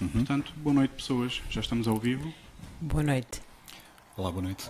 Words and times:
Uhum. 0.00 0.08
Portanto, 0.08 0.52
boa 0.56 0.74
noite, 0.74 0.90
pessoas. 0.92 1.42
Já 1.50 1.60
estamos 1.60 1.88
ao 1.88 1.96
vivo. 1.96 2.32
Boa 2.80 3.02
noite. 3.02 3.40
Olá, 4.16 4.30
boa 4.30 4.42
noite. 4.42 4.68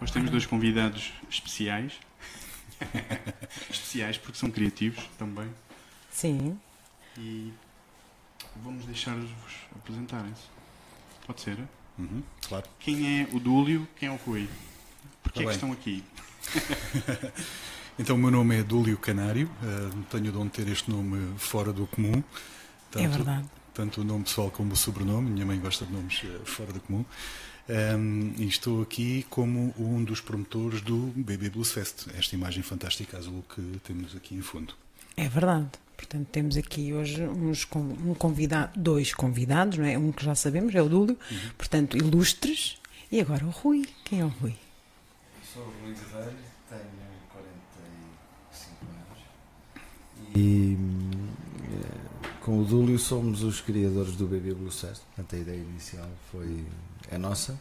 Hoje 0.00 0.12
temos 0.12 0.30
dois 0.30 0.46
convidados 0.46 1.12
especiais. 1.30 1.92
especiais 3.70 4.18
porque 4.18 4.38
são 4.38 4.50
criativos 4.50 5.04
também. 5.18 5.48
Sim. 6.10 6.58
E 7.16 7.52
vamos 8.62 8.84
deixar-vos 8.86 9.30
apresentarem-se. 9.76 10.42
Pode 11.26 11.40
ser? 11.40 11.58
Uhum, 11.98 12.22
claro. 12.46 12.66
Quem 12.78 13.20
é 13.20 13.28
o 13.32 13.40
Dúlio? 13.40 13.86
Quem 13.96 14.08
é 14.08 14.12
o 14.12 14.16
Rui? 14.16 14.48
Porquê 15.22 15.40
Tá 15.40 15.44
é 15.44 15.48
que 15.48 15.52
estão 15.54 15.72
aqui? 15.72 16.04
Então, 18.00 18.14
o 18.14 18.18
meu 18.18 18.30
nome 18.30 18.56
é 18.56 18.62
Dúlio 18.62 18.96
Canário, 18.96 19.50
eh, 19.60 19.90
tenho 20.08 20.30
de 20.30 20.38
onde 20.38 20.50
ter 20.50 20.68
este 20.68 20.88
nome 20.88 21.36
fora 21.36 21.72
do 21.72 21.84
comum. 21.88 22.22
é 22.94 23.08
verdade. 23.08 23.44
Tanto 23.78 24.00
o 24.00 24.04
nome 24.04 24.24
pessoal 24.24 24.50
como 24.50 24.72
o 24.72 24.76
sobrenome, 24.76 25.30
minha 25.30 25.46
mãe 25.46 25.56
gosta 25.56 25.86
de 25.86 25.92
nomes 25.92 26.20
eh, 26.24 26.40
fora 26.44 26.72
do 26.72 26.80
comum. 26.80 27.04
Ehm, 27.68 28.32
e 28.36 28.48
estou 28.48 28.82
aqui 28.82 29.24
como 29.30 29.72
um 29.78 30.02
dos 30.02 30.20
promotores 30.20 30.80
do 30.80 31.12
BB 31.14 31.50
Blues 31.50 31.70
Fest, 31.70 32.08
esta 32.18 32.34
imagem 32.34 32.60
fantástica 32.64 33.16
azul 33.16 33.44
que 33.54 33.62
temos 33.84 34.16
aqui 34.16 34.34
em 34.34 34.42
fundo. 34.42 34.74
É 35.16 35.28
verdade. 35.28 35.68
Portanto, 35.96 36.26
temos 36.26 36.56
aqui 36.56 36.92
hoje 36.92 37.22
uns, 37.22 37.68
um 37.72 38.14
convidado, 38.14 38.72
dois 38.76 39.14
convidados, 39.14 39.78
não 39.78 39.84
é? 39.84 39.96
Um 39.96 40.10
que 40.10 40.24
já 40.24 40.34
sabemos, 40.34 40.74
é 40.74 40.82
o 40.82 40.88
Dúlio, 40.88 41.16
portanto, 41.56 41.96
ilustres. 41.96 42.78
E 43.12 43.20
agora 43.20 43.46
o 43.46 43.50
Rui. 43.50 43.86
Quem 44.04 44.22
é 44.22 44.24
o 44.24 44.28
Rui? 44.28 44.56
Sou 45.54 45.62
o 45.62 45.84
Rui 45.84 45.94
de 45.94 46.00
Velho, 46.00 46.36
tenho 46.68 46.82
45 47.30 48.86
anos 48.86 49.18
e 50.34 50.76
hum, 50.76 51.27
com 52.48 52.60
o 52.60 52.64
Dúlio 52.64 52.98
somos 52.98 53.42
os 53.42 53.60
criadores 53.60 54.16
do 54.16 54.26
Baby 54.26 54.54
Blue 54.54 54.70
Fest. 54.70 55.02
Portanto, 55.14 55.36
a 55.36 55.38
ideia 55.38 55.58
inicial 55.58 56.08
foi 56.32 56.64
é 57.10 57.18
nossa 57.18 57.60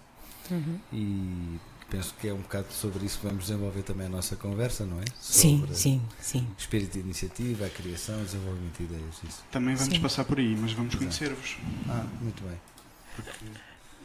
Uhum. 0.50 0.80
e 0.94 1.60
penso 1.90 2.14
que 2.22 2.30
é 2.30 2.34
um 2.34 2.38
bocado 2.38 2.72
sobre 2.72 3.06
isso 3.06 3.20
que 3.20 3.28
vamos 3.28 3.48
desenvolver 3.48 3.82
também 3.84 4.08
a 4.08 4.10
nossa 4.10 4.38
conversa, 4.38 4.86
não 4.86 4.98
é? 5.02 5.04
Sim, 5.20 5.60
Sobre 5.60 5.76
sim, 5.76 6.02
sim. 6.22 6.48
Espírito 6.58 6.94
de 6.94 7.00
iniciativa, 7.02 7.66
a 7.66 7.70
criação, 7.70 8.22
o 8.22 8.24
desenvolvimento 8.24 8.78
de 8.78 8.84
ideias. 8.86 9.16
Isso. 9.28 9.44
Também 9.52 9.76
vamos 9.76 9.94
Sim. 9.94 10.02
passar 10.02 10.24
por 10.24 10.40
aí, 10.40 10.56
mas 10.56 10.72
vamos 10.72 10.96
conhecer-vos. 10.96 11.58
Ah, 11.90 12.06
muito 12.22 12.42
bem. 12.44 12.58
Porque 13.18 13.46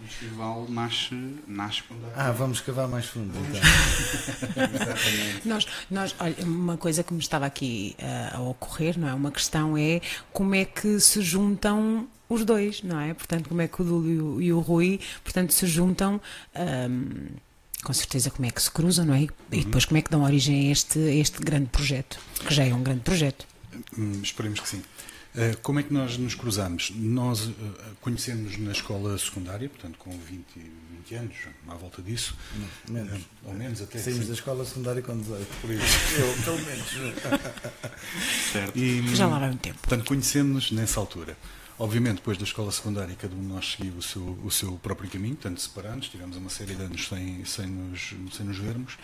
o 0.03 0.06
festival 0.08 0.67
nasce, 0.69 1.14
nasce 1.47 1.83
quando 1.84 2.05
há- 2.06 2.28
Ah, 2.28 2.33
vamos 2.33 2.61
cavar 2.61 2.89
mais 2.89 3.06
fundo 3.06 3.33
então. 3.39 3.61
Exatamente. 4.75 5.48
Nós, 5.48 5.67
nós, 5.91 6.14
olha, 6.19 6.36
uma 6.44 6.77
coisa 6.77 7.03
que 7.03 7.12
me 7.14 7.20
estava 7.20 7.47
aqui 7.47 7.94
ah, 8.00 8.36
a 8.36 8.41
ocorrer, 8.41 8.98
não 8.98 9.09
é? 9.09 9.14
Uma 9.14 9.31
questão 9.31 9.77
é 9.77 10.00
como 10.33 10.55
é 10.55 10.64
que 10.64 10.98
se 11.00 11.22
juntam 11.22 12.09
os 12.28 12.44
dois, 12.44 12.83
não 12.83 12.98
é? 13.00 13.12
Portanto, 13.14 13.48
como 13.48 13.61
é 13.61 13.69
que 13.69 13.81
o 13.83 13.84
Dúlio 13.84 14.41
e 14.42 14.53
o 14.53 14.61
Rui, 14.61 14.98
portanto, 15.22 15.53
se 15.53 15.67
juntam, 15.67 16.20
ahm, 16.55 17.28
com 17.84 17.92
certeza 17.92 18.31
como 18.31 18.47
é 18.47 18.50
que 18.50 18.62
se 18.62 18.70
cruzam, 18.70 19.05
não 19.05 19.14
é? 19.14 19.27
E 19.50 19.64
depois 19.64 19.84
como 19.84 19.98
é 19.98 20.03
que 20.03 20.11
dão 20.11 20.22
origem 20.22 20.69
a 20.69 20.72
este, 20.72 20.98
a 20.98 21.14
este 21.14 21.39
grande 21.41 21.66
projeto, 21.66 22.19
que 22.47 22.55
já 22.55 22.64
é 22.64 22.72
um 22.75 22.83
grande 22.83 23.00
projeto. 23.00 23.47
Hum, 23.98 24.20
esperemos 24.22 24.61
que 24.61 24.69
sim. 24.69 24.83
Eh, 25.34 25.56
como 25.62 25.80
é 25.80 25.83
que 25.83 25.92
nós 25.92 26.19
nos 26.19 26.34
cruzamos? 26.34 26.92
Nós 26.94 27.48
eh, 27.48 27.52
conhecemos 28.02 28.58
na 28.58 28.72
escola 28.72 29.16
secundária, 29.16 29.69
portanto 29.69 29.97
com 29.98 30.11
20, 30.11 30.44
20 30.56 31.14
anos, 31.14 31.34
à 31.69 31.75
volta 31.75 32.02
disso, 32.02 32.36
Menos. 32.88 33.12
eh, 33.14 33.20
ou 33.44 33.55
menos 33.55 33.80
até. 33.80 33.98
Saímos 33.98 34.27
da 34.27 34.34
escola 34.34 34.64
secundária 34.64 35.00
com 35.00 35.16
18. 35.19 35.47
Por 35.62 35.70
isso. 35.70 35.84
Eu, 36.19 36.44
pelo 36.44 36.66
menos. 36.66 36.86
certo. 38.53 38.78
E, 38.78 39.16
Já 39.16 39.27
lá 39.27 39.38
vai 39.38 39.50
um 39.50 39.56
tempo. 39.56 39.78
Portanto, 39.78 40.06
conhecemos 40.06 40.70
nessa 40.70 41.00
altura. 41.00 41.36
Obviamente, 41.83 42.16
depois 42.19 42.38
da 42.38 42.44
escola 42.44 42.70
secundária, 42.70 43.12
cada 43.16 43.34
um 43.34 43.41
de 43.41 43.47
nós 43.47 43.72
seguiu 43.72 43.94
o 43.94 44.02
seu, 44.02 44.38
o 44.44 44.50
seu 44.52 44.72
próprio 44.80 45.11
caminho, 45.11 45.34
tanto 45.34 45.61
separados, 45.61 46.08
tivemos 46.08 46.36
uma 46.36 46.48
série 46.48 46.77
de 46.77 46.83
anos 46.83 47.08
sem, 47.08 47.44
sem, 47.44 47.66
nos, 47.66 48.14
sem 48.36 48.47
nos 48.47 48.56
vermos, 48.56 48.97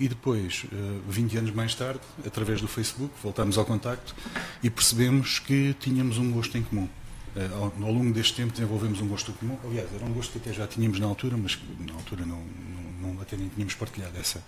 e 0.00 0.08
depois, 0.08 0.64
eh, 0.72 1.00
20 1.08 1.36
anos 1.38 1.50
mais 1.54 1.76
tarde, 1.76 2.00
através 2.26 2.60
do 2.60 2.66
Facebook, 2.66 3.14
voltámos 3.22 3.56
ao 3.56 3.64
contacto 3.64 4.16
e 4.64 4.68
percebemos 4.68 5.38
que 5.38 5.76
tínhamos 5.78 6.18
um 6.18 6.32
gosto 6.32 6.58
em 6.58 6.64
comum. 6.64 6.88
Eh, 7.36 7.48
Ao, 7.52 7.72
ao 7.80 7.92
longo 7.92 8.12
deste 8.12 8.34
tempo 8.34 8.50
desenvolvemos 8.52 9.00
um 9.00 9.06
gosto 9.06 9.32
comum, 9.34 9.56
aliás, 9.62 9.88
era 9.94 10.04
um 10.04 10.12
gosto 10.12 10.32
que 10.32 10.38
até 10.38 10.52
já 10.52 10.66
tínhamos 10.66 10.98
na 10.98 11.06
altura, 11.06 11.36
mas 11.36 11.56
na 11.86 11.94
altura 11.94 12.26
não, 12.26 12.42
não, 12.42 13.12
não- 13.14 13.22
até 13.22 13.36
nem 13.36 13.48
tínhamos 13.48 13.74
partilhado 13.74 14.18
essa, 14.18 14.42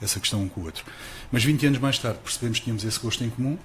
essa 0.00 0.20
questão 0.20 0.42
um 0.44 0.48
com 0.48 0.60
o 0.60 0.64
outro. 0.66 0.84
Mas 1.32 1.42
20 1.42 1.66
anos 1.66 1.80
mais 1.80 1.98
tarde 1.98 2.20
percebemos 2.22 2.58
que 2.60 2.64
tínhamos 2.66 2.84
esse 2.84 3.00
gosto 3.00 3.24
em 3.24 3.30
comum 3.30 3.58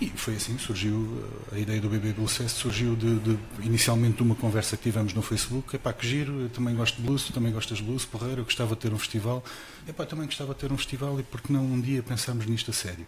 e 0.00 0.08
foi 0.10 0.36
assim, 0.36 0.56
surgiu 0.58 1.24
eh, 1.52 1.56
a 1.56 1.58
ideia 1.58 1.80
do 1.80 1.88
BB 1.88 2.12
Blues 2.12 2.36
Fest, 2.36 2.56
surgiu 2.56 2.94
de, 2.94 3.18
de- 3.18 3.38
inicialmente 3.62 4.16
de 4.18 4.22
uma 4.22 4.34
conversa 4.36 4.76
que 4.76 4.84
tivemos 4.84 5.12
no 5.12 5.22
Facebook, 5.22 5.74
epá, 5.74 5.92
que 5.92 6.06
giro, 6.06 6.40
eu 6.42 6.48
também 6.50 6.74
gosto 6.74 6.96
de 6.96 7.02
blues, 7.02 7.24
tu 7.24 7.32
também 7.32 7.52
gostas 7.52 7.78
de 7.78 7.84
blues, 7.84 8.04
porreiro, 8.04 8.40
eu 8.42 8.44
gostava 8.44 8.74
de 8.74 8.80
ter 8.80 8.92
um 8.92 8.98
festival, 8.98 9.42
epá, 9.88 10.04
eu 10.04 10.06
também 10.08 10.26
gostava 10.26 10.54
de 10.54 10.60
ter 10.60 10.70
um 10.72 10.76
festival 10.76 11.18
e 11.18 11.22
porque 11.24 11.52
não 11.52 11.64
um 11.64 11.80
dia 11.80 12.02
pensarmos 12.02 12.46
nisto 12.46 12.70
a 12.70 12.74
sério. 12.74 13.06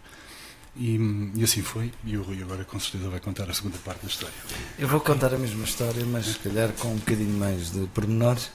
E, 0.75 0.97
e 1.35 1.43
assim 1.43 1.61
foi, 1.61 1.91
e 2.05 2.15
o 2.17 2.23
Rui 2.23 2.41
agora 2.41 2.63
com 2.63 2.79
certeza 2.79 3.09
vai 3.09 3.19
contar 3.19 3.49
a 3.49 3.53
segunda 3.53 3.77
parte 3.79 4.01
da 4.03 4.07
história. 4.07 4.33
Eu 4.79 4.87
vou 4.87 4.99
contar 5.01 5.33
a 5.33 5.37
mesma 5.37 5.63
história, 5.65 6.05
mas 6.05 6.25
se 6.27 6.39
calhar 6.39 6.71
com 6.73 6.89
um 6.93 6.95
bocadinho 6.95 7.37
mais 7.37 7.71
de 7.71 7.87
pormenores. 7.87 8.49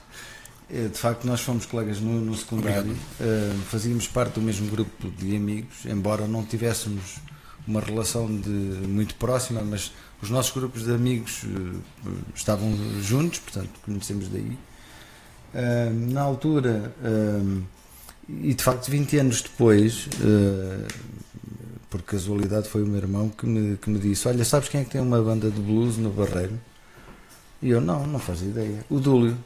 Eh, 0.69 0.87
De 0.91 0.97
facto, 0.97 1.25
nós 1.25 1.41
fomos 1.41 1.65
colegas 1.67 1.99
no, 1.99 2.19
no 2.19 2.35
secundário, 2.35 2.95
eh, 3.21 3.53
fazíamos 3.69 4.07
parte 4.07 4.33
do 4.33 4.41
mesmo 4.41 4.67
grupo 4.69 5.09
de 5.11 5.35
amigos, 5.35 5.85
embora 5.85 6.27
não 6.27 6.43
tivéssemos 6.43 7.17
uma 7.67 7.81
relação 7.81 8.27
de, 8.27 8.49
muito 8.49 9.15
próxima, 9.15 9.61
mas 9.61 9.91
os 10.21 10.29
nossos 10.29 10.51
grupos 10.51 10.85
de 10.85 10.93
amigos 10.93 11.43
eh, 11.43 12.09
estavam 12.33 12.73
juntos, 13.01 13.39
portanto, 13.39 13.69
conhecemos 13.85 14.29
daí. 14.29 14.57
Eh, 15.53 15.89
na 15.91 16.21
altura, 16.21 16.93
eh, 17.03 17.61
e 18.29 18.53
de 18.53 18.63
facto, 18.63 18.89
20 18.89 19.17
anos 19.17 19.41
depois, 19.41 20.07
eh, 20.21 20.87
por 21.89 22.01
casualidade, 22.01 22.67
foi 22.69 22.83
o 22.83 22.85
meu 22.85 22.97
irmão 22.97 23.29
que 23.29 23.45
me, 23.45 23.77
que 23.77 23.89
me 23.89 23.99
disse: 23.99 24.27
Olha, 24.27 24.43
sabes 24.43 24.69
quem 24.69 24.81
é 24.81 24.83
que 24.83 24.91
tem 24.91 25.01
uma 25.01 25.21
banda 25.21 25.49
de 25.49 25.59
blues 25.61 25.97
no 25.97 26.09
Barreiro? 26.09 26.59
E 27.61 27.69
eu: 27.69 27.81
Não, 27.81 28.05
não 28.05 28.19
fazia 28.19 28.49
ideia. 28.49 28.85
O 28.89 28.99
Dúlio. 28.99 29.37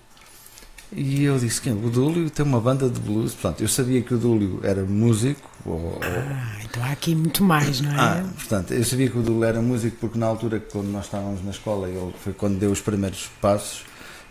E 0.94 1.24
eu 1.24 1.38
disse: 1.40 1.62
Quem? 1.62 1.74
O 1.74 1.90
Dúlio 1.90 2.30
tem 2.30 2.46
uma 2.46 2.60
banda 2.60 2.90
de 2.90 3.00
blues. 3.00 3.34
Portanto, 3.34 3.62
eu 3.62 3.68
sabia 3.68 4.02
que 4.02 4.14
o 4.14 4.18
Dúlio 4.18 4.60
era 4.64 4.84
músico, 4.84 5.50
ou, 5.66 5.74
ou- 5.74 6.00
Ah, 6.02 6.58
então 6.64 6.84
há 6.84 6.92
aqui 6.92 7.16
muito 7.16 7.44
mais, 7.44 7.80
não 7.82 7.92
é? 7.92 7.96
ah, 7.98 8.26
portanto, 8.36 8.74
eu 8.74 8.84
sabia 8.84 9.10
que 9.10 9.18
o 9.18 9.22
Dúlio 9.22 9.44
era 9.46 9.62
músico 9.62 9.96
porque 10.02 10.20
na 10.20 10.26
altura, 10.26 10.60
quando 10.60 10.88
nós 10.88 11.06
estávamos 11.06 11.44
na 11.46 11.52
escola, 11.52 11.88
ele 11.88 12.14
foi 12.24 12.34
quando 12.34 12.60
deu 12.60 12.72
os 12.72 12.82
primeiros 12.82 13.30
passos, 13.42 13.84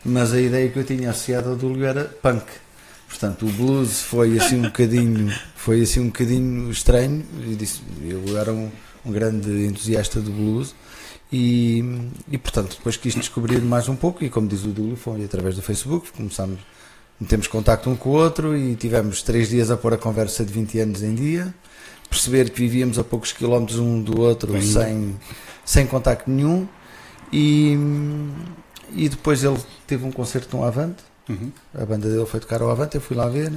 mas 0.04 0.32
a 0.34 0.40
ideia 0.40 0.68
que 0.68 0.78
eu 0.78 0.84
tinha 0.84 1.10
associada 1.10 1.48
ao 1.48 1.56
Dúlio 1.56 1.84
era 1.84 2.04
punk. 2.04 2.44
Portanto, 3.08 3.46
o 3.46 3.50
blues 3.52 4.02
foi 4.02 4.38
assim 4.38 4.58
um 4.60 4.62
bocadinho, 4.62 5.32
foi 5.56 5.80
assim 5.82 6.00
um 6.00 6.06
bocadinho 6.06 6.70
estranho. 6.70 7.24
E 7.46 7.54
disse, 7.56 7.80
eu 8.04 8.38
era 8.38 8.52
um, 8.52 8.70
um 9.04 9.10
grande 9.10 9.50
entusiasta 9.66 10.20
do 10.20 10.30
blues 10.30 10.74
e, 11.32 11.84
e, 12.30 12.36
portanto, 12.38 12.76
depois 12.76 12.96
quis 12.96 13.14
descobrir 13.14 13.60
mais 13.60 13.88
um 13.88 13.96
pouco 13.96 14.24
e 14.24 14.28
como 14.30 14.48
diz 14.48 14.64
o 14.64 14.68
Dúlio, 14.68 14.96
foi 14.96 15.24
através 15.24 15.54
do 15.56 15.62
Facebook, 15.62 16.10
começámos, 16.12 16.58
metemos 17.20 17.46
contacto 17.46 17.88
um 17.88 17.96
com 17.96 18.10
o 18.10 18.12
outro 18.12 18.56
e 18.56 18.74
tivemos 18.74 19.22
três 19.22 19.48
dias 19.48 19.70
a 19.70 19.76
pôr 19.76 19.94
a 19.94 19.98
conversa 19.98 20.44
de 20.44 20.52
20 20.52 20.78
anos 20.80 21.02
em 21.02 21.14
dia, 21.14 21.54
perceber 22.08 22.50
que 22.50 22.58
vivíamos 22.60 22.98
a 22.98 23.04
poucos 23.04 23.32
quilómetros 23.32 23.78
um 23.78 24.02
do 24.02 24.20
outro 24.20 24.52
Bem- 24.52 24.62
sem, 24.62 25.16
sem 25.64 25.86
contacto 25.86 26.28
nenhum. 26.30 26.66
E, 27.32 27.78
e 28.92 29.08
depois 29.08 29.44
ele 29.44 29.58
teve 29.86 30.04
um 30.04 30.10
concerto 30.10 30.56
no 30.56 30.64
Avante. 30.64 31.02
Uhum. 31.28 31.52
a 31.74 31.84
banda 31.86 32.08
dele 32.08 32.26
foi 32.26 32.40
tocar 32.40 32.60
ao 32.60 32.70
Avante, 32.70 32.96
eu 32.96 33.00
fui 33.00 33.16
lá 33.16 33.28
ver. 33.28 33.52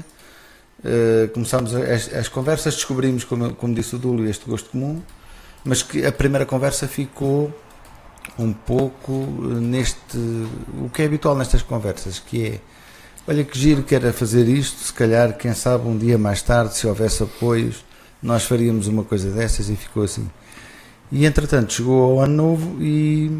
Eh, 0.85 1.27
começámos 1.33 1.73
as, 1.73 2.13
as 2.13 2.27
conversas, 2.27 2.75
descobrimos, 2.75 3.23
como, 3.23 3.55
como 3.55 3.73
disse 3.73 3.95
o 3.95 3.97
Dúlio, 3.97 4.29
este 4.29 4.45
gosto 4.45 4.69
comum, 4.69 5.01
mas 5.63 5.81
que 5.81 6.05
a 6.05 6.11
primeira 6.11 6.45
conversa 6.45 6.87
ficou 6.87 7.53
um 8.37 8.51
pouco 8.53 9.11
eh, 9.11 9.59
neste. 9.59 10.17
o 10.81 10.89
que 10.93 11.01
é 11.01 11.05
habitual 11.05 11.35
nestas 11.35 11.61
conversas, 11.61 12.19
que 12.19 12.45
é. 12.45 12.59
Olha 13.25 13.43
que 13.45 13.57
giro 13.57 13.83
que 13.83 13.95
era 13.95 14.11
fazer 14.11 14.47
isto, 14.49 14.83
se 14.83 14.93
calhar, 14.93 15.37
quem 15.37 15.53
sabe, 15.53 15.87
um 15.87 15.97
dia 15.97 16.17
mais 16.17 16.41
tarde, 16.41 16.75
se 16.75 16.85
houvesse 16.85 17.23
apoios, 17.23 17.85
nós 18.21 18.43
faríamos 18.43 18.87
uma 18.87 19.03
coisa 19.05 19.31
dessas 19.31 19.69
e 19.69 19.77
ficou 19.77 20.03
assim. 20.03 20.29
E 21.09 21.25
entretanto 21.25 21.71
chegou 21.71 22.03
ao 22.03 22.19
ano 22.19 22.35
novo 22.35 22.83
e, 22.83 23.31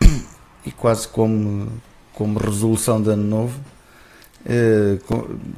e 0.64 0.70
quase 0.70 1.06
como, 1.08 1.70
como 2.14 2.38
resolução 2.38 3.02
de 3.02 3.10
ano 3.10 3.24
novo, 3.24 3.60
eh, 4.46 4.98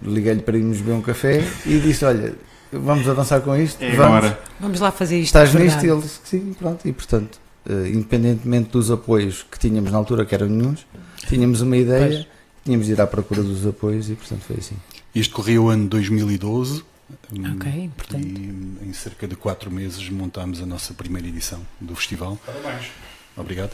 liguei-lhe 0.02 0.42
para 0.42 0.56
irmos 0.56 0.78
beber 0.78 0.94
um 0.94 1.02
café 1.02 1.44
e 1.64 1.78
disse: 1.78 2.04
Olha, 2.04 2.34
vamos 2.72 3.08
avançar 3.08 3.40
com 3.40 3.56
isto? 3.56 3.82
É 3.82 3.90
vamos. 3.96 4.16
agora. 4.18 4.40
Vamos 4.60 4.80
lá 4.80 4.90
fazer 4.90 5.16
isto. 5.18 5.26
Estás 5.36 5.54
nisto? 5.54 5.64
E 5.64 5.68
verdade. 5.68 5.86
ele 5.90 6.00
disse 6.02 6.20
que 6.20 6.28
sim, 6.28 6.52
pronto. 6.58 6.86
E 6.88 6.92
portanto, 6.92 7.38
eh, 7.68 7.88
independentemente 7.88 8.70
dos 8.70 8.90
apoios 8.90 9.44
que 9.50 9.58
tínhamos 9.58 9.90
na 9.90 9.98
altura, 9.98 10.24
que 10.24 10.34
eram 10.34 10.46
nenhuns, 10.48 10.86
tínhamos 11.28 11.60
uma 11.60 11.76
ideia, 11.76 12.08
Pois. 12.08 12.26
tínhamos 12.64 12.86
de 12.86 12.92
ir 12.92 13.00
à 13.00 13.06
procura 13.06 13.42
dos 13.42 13.66
apoios 13.66 14.10
e 14.10 14.14
portanto 14.14 14.42
foi 14.46 14.56
assim. 14.56 14.76
Isto 15.14 15.34
corria 15.34 15.60
o 15.60 15.68
ano 15.68 15.86
2012. 15.88 16.82
hum, 17.32 17.54
Ok, 17.56 17.72
importante. 17.84 18.26
E 18.26 18.88
em 18.88 18.92
cerca 18.92 19.26
de 19.26 19.34
quatro 19.34 19.70
meses 19.70 20.08
montámos 20.10 20.60
a 20.62 20.66
nossa 20.66 20.92
primeira 20.94 21.26
edição 21.28 21.60
do 21.80 21.94
festival. 21.96 22.38
Parabéns. 22.44 22.86
Obrigado. 23.36 23.70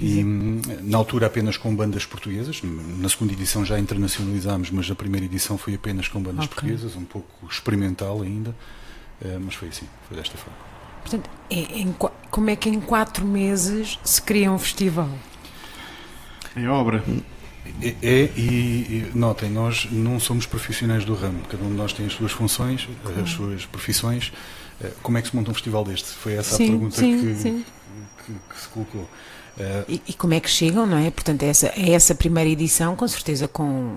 E 0.00 0.24
hum, 0.24 0.60
na 0.82 0.98
altura 0.98 1.26
apenas 1.26 1.56
com 1.56 1.74
bandas 1.76 2.04
portuguesas, 2.04 2.60
na 2.62 3.08
segunda 3.08 3.32
edição 3.34 3.64
já 3.64 3.78
internacionalizámos, 3.78 4.70
mas 4.70 4.90
a 4.90 4.94
primeira 4.94 5.26
edição 5.26 5.56
foi 5.58 5.74
apenas 5.74 6.08
com 6.08 6.20
bandas 6.20 6.46
Ok. 6.46 6.54
portuguesas, 6.56 6.96
um 6.96 7.04
pouco 7.04 7.46
experimental 7.48 8.22
ainda, 8.22 8.54
eh, 9.22 9.38
mas 9.40 9.54
foi 9.54 9.68
assim, 9.68 9.86
foi 10.08 10.16
desta 10.16 10.36
forma. 10.36 10.58
Portanto, 11.02 11.28
é- 11.50 11.78
em 11.80 11.94
como 12.30 12.50
é 12.50 12.56
que 12.56 12.68
em 12.68 12.80
quatro 12.80 13.24
meses 13.26 13.98
se 14.02 14.22
cria 14.22 14.50
um 14.50 14.58
festival? 14.58 15.10
É 16.56 16.66
obra. 16.68 17.04
É, 17.80 17.94
é, 18.02 18.30
e, 18.36 18.40
e 18.40 19.12
notem, 19.14 19.50
nós 19.50 19.86
não 19.90 20.18
somos 20.18 20.46
profissionais 20.46 21.04
do 21.04 21.14
ramo, 21.14 21.40
cada 21.48 21.62
um 21.62 21.68
de 21.68 21.74
nós 21.76 21.92
tem 21.92 22.06
as 22.06 22.12
suas 22.12 22.32
funções, 22.32 22.88
as 23.22 23.30
suas 23.30 23.64
profissões. 23.66 24.32
Eh, 24.80 24.90
Como 25.02 25.16
é 25.18 25.22
que 25.22 25.28
se 25.28 25.36
monta 25.36 25.50
um 25.50 25.54
festival 25.54 25.84
deste? 25.84 26.08
Foi 26.08 26.32
essa 26.34 26.54
a 26.54 26.58
sim, 26.58 26.68
pergunta 26.68 26.96
sim, 26.96 27.20
que, 27.20 27.34
sim. 27.36 27.64
que- 28.26 28.32
que 28.32 28.60
se 28.60 28.68
colocou. 28.68 29.08
E, 29.88 30.02
e 30.08 30.12
como 30.14 30.34
é 30.34 30.40
que 30.40 30.48
chegam, 30.48 30.86
não 30.86 30.98
é? 30.98 31.10
Portanto, 31.10 31.42
essa, 31.42 31.66
é 31.68 31.90
essa 31.90 32.14
primeira 32.14 32.48
edição, 32.48 32.96
com 32.96 33.06
certeza 33.06 33.46
com, 33.46 33.96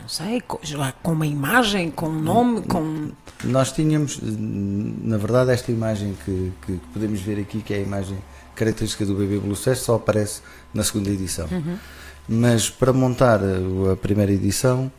não 0.00 0.08
sei, 0.08 0.40
com, 0.40 0.58
com 1.02 1.12
uma 1.12 1.26
imagem, 1.26 1.90
com 1.90 2.08
um 2.08 2.20
nome, 2.20 2.62
com... 2.62 3.10
Nós 3.44 3.72
tínhamos, 3.72 4.18
na 4.22 5.18
verdade, 5.18 5.50
esta 5.50 5.70
imagem 5.70 6.16
que, 6.24 6.52
que 6.64 6.80
podemos 6.92 7.20
ver 7.20 7.40
aqui, 7.40 7.60
que 7.60 7.74
é 7.74 7.78
a 7.78 7.80
imagem 7.80 8.16
característica 8.54 9.04
do 9.04 9.14
Bebê 9.14 9.38
Blue 9.38 9.54
só 9.54 9.94
aparece 9.94 10.40
na 10.72 10.82
segunda 10.82 11.10
edição. 11.10 11.46
Mas 12.28 12.70
para 12.70 12.92
montar 12.92 13.40
a, 13.40 13.92
a 13.92 13.96
primeira 13.96 14.32
edição, 14.32 14.90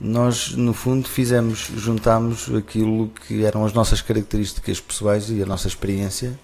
nós, 0.00 0.52
no 0.52 0.72
fundo, 0.74 1.08
fizemos, 1.08 1.70
juntámos 1.76 2.52
aquilo 2.54 3.08
que 3.26 3.44
eram 3.44 3.64
as 3.64 3.72
nossas 3.72 4.00
características 4.00 4.80
pessoais 4.80 5.30
e 5.30 5.42
a 5.42 5.46
nossa 5.46 5.68
experiência, 5.68 6.38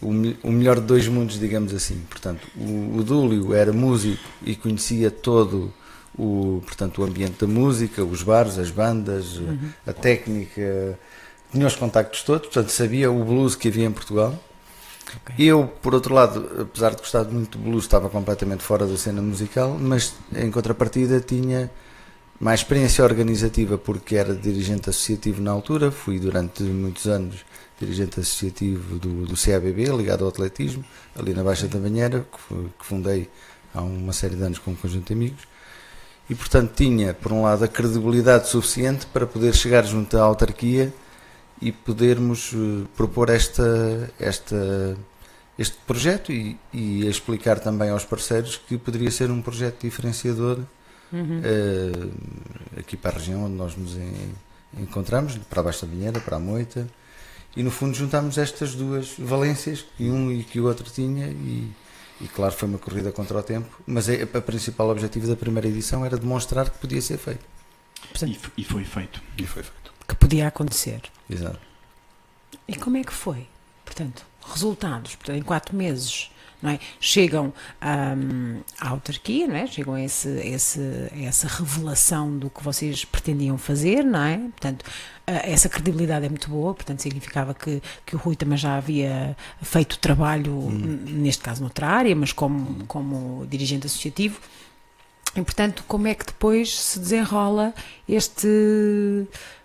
o, 0.00 0.08
o 0.42 0.52
melhor 0.52 0.76
de 0.80 0.86
dois 0.86 1.08
mundos, 1.08 1.38
digamos 1.38 1.74
assim. 1.74 2.00
Portanto, 2.08 2.46
o, 2.56 2.98
o 2.98 3.02
Dúlio 3.02 3.54
era 3.54 3.72
músico 3.72 4.22
e 4.42 4.54
conhecia 4.54 5.10
todo 5.10 5.72
o, 6.16 6.62
portanto, 6.64 7.00
o 7.00 7.04
ambiente 7.04 7.40
da 7.40 7.46
música, 7.46 8.04
os 8.04 8.22
bares, 8.22 8.58
as 8.58 8.70
bandas, 8.70 9.40
a 9.86 9.92
técnica, 9.92 10.98
tinha 11.52 11.66
os 11.66 11.76
contactos 11.76 12.22
todos, 12.22 12.48
portanto, 12.48 12.70
sabia 12.70 13.10
o 13.10 13.24
blues 13.24 13.54
que 13.54 13.68
havia 13.68 13.86
em 13.86 13.92
Portugal. 13.92 14.34
Eu, 15.38 15.66
por 15.80 15.94
outro 15.94 16.12
lado, 16.12 16.50
apesar 16.60 16.90
de 16.90 16.98
gostar 16.98 17.24
muito 17.24 17.56
de 17.56 17.64
blues, 17.64 17.84
estava 17.84 18.10
completamente 18.10 18.62
fora 18.62 18.86
da 18.86 18.96
cena 18.96 19.22
musical, 19.22 19.78
mas 19.80 20.14
em 20.34 20.50
contrapartida 20.50 21.20
tinha 21.20 21.70
mais 22.38 22.60
experiência 22.60 23.02
organizativa 23.02 23.78
porque 23.78 24.16
era 24.16 24.34
dirigente 24.34 24.90
associativo 24.90 25.40
na 25.40 25.50
altura, 25.50 25.90
fui 25.90 26.18
durante 26.20 26.62
muitos 26.62 27.06
anos 27.06 27.44
dirigente 27.80 28.20
associativo 28.20 28.98
do, 28.98 29.26
do 29.26 29.34
CABB, 29.36 29.84
ligado 29.96 30.24
ao 30.24 30.30
atletismo, 30.30 30.84
ali 31.16 31.32
na 31.34 31.42
Baixa 31.42 31.68
da 31.68 31.78
Banheira, 31.78 32.26
que, 32.30 32.54
que 32.78 32.84
fundei 32.84 33.28
há 33.74 33.82
uma 33.82 34.12
série 34.12 34.36
de 34.36 34.42
anos 34.42 34.58
com 34.58 34.72
um 34.72 34.74
conjunto 34.74 35.06
de 35.08 35.12
amigos. 35.12 35.42
E, 36.28 36.34
portanto, 36.34 36.72
tinha, 36.74 37.14
por 37.14 37.32
um 37.32 37.42
lado, 37.42 37.64
a 37.64 37.68
credibilidade 37.68 38.48
suficiente 38.48 39.06
para 39.06 39.26
poder 39.26 39.54
chegar 39.54 39.84
junto 39.86 40.16
à 40.18 40.22
autarquia 40.22 40.92
e 41.60 41.72
podermos 41.72 42.52
eh, 42.54 42.86
propor 42.96 43.30
esta, 43.30 44.10
esta, 44.20 44.96
este 45.58 45.76
projeto 45.86 46.30
e, 46.30 46.58
e 46.72 47.06
explicar 47.06 47.58
também 47.58 47.88
aos 47.90 48.04
parceiros 48.04 48.56
que 48.56 48.76
poderia 48.76 49.10
ser 49.10 49.30
um 49.30 49.40
projeto 49.40 49.80
diferenciador 49.82 50.58
eh, 51.42 52.08
aqui 52.80 52.96
para 52.96 53.12
a 53.16 53.18
região 53.18 53.44
onde 53.44 53.54
nós 53.54 53.74
nos 53.76 53.96
en- 53.96 54.34
encontramos, 54.82 55.38
para 55.48 55.60
a 55.60 55.64
Baixa 55.64 55.86
da 55.86 55.92
Vinheira, 55.92 56.20
para 56.20 56.36
a 56.36 56.40
Moita, 56.40 56.86
e 57.58 57.62
no 57.62 57.70
fundo 57.70 57.94
juntámos 57.94 58.38
estas 58.38 58.74
duas 58.74 59.12
valências 59.18 59.84
que 59.96 60.08
um 60.08 60.30
e 60.32 60.44
que 60.44 60.60
o 60.60 60.64
outro 60.66 60.88
tinha 60.90 61.26
e, 61.26 61.70
e 62.20 62.28
claro 62.28 62.52
foi 62.54 62.68
uma 62.68 62.78
corrida 62.78 63.12
contra 63.12 63.36
o 63.36 63.42
tempo, 63.42 63.68
mas 63.86 64.08
a, 64.08 64.12
a 64.38 64.40
principal 64.40 64.88
objetivo 64.88 65.26
da 65.26 65.36
primeira 65.36 65.68
edição 65.68 66.04
era 66.06 66.16
demonstrar 66.16 66.70
que 66.70 66.78
podia 66.78 67.02
ser 67.02 67.18
feito. 67.18 67.44
Portanto, 68.10 68.52
E, 68.56 68.60
e 68.62 68.64
foi 68.64 68.84
feito. 68.84 69.20
e 69.36 69.46
foi 69.46 69.62
feito. 69.62 69.92
que 70.08 70.14
podia 70.14 70.46
acontecer. 70.48 71.02
Exato. 71.28 71.58
E 72.66 72.76
como 72.76 72.96
é 72.96 73.02
que 73.04 73.12
foi? 73.12 73.46
Portanto, 73.84 74.24
resultados, 74.46 75.16
portanto, 75.16 75.36
em 75.36 75.42
quatro 75.42 75.76
meses, 75.76 76.30
é? 76.64 76.78
Chegam 77.00 77.52
hum, 78.16 78.60
à 78.80 78.88
autarquia, 78.88 79.46
é? 79.46 79.66
Chegam 79.66 79.94
a, 79.94 80.02
esse, 80.02 80.28
esse, 80.40 80.80
a 81.12 81.22
essa 81.22 81.46
revelação 81.46 82.36
do 82.36 82.50
que 82.50 82.62
vocês 82.64 83.04
pretendiam 83.04 83.56
fazer, 83.56 84.02
não 84.04 84.20
é? 84.20 84.38
Portanto, 84.38 84.84
ah, 85.26 85.42
essa 85.44 85.68
credibilidade 85.68 86.26
é 86.26 86.28
muito 86.28 86.48
boa, 86.50 86.74
portanto, 86.74 87.00
significava 87.00 87.54
que, 87.54 87.80
que 88.04 88.16
o 88.16 88.18
Rui 88.18 88.34
também 88.34 88.58
já 88.58 88.76
havia 88.76 89.36
feito 89.62 89.98
trabalho, 89.98 90.68
n- 90.70 91.12
neste 91.12 91.42
caso 91.42 91.60
noutra 91.60 91.86
área, 91.86 92.16
mas 92.16 92.32
como, 92.32 92.84
como 92.86 93.46
dirigente 93.46 93.86
associativo. 93.86 94.40
E, 95.36 95.42
portanto, 95.42 95.84
como 95.86 96.08
é 96.08 96.14
que 96.14 96.24
depois 96.26 96.76
se 96.76 96.98
desenrola 96.98 97.72
este, 98.08 98.48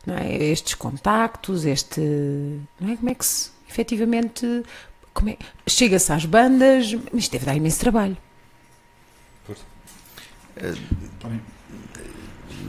é, 0.05 0.45
estes 0.45 0.75
contactos, 0.75 1.65
este, 1.65 2.01
não 2.79 2.91
é, 2.91 2.97
como 2.97 3.09
é 3.09 3.15
que 3.15 3.25
se, 3.25 3.49
efetivamente, 3.67 4.45
é, 5.27 5.37
chega-se 5.67 6.11
às 6.11 6.25
bandas, 6.25 6.93
mas 7.11 7.23
isto 7.23 7.31
deve 7.31 7.45
dar 7.45 7.55
imenso 7.55 7.79
trabalho. 7.79 8.17
Podem- 11.19 11.41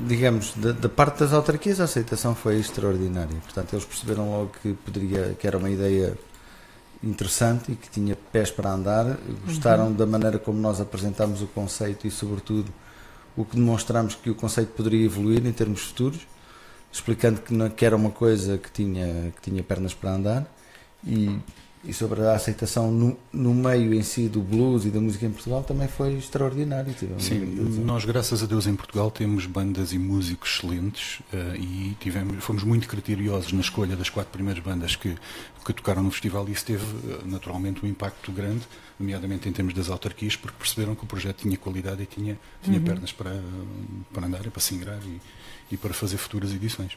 digamos, 0.07 0.53
da, 0.57 0.73
da 0.73 0.89
parte 0.89 1.21
das 1.21 1.33
autarquias 1.33 1.81
a 1.81 1.85
aceitação 1.85 2.35
foi 2.35 2.59
extraordinária. 2.59 3.37
Portanto, 3.43 3.73
eles 3.75 3.85
perceberam 3.85 4.31
logo 4.31 4.53
que 4.63 4.73
poderia, 4.73 5.37
que 5.39 5.47
era 5.47 5.57
uma 5.59 5.71
ideia 5.71 6.17
interessante 7.03 7.73
e 7.73 7.77
que 7.77 7.89
tinha 7.91 8.17
pés 8.33 8.51
para 8.51 8.71
andar. 8.71 9.19
Gostaram 9.47 9.93
da 9.93 10.07
maneira 10.07 10.39
como 10.39 10.59
nós 10.59 10.81
apresentámos 10.81 11.43
o 11.43 11.47
conceito 11.47 12.07
e, 12.07 12.11
sobretudo, 12.11 12.73
o 13.37 13.45
que 13.45 13.57
demonstramos 13.57 14.15
que 14.15 14.31
o 14.31 14.35
conceito 14.35 14.73
poderia 14.73 15.05
evoluir 15.05 15.45
em 15.47 15.53
termos 15.53 15.83
futuros, 15.83 16.21
explicando 16.93 17.41
que, 17.41 17.53
não, 17.53 17.69
que 17.69 17.85
era 17.85 17.95
uma 17.97 18.11
coisa 18.11 18.59
que 18.59 18.71
tinha, 18.71 19.33
que 19.37 19.51
tinha 19.51 19.63
pernas 19.63 19.93
para 19.93 20.13
andar 20.13 20.47
e, 21.07 21.39
e 21.87 21.93
sobre 21.93 22.23
a 22.23 22.33
aceitação 22.33 22.91
no, 22.91 23.17
no 23.33 23.55
meio 23.55 23.93
em 23.93 24.03
si 24.03 24.29
do 24.29 24.41
blues 24.41 24.85
e 24.85 24.91
da 24.91 25.01
música 25.01 25.27
em 25.27 25.31
Portugal 25.31 25.63
também 25.63 25.87
foi 25.87 26.15
extraordinário. 26.15 26.95
Tivemos 26.95 27.25
Sim, 27.25 27.41
nós, 27.85 28.05
graças 28.05 28.43
a 28.43 28.47
Deus, 28.47 28.67
em 28.67 28.75
Portugal 28.75 29.11
temos 29.11 29.47
bandas 29.47 29.93
e 29.93 29.99
músicos 29.99 30.57
excelentes 30.57 31.21
eh, 31.33 31.57
e 31.59 31.97
tivemos, 32.01 32.43
fomos 32.43 32.63
muito 32.65 32.89
criteriosos 32.89 33.53
na 33.53 33.61
escolha 33.61 33.97
das 33.97 34.09
quatro 34.09 34.33
primeiras 34.33 34.63
bandas 34.63 34.97
que, 34.97 35.15
que 35.65 35.73
tocaram 35.73 36.03
no 36.03 36.11
festival 36.11 36.49
e 36.49 36.53
isso 36.53 36.65
teve, 36.65 36.85
eh, 36.85 37.21
naturalmente, 37.27 37.85
um 37.85 37.89
impacto 37.89 38.33
grande, 38.33 38.63
nomeadamente 38.99 39.49
em 39.49 39.53
termos 39.53 39.75
das 39.75 39.91
autarquias, 39.91 40.37
porque 40.37 40.57
perceberam 40.59 40.95
que 40.95 41.05
o 41.05 41.07
projeto 41.07 41.43
tinha 41.43 41.57
qualidade 41.57 42.03
e 42.03 42.07
tinha, 42.07 42.39
tinha 42.63 42.81
pernas 42.81 43.13
para, 43.13 43.43
para 44.13 44.27
andar 44.27 44.47
e 44.47 44.51
para 44.51 44.61
se 44.61 44.75
ingrar 44.75 45.01
e, 45.05 45.21
e 45.71 45.77
para 45.77 45.93
fazer 45.93 46.17
futuras 46.17 46.53
edições. 46.53 46.97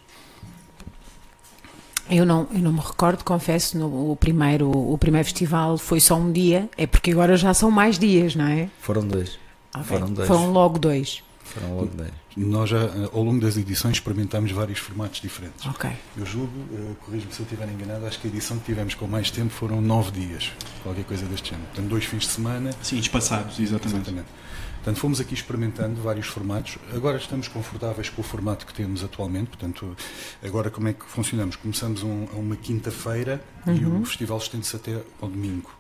Eu 2.10 2.26
não, 2.26 2.48
eu 2.54 2.60
não 2.60 2.72
me 2.72 2.80
recordo, 2.80 3.24
confesso, 3.24 3.78
no, 3.78 4.12
o, 4.12 4.16
primeiro, 4.16 4.70
o 4.70 4.98
primeiro 4.98 5.26
festival 5.26 5.78
foi 5.78 6.00
só 6.00 6.16
um 6.16 6.32
dia, 6.32 6.70
é 6.78 6.88
porque 6.88 7.12
agora 7.12 7.36
já 7.36 7.54
são 7.54 7.70
mais 7.70 8.00
dias, 8.00 8.36
não 8.36 8.46
é? 8.48 8.70
Foram 8.80 9.06
dois. 9.06 9.38
Ok. 9.76 9.86
Foram 9.86 10.14
dois. 10.14 10.28
Foram 10.28 10.52
logo 10.52 10.80
dois. 10.80 11.24
Foram 11.44 11.76
logo 11.76 11.90
dois. 11.94 12.12
Nós 12.38 12.70
já, 12.70 12.78
eh, 12.78 13.10
ao 13.12 13.24
longo 13.24 13.42
das 13.42 13.58
edições, 13.58 13.96
experimentámos 13.96 14.52
vários 14.52 14.78
formatos 14.78 15.20
diferentes. 15.20 15.66
Ok. 15.66 15.90
Eu 16.16 16.26
julgo, 16.26 16.54
eh, 16.72 16.94
corrijo-me 17.04 17.34
se 17.34 17.40
eu 17.40 17.44
estiver 17.46 17.68
enganado, 17.68 18.06
acho 18.06 18.20
que 18.20 18.28
a 18.28 18.30
edição 18.30 18.60
que 18.60 18.66
tivemos 18.66 18.94
com 18.94 19.08
mais 19.08 19.32
tempo 19.32 19.52
foram 19.52 19.82
nove 19.82 20.12
dias, 20.12 20.52
qualquer 20.84 21.04
coisa 21.04 21.26
deste 21.26 21.50
género. 21.50 21.68
Portanto, 21.70 21.90
dois 21.90 22.06
fins 22.06 22.24
de 22.24 22.28
semana. 22.28 22.72
Sim, 22.84 23.00
espaçados, 23.00 23.60
exatamente. 23.60 23.98
Exatamente. 23.98 24.28
Portanto, 24.76 25.02
fomos 25.02 25.20
aqui 25.20 25.34
experimentando 25.34 26.00
vários 26.00 26.28
formatos. 26.28 26.78
Agora 26.94 27.18
estamos 27.18 27.48
confortáveis 27.48 28.10
com 28.10 28.22
o 28.22 28.24
formato 28.24 28.66
que 28.66 28.74
temos 28.74 29.04
atualmente. 29.04 29.48
Portanto, 29.48 29.98
agora 30.44 30.70
como 30.70 30.88
é 30.88 30.94
que 30.94 31.06
funcionamos? 31.06 31.56
Começamos 31.56 32.04
um, 32.04 32.28
a 32.32 32.38
uma 32.38 32.56
quinta-feira 32.56 33.44
e 33.66 33.84
o 33.84 34.06
festival 34.06 34.38
estende-se 34.38 34.76
até 34.76 35.02
ao 35.20 35.28
domingo. 35.28 35.72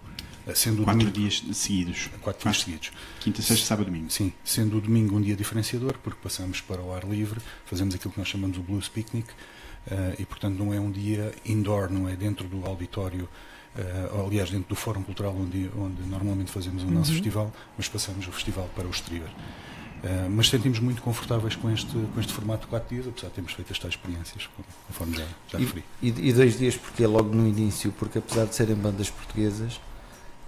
Eh, 0.47 0.55
Sendo 0.55 0.83
Quatro 0.83 0.99
domingo, 1.01 1.11
dias 1.29 1.43
seguidos. 1.53 2.09
quatro 2.21 2.43
dias 2.43 2.61
seguidos. 2.63 2.91
Quinta, 3.19 3.41
sexta, 3.41 3.65
sábado, 3.65 3.85
domingo. 3.87 4.09
Sim, 4.09 4.31
sendo 4.43 4.77
o 4.77 4.81
domingo 4.81 5.15
um 5.17 5.21
dia 5.21 5.35
diferenciador, 5.35 5.95
porque 6.03 6.19
passamos 6.23 6.61
para 6.61 6.81
o 6.81 6.93
ar 6.93 7.03
livre, 7.03 7.39
fazemos 7.65 7.93
aquilo 7.95 8.13
que 8.13 8.19
nós 8.19 8.27
chamamos 8.27 8.57
o 8.57 8.61
Blues 8.61 8.87
Picnic, 8.87 9.27
eh, 9.89 10.15
e 10.19 10.25
portanto 10.25 10.57
não 10.57 10.73
é 10.73 10.79
um 10.79 10.89
dia 10.91 11.33
indoor, 11.45 11.91
não 11.91 12.07
é 12.07 12.15
dentro 12.15 12.47
do 12.47 12.65
auditório, 12.65 13.27
eh, 13.77 14.09
aliás, 14.25 14.49
dentro 14.49 14.69
do 14.69 14.75
Fórum 14.75 15.03
Cultural 15.03 15.35
onde, 15.37 15.69
onde 15.77 16.01
normalmente 16.03 16.51
fazemos 16.51 16.83
o 16.83 16.87
nosso 16.91 17.11
festival, 17.11 17.51
mas 17.77 17.87
passamos 17.89 18.27
o 18.27 18.31
festival 18.31 18.69
para 18.75 18.87
o 18.87 18.91
exterior. 18.91 19.29
Eh, 20.03 20.27
mas 20.29 20.47
sentimos 20.47 20.79
muito 20.79 21.01
confortáveis 21.01 21.55
com 21.55 21.69
este, 21.71 21.91
com 21.91 22.19
este 22.21 22.31
formato 22.31 22.61
de 22.61 22.67
4 22.67 22.87
dias, 22.95 23.07
apesar 23.07 23.27
de 23.29 23.33
termos 23.33 23.51
feito 23.53 23.73
as 23.73 23.79
tais 23.79 23.95
experiências, 23.95 24.47
conforme 24.87 25.17
já, 25.17 25.25
já 25.49 25.57
referi. 25.57 25.83
E, 26.01 26.09
e- 26.09 26.29
e 26.29 26.33
dois 26.33 26.57
dias 26.57 26.75
porque 26.77 27.03
é 27.03 27.07
logo 27.07 27.33
no 27.35 27.47
início, 27.47 27.91
porque 27.93 28.19
apesar 28.19 28.45
de 28.45 28.53
serem 28.55 28.75
bandas 28.75 29.09
portuguesas, 29.09 29.79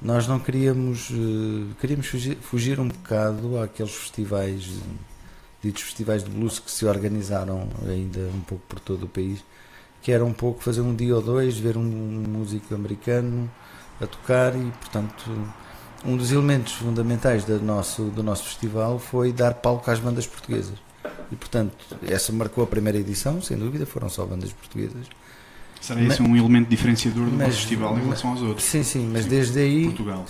nós 0.02 0.28
não 0.28 0.40
queríamos, 0.40 1.10
eh, 1.12 1.74
queríamos 1.80 2.08
fugir, 2.08 2.38
fugir 2.38 2.80
um 2.80 2.88
bocado 2.88 3.60
àqueles 3.60 3.94
festivais, 3.94 4.80
ditos 5.62 5.84
festivais 5.84 6.24
de 6.24 6.30
blues 6.30 6.60
que 6.60 6.72
se 6.72 6.86
organizaram 6.86 7.68
ainda 7.88 8.20
um 8.34 8.42
pouco 8.42 8.64
por 8.68 8.80
todo 8.80 9.04
o 9.04 9.10
país, 9.10 9.44
que 10.02 10.12
era 10.12 10.24
um 10.24 10.34
pouco 10.34 10.64
fazer 10.64 10.82
um 10.82 10.96
dia 10.96 11.16
ou 11.16 11.22
dois, 11.22 11.58
ver 11.58 11.76
um 11.78 11.84
músico 11.84 12.74
americano 12.74 13.52
a 14.00 14.08
tocar 14.08 14.56
e, 14.56 14.72
portanto, 14.80 15.30
um 16.06 16.16
dos 16.16 16.32
elementos 16.32 16.74
fundamentais 16.74 17.44
do 17.44 17.60
nosso, 17.60 18.04
do 18.04 18.24
nosso 18.24 18.46
festival 18.46 19.00
foi 19.00 19.34
dar 19.34 19.56
palco 19.56 19.92
às 19.92 20.00
bandas 20.00 20.26
portuguesas. 20.26 20.78
E, 21.32 21.36
portanto, 21.36 21.76
essa 22.08 22.32
marcou 22.32 22.64
a 22.64 22.68
primeira 22.68 22.98
edição, 22.98 23.42
sem 23.42 23.58
dúvida, 23.58 23.86
foram 23.86 24.08
só 24.10 24.26
bandas 24.26 24.54
portuguesas. 24.54 25.08
Será 25.82 26.02
esse 26.04 26.22
um 26.22 26.36
elemento 26.36 26.70
diferenciador 26.70 27.26
do 27.26 27.32
mas- 27.38 27.56
festival 27.56 27.98
em 27.98 28.02
relação 28.04 28.32
aos 28.32 28.42
outros? 28.42 28.66
Sim, 28.66 28.84
sim, 28.84 29.10
mas 29.12 29.24
Sim. 29.24 29.30
desde 29.30 29.60
aí, 29.60 29.84
Portugal. 29.86 30.26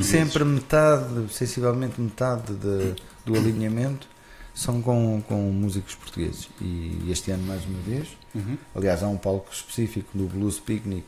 sempre 0.00 0.44
metade, 0.44 1.32
sensivelmente 1.32 2.00
metade 2.00 2.52
de- 2.54 2.94
do 3.24 3.34
alinhamento 3.36 4.06
são 4.54 4.82
com, 4.82 5.22
com 5.26 5.50
músicos 5.50 5.94
portugueses. 5.94 6.48
E 6.60 7.08
este 7.10 7.30
ano, 7.30 7.44
mais 7.46 7.64
uma 7.64 7.78
vez, 7.80 8.08
Uhum. 8.34 8.56
Aliás, 8.74 9.02
há 9.02 9.08
um 9.08 9.16
palco 9.18 9.52
específico 9.52 10.08
do 10.16 10.24
Blues 10.24 10.58
Picnic, 10.58 11.04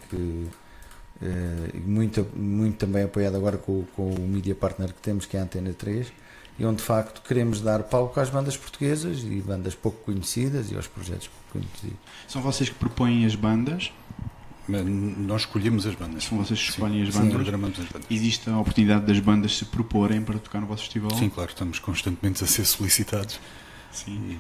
muito, 1.85 2.27
muito 2.35 2.77
também 2.77 3.05
apoiado 3.05 3.37
agora 3.37 3.57
com, 3.57 3.85
com 3.95 4.13
o 4.15 4.21
media 4.21 4.55
partner 4.55 4.93
que 4.93 5.01
temos, 5.01 5.27
que 5.27 5.37
é 5.37 5.41
a 5.41 5.45
Antena 5.45 5.73
3, 5.73 6.13
e 6.59 6.65
onde 6.65 6.77
de 6.77 6.83
facto 6.83 7.23
queremos 7.27 7.61
dar 7.61 7.83
palco 7.85 8.19
às 8.21 8.31
bandas 8.31 8.57
portuguesas 8.57 9.23
e 9.25 9.41
bandas 9.41 9.75
pouco 9.75 9.99
conhecidas 10.05 10.71
e 10.71 10.77
aos 10.77 10.87
projetos 10.87 11.29
pouco 11.29 11.45
conhecidos. 11.53 11.99
São 12.29 12.43
vocês 12.43 12.69
que 12.69 12.77
propõem 12.77 13.25
as 13.27 13.35
bandas? 13.35 13.93
Mas 14.67 14.83
nós 14.87 15.43
escolhemos 15.43 15.87
as 15.87 15.95
bandas. 15.95 16.25
São 16.25 16.39
vocês 16.39 16.59
que 16.59 16.71
escolhem 16.71 17.03
as 17.03 17.13
Sim, 17.13 17.21
bandas? 17.21 17.35
programamos 17.35 17.79
as 17.79 17.87
bandas. 17.87 18.07
Existe 18.11 18.49
a 18.49 18.59
oportunidade 18.59 19.05
das 19.05 19.19
bandas 19.21 19.59
se 19.59 19.65
proporem 19.67 20.23
para 20.23 20.39
tocar 20.39 20.61
no 20.61 20.67
vosso 20.67 20.85
festival? 20.85 21.11
Sim, 21.19 21.29
claro, 21.29 21.51
estamos 21.51 21.79
constantemente 21.79 22.43
a 22.43 22.47
ser 22.47 22.65
solicitados. 22.65 23.39
Sim. 23.93 24.31
E 24.31 24.39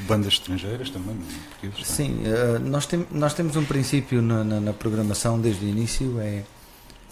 bandas 0.00 0.34
estrangeiras 0.34 0.90
também, 0.90 1.16
tá? 1.16 1.68
Sim, 1.84 2.22
eh, 2.24 2.58
nós, 2.58 2.86
tem, 2.86 3.06
nós 3.10 3.34
temos 3.34 3.56
um 3.56 3.64
princípio 3.64 4.20
na, 4.22 4.42
na- 4.42 4.60
na 4.60 4.72
programação 4.72 5.38
desde 5.40 5.64
o 5.64 5.68
início, 5.68 6.18
é 6.20 6.42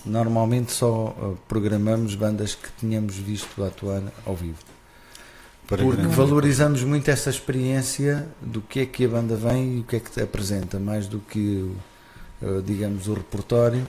normalmente 0.05 0.73
só 0.73 1.15
eh, 1.21 1.37
programamos 1.49 2.15
bandas 2.15 2.55
que 2.55 2.69
tínhamos 2.79 3.17
visto 3.17 3.63
atuar 3.63 4.03
ao 4.25 4.35
vivo. 4.35 4.59
Para 5.69 5.85
Porque 5.85 6.03
valorizamos 6.17 6.83
muito 6.83 7.09
essa 7.11 7.31
experiência 7.31 8.27
do 8.41 8.61
que 8.61 8.81
é 8.81 8.87
que 8.87 9.05
a 9.05 9.09
banda 9.09 9.37
vem 9.37 9.77
e 9.77 9.81
o 9.81 9.85
que 9.85 9.97
é 9.97 10.01
que 10.01 10.21
apresenta, 10.21 10.81
mais 10.81 11.07
do 11.07 11.21
que, 11.21 11.71
eh, 12.43 12.61
digamos, 12.65 13.07
o 13.09 13.15
repertório. 13.15 13.87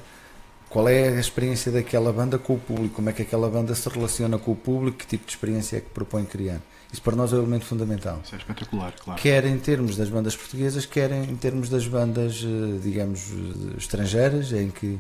Qual 0.70 0.88
é 0.88 1.10
a 1.10 1.20
experiência 1.20 1.72
daquela 1.72 2.14
banda 2.14 2.38
com 2.38 2.54
o 2.54 2.60
público? 2.60 2.96
Como 2.96 3.10
é 3.10 3.14
que 3.14 3.22
aquela 3.24 3.50
banda 3.50 3.74
se 3.76 3.90
relaciona 3.90 4.38
com 4.38 4.52
o 4.52 4.56
público? 4.56 5.00
Que 5.00 5.08
tipo 5.08 5.26
de 5.26 5.32
experiência 5.32 5.78
é 5.78 5.80
que 5.82 5.90
propõe 5.90 6.24
criar? 6.24 6.62
Isso 6.92 7.02
para 7.02 7.16
nós 7.16 7.32
é 7.32 7.36
o 7.36 7.40
elemento 7.40 7.66
fundamental. 7.66 8.20
Isso 8.24 8.36
é 8.36 8.38
espetacular, 8.38 8.94
claro. 9.04 9.22
Quer 9.22 9.46
em 9.46 9.58
termos 9.58 9.96
das 9.96 10.10
bandas 10.10 10.36
portuguesas, 10.36 10.86
quer 10.86 11.12
em 11.12 11.36
termos 11.38 11.70
das 11.70 11.88
bandas, 11.88 12.44
eh, 12.46 12.80
digamos, 12.84 13.32
estrangeiras, 13.78 14.52
em 14.52 14.70
que 14.70 15.00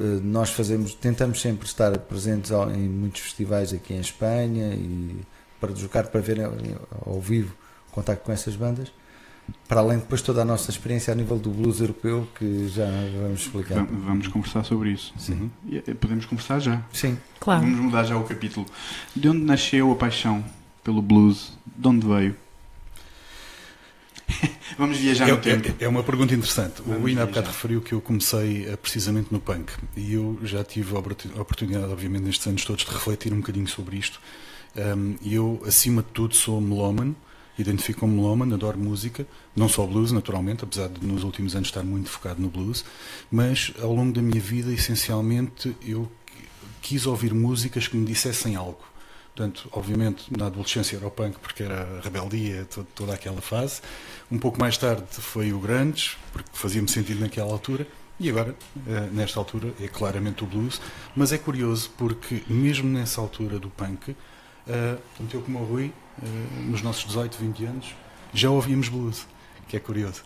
eh, 0.00 0.02
nós 0.22 0.50
fazemos, 0.50 0.94
tentamos 0.94 1.40
sempre 1.40 1.66
estar 1.66 1.96
presentes 1.98 2.50
em 2.50 2.88
muitos 2.88 3.20
festivais 3.20 3.72
aqui 3.72 3.94
em 3.94 4.00
Espanha 4.00 4.74
e 4.74 5.16
para 5.60 5.72
deslocar 5.72 6.08
para 6.08 6.20
ver 6.20 6.40
ao, 7.06 7.20
vivo 7.20 7.54
o 7.90 7.92
contacto 7.94 8.24
com 8.24 8.32
essas 8.32 8.56
bandas, 8.56 8.92
para 9.68 9.80
além 9.80 9.98
de 9.98 10.02
depois 10.02 10.22
toda 10.22 10.42
a 10.42 10.44
nossa 10.44 10.70
experiência 10.72 11.12
a 11.12 11.14
nível 11.14 11.38
do 11.38 11.50
blues 11.50 11.78
europeu, 11.80 12.26
que 12.36 12.66
já 12.68 12.86
vamos 13.22 13.42
explicar. 13.42 13.76
Va- 13.84 13.88
Vamos 14.06 14.26
conversar 14.26 14.64
sobre 14.64 14.90
isso. 14.90 15.12
Sim. 15.18 15.50
Eh, 15.70 15.94
Podemos 15.94 16.26
conversar 16.26 16.58
já. 16.58 16.82
Sim, 16.92 17.16
Claro. 17.38 17.60
Vamos 17.62 17.78
mudar 17.78 18.02
já 18.04 18.16
o 18.16 18.24
capítulo. 18.24 18.66
De 19.14 19.28
onde 19.28 19.40
nasceu 19.44 19.92
a 19.92 19.94
paixão 19.94 20.44
pelo 20.82 21.00
blues? 21.02 21.52
De 21.66 21.88
onde 21.88 22.06
veio? 22.06 22.36
Vamos 24.78 24.98
viajar 24.98 25.26
no 25.28 25.34
É, 25.34 25.36
tempo. 25.36 25.68
é- 25.80 25.84
é 25.84 25.88
uma 25.88 26.02
pergunta 26.02 26.34
interessante. 26.34 26.82
Vamos 26.84 27.02
o 27.02 27.04
Win 27.04 27.18
há 27.18 27.26
bocado 27.26 27.48
referiu 27.48 27.80
que 27.80 27.92
eu 27.92 28.00
comecei 28.00 28.66
eh, 28.66 28.76
precisamente 28.76 29.28
no 29.30 29.40
punk 29.40 29.70
e 29.96 30.14
eu 30.14 30.38
já 30.42 30.64
tive 30.64 30.94
a 30.96 30.98
oportu- 30.98 31.30
a 31.36 31.40
oportunidade, 31.42 31.92
obviamente, 31.92 32.22
nestes 32.24 32.46
anos 32.46 32.64
todos, 32.64 32.84
de 32.84 32.90
refletir 32.90 33.32
um 33.32 33.38
bocadinho 33.40 33.68
sobre 33.68 33.96
isto. 33.96 34.20
Um, 34.74 35.16
E 35.20 35.34
eu, 35.34 35.62
acima 35.66 36.02
de 36.02 36.08
tudo, 36.08 36.34
sou 36.34 36.58
melómano, 36.60 37.14
identifico-me 37.58 38.14
melómano, 38.14 38.54
adoro 38.54 38.78
música, 38.78 39.26
não 39.54 39.68
só 39.68 39.86
blues, 39.86 40.10
naturalmente, 40.12 40.64
apesar 40.64 40.88
de 40.88 41.04
nos 41.06 41.22
últimos 41.24 41.54
anos 41.54 41.68
estar 41.68 41.82
muito 41.82 42.08
focado 42.08 42.40
no 42.40 42.48
blues, 42.48 42.82
mas 43.30 43.70
ao 43.82 43.94
longo 43.94 44.12
da 44.14 44.22
minha 44.22 44.40
vida, 44.40 44.72
essencialmente, 44.72 45.76
eu 45.82 46.10
quis 46.80 47.04
ouvir 47.06 47.34
músicas 47.34 47.86
que 47.86 47.96
me 47.98 48.06
dissessem 48.06 48.56
algo. 48.56 48.80
Portanto, 49.34 49.68
obviamente, 49.72 50.24
na 50.36 50.46
adolescência 50.46 50.96
era 50.96 51.06
o 51.06 51.10
punk 51.10 51.38
porque 51.38 51.62
era 51.62 51.98
a 51.98 52.00
rebeldia, 52.02 52.66
to- 52.66 52.86
toda 52.94 53.14
aquela 53.14 53.40
fase. 53.40 53.80
Um 54.30 54.38
pouco 54.38 54.60
mais 54.60 54.76
tarde 54.76 55.04
foi 55.10 55.52
o 55.54 55.58
grunge, 55.58 56.16
porque 56.32 56.50
fazia-me 56.52 56.88
sentido 56.88 57.20
naquela 57.20 57.50
altura. 57.50 57.86
E 58.20 58.28
agora, 58.28 58.54
eh, 58.86 59.08
nesta 59.10 59.40
altura, 59.40 59.72
é 59.80 59.88
claramente 59.88 60.44
o 60.44 60.46
blues. 60.46 60.80
Mas 61.16 61.32
é 61.32 61.38
curioso 61.38 61.90
porque, 61.96 62.42
mesmo 62.46 62.88
nessa 62.90 63.20
altura 63.22 63.58
do 63.58 63.70
punk, 63.70 64.14
eh, 64.68 64.96
tanto 65.16 65.34
eu 65.36 65.40
como 65.40 65.60
o 65.60 65.64
Rui, 65.64 65.92
eh, 66.22 66.26
nos 66.68 66.82
nossos 66.82 67.04
18, 67.06 67.38
20 67.38 67.64
anos, 67.64 67.86
já 68.34 68.50
ouvíamos 68.50 68.88
blues, 68.90 69.26
que 69.66 69.76
é 69.78 69.80
curioso. 69.80 70.22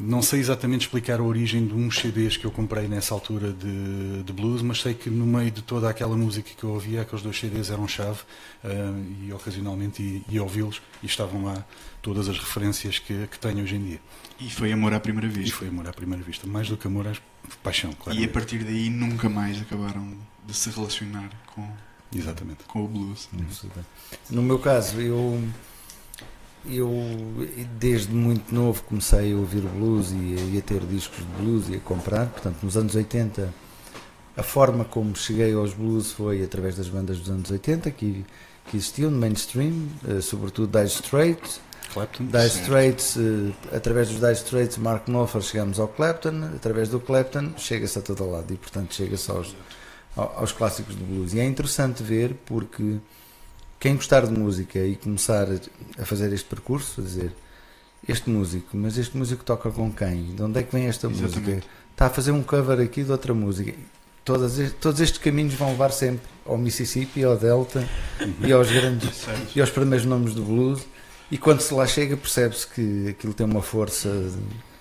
Não 0.00 0.22
sei 0.22 0.40
exatamente 0.40 0.82
explicar 0.82 1.20
a 1.20 1.22
origem 1.22 1.66
de 1.66 1.74
uns 1.74 1.98
CDs 1.98 2.36
que 2.36 2.44
eu 2.44 2.50
comprei 2.50 2.86
nessa 2.86 3.12
altura 3.14 3.52
de, 3.52 4.22
de 4.22 4.32
blues, 4.32 4.62
mas 4.62 4.80
sei 4.80 4.94
que 4.94 5.10
no 5.10 5.26
meio 5.26 5.50
de 5.50 5.62
toda 5.62 5.88
aquela 5.88 6.16
música 6.16 6.50
que 6.56 6.64
eu 6.64 6.70
ouvia, 6.70 7.02
aqueles 7.02 7.22
dois 7.22 7.38
CDs 7.38 7.70
eram 7.70 7.88
chave 7.88 8.20
e 9.26 9.32
ocasionalmente 9.32 10.02
ia, 10.02 10.22
ia 10.28 10.42
ouvi-los 10.42 10.80
e 11.02 11.06
estavam 11.06 11.44
lá 11.44 11.64
todas 12.02 12.28
as 12.28 12.38
referências 12.38 12.98
que, 12.98 13.26
que 13.26 13.38
tenho 13.38 13.62
hoje 13.62 13.76
em 13.76 13.84
dia. 13.84 14.00
E 14.38 14.50
foi 14.50 14.72
amor 14.72 14.92
à 14.94 15.00
primeira 15.00 15.26
E 15.28 15.30
vista. 15.30 15.56
foi 15.56 15.68
amor 15.68 15.86
à 15.88 15.92
primeira 15.92 16.22
vista, 16.22 16.46
mais 16.46 16.68
do 16.68 16.76
que 16.76 16.86
amor, 16.86 17.06
é 17.06 17.12
paixão, 17.62 17.92
claro. 17.92 18.18
E 18.18 18.24
a 18.24 18.28
partir 18.28 18.62
daí 18.64 18.88
nunca 18.90 19.28
mais 19.28 19.60
acabaram 19.60 20.14
de 20.46 20.54
se 20.54 20.70
relacionar 20.70 21.30
com, 21.54 21.68
Exatamente. 22.14 22.64
com 22.64 22.84
o 22.84 22.88
blues. 22.88 23.28
No 24.30 24.42
meu 24.42 24.58
caso, 24.58 25.00
eu, 25.00 25.42
eu 26.66 26.90
desde 27.78 28.12
muito 28.12 28.54
novo 28.54 28.82
comecei 28.84 29.32
a 29.32 29.36
ouvir 29.36 29.62
blues 29.62 30.12
e 30.12 30.56
a, 30.56 30.58
a 30.58 30.62
ter 30.62 30.80
discos 30.80 31.18
de 31.18 31.42
blues 31.42 31.68
e 31.68 31.76
a 31.76 31.80
comprar. 31.80 32.26
Portanto, 32.26 32.58
nos 32.62 32.76
anos 32.76 32.94
80, 32.94 33.52
a 34.36 34.42
forma 34.42 34.84
como 34.84 35.16
cheguei 35.16 35.52
aos 35.54 35.72
blues 35.74 36.12
foi 36.12 36.42
através 36.42 36.76
das 36.76 36.88
bandas 36.88 37.18
dos 37.18 37.30
anos 37.30 37.50
80 37.50 37.90
que, 37.90 38.24
que 38.70 38.76
existiam 38.76 39.10
no 39.10 39.18
mainstream, 39.18 39.88
eh, 40.08 40.20
sobretudo 40.20 40.68
Dire 40.78 40.88
Straits. 40.88 41.60
Clapton? 41.92 42.26
Dire. 42.26 42.46
Straits, 42.46 43.16
eh, 43.16 43.76
através 43.76 44.08
dos 44.08 44.20
Dire 44.20 44.32
Straits, 44.34 44.76
Mark 44.76 45.06
Knopfler, 45.06 45.42
chegamos 45.42 45.80
ao 45.80 45.88
Clapton. 45.88 46.44
Através 46.54 46.88
do 46.88 47.00
Clapton, 47.00 47.54
chega-se 47.56 47.98
a 47.98 48.02
todo 48.02 48.30
lado 48.30 48.52
e, 48.52 48.56
portanto, 48.56 48.94
chega-se 48.94 49.28
aos, 49.30 49.56
ao- 50.16 50.38
aos 50.38 50.52
clássicos 50.52 50.94
do 50.94 51.04
blues. 51.04 51.34
E 51.34 51.40
é 51.40 51.44
interessante 51.44 52.02
ver 52.02 52.34
porque 52.46 52.98
quem 53.80 53.96
gostar 53.96 54.26
de 54.26 54.38
música 54.38 54.78
e 54.78 54.94
começar 54.94 55.48
a 55.98 56.04
fazer 56.04 56.30
este 56.34 56.46
percurso, 56.46 57.00
a 57.00 57.04
dizer 57.04 57.32
este 58.06 58.28
músico, 58.28 58.76
mas 58.76 58.98
este 58.98 59.16
músico 59.16 59.42
toca 59.42 59.70
com 59.70 59.90
quem? 59.90 60.34
De 60.34 60.42
onde 60.42 60.60
é 60.60 60.62
que 60.62 60.70
vem 60.70 60.86
esta 60.86 61.08
música? 61.08 61.28
Exatamente. 61.28 61.66
Está 61.90 62.06
a 62.06 62.10
fazer 62.10 62.30
um 62.30 62.42
cover 62.42 62.78
aqui 62.78 63.02
de 63.02 63.10
outra 63.10 63.32
música. 63.32 63.72
Todas 64.22 64.72
todos 64.80 65.00
estes 65.00 65.18
caminhos 65.18 65.54
vão 65.54 65.70
levar 65.70 65.90
sempre 65.92 66.28
ao 66.44 66.58
Mississippi, 66.58 67.24
ao 67.24 67.38
Delta 67.38 67.88
e 68.46 68.52
aos 68.52 68.70
grandes 68.70 69.26
e 69.56 69.60
aos 69.60 69.70
primeiros 69.70 70.06
nomes 70.06 70.34
do 70.34 70.42
blues. 70.42 70.86
E 71.30 71.38
quando 71.38 71.60
se 71.60 71.72
lá 71.72 71.86
chega, 71.86 72.16
percebe-se 72.16 72.66
que 72.66 73.08
aquilo 73.08 73.32
tem 73.32 73.46
uma 73.46 73.62
força 73.62 74.10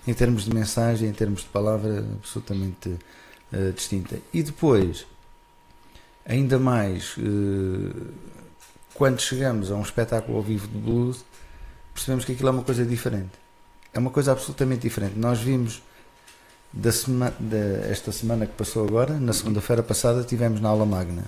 em 0.06 0.14
termos 0.14 0.44
de 0.44 0.54
mensagem, 0.54 1.08
em 1.08 1.14
termos 1.14 1.42
de 1.42 1.48
palavra, 1.48 2.06
absolutamente 2.18 2.98
eh, 3.54 3.72
distinta. 3.74 4.18
E 4.34 4.42
depois, 4.42 5.06
ainda 6.26 6.58
mais, 6.58 7.16
eh, 7.18 8.39
quando 9.00 9.22
chegamos 9.22 9.72
a 9.72 9.76
um 9.76 9.82
espetáculo 9.82 10.38
ao 10.38 10.44
vivo 10.44 10.68
de 10.68 10.78
blues, 10.78 11.24
percebemos 11.94 12.26
que 12.26 12.34
aquilo 12.34 12.50
é 12.50 12.52
uma 12.52 12.64
coisa 12.64 12.84
diferente. 12.86 13.32
É 13.94 13.98
uma 13.98 14.10
coisa 14.12 14.34
absolutamente 14.34 14.82
diferente. 14.82 15.18
Nós 15.18 15.40
vimos 15.40 15.82
da 16.74 16.92
sema, 16.92 17.34
da- 17.40 17.88
esta 17.90 18.12
semana 18.12 18.46
que 18.46 18.52
passou 18.54 18.86
agora, 18.86 19.14
na 19.18 19.32
segunda-feira 19.32 19.82
passada, 19.82 20.22
tivemos 20.26 20.60
na 20.60 20.68
aula 20.68 20.86
magna 20.86 21.24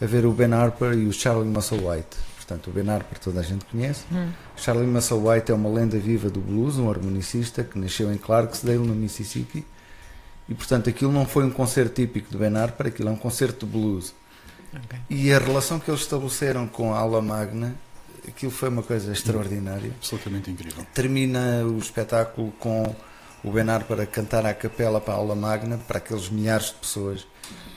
a 0.00 0.06
ver 0.06 0.24
o 0.26 0.30
Ben 0.32 0.52
Harper 0.52 0.92
e 0.92 1.08
o 1.08 1.12
Charlie 1.12 1.48
Musselwhite. 1.48 2.16
Portanto, 2.36 2.68
o 2.68 2.72
Ben 2.72 2.88
Harper 2.88 3.18
toda 3.18 3.40
a 3.40 3.42
gente 3.42 3.64
conhece. 3.64 4.04
Hum. 4.12 4.28
Charlie 4.56 4.86
Musselwhite 4.86 5.50
é 5.50 5.54
uma 5.56 5.68
lenda 5.68 5.98
viva 5.98 6.30
do 6.30 6.40
blues, 6.40 6.76
um 6.78 6.88
harmonicista 6.88 7.64
que 7.64 7.76
nasceu 7.80 8.12
em 8.12 8.16
Clarksdale, 8.16 8.78
no 8.78 8.94
Mississippi. 8.94 9.66
E, 10.48 10.54
portanto, 10.54 10.88
aquilo 10.88 11.10
não 11.10 11.26
foi 11.26 11.42
um 11.44 11.50
concerto 11.50 11.96
típico 11.96 12.30
de 12.30 12.36
Ben 12.38 12.56
Harper, 12.56 12.86
aquilo 12.86 13.08
é 13.08 13.12
um 13.12 13.16
concerto 13.16 13.66
de 13.66 13.72
blues. 13.72 14.14
Ok. 14.76 14.98
E 15.10 15.32
a 15.32 15.38
relação 15.38 15.78
que 15.78 15.90
eles 15.90 16.02
estabeleceram 16.02 16.66
com 16.68 16.92
a 16.94 16.98
aula 16.98 17.22
magna, 17.22 17.74
aquilo 18.28 18.52
foi 18.52 18.68
uma 18.68 18.82
coisa 18.82 19.12
extraordinária. 19.12 19.90
Absolutamente 19.96 20.50
incrível. 20.50 20.84
Termina 20.92 21.64
o 21.64 21.78
espetáculo 21.78 22.52
com 22.58 22.94
o 23.44 23.50
Ben 23.50 23.68
Harper 23.70 24.00
a 24.00 24.06
cantar 24.06 24.44
à 24.44 24.52
capela 24.54 25.00
para 25.00 25.14
a 25.14 25.16
aula 25.16 25.34
magna, 25.34 25.78
para 25.78 25.98
aqueles 25.98 26.28
milhares 26.28 26.66
de 26.66 26.74
pessoas 26.74 27.26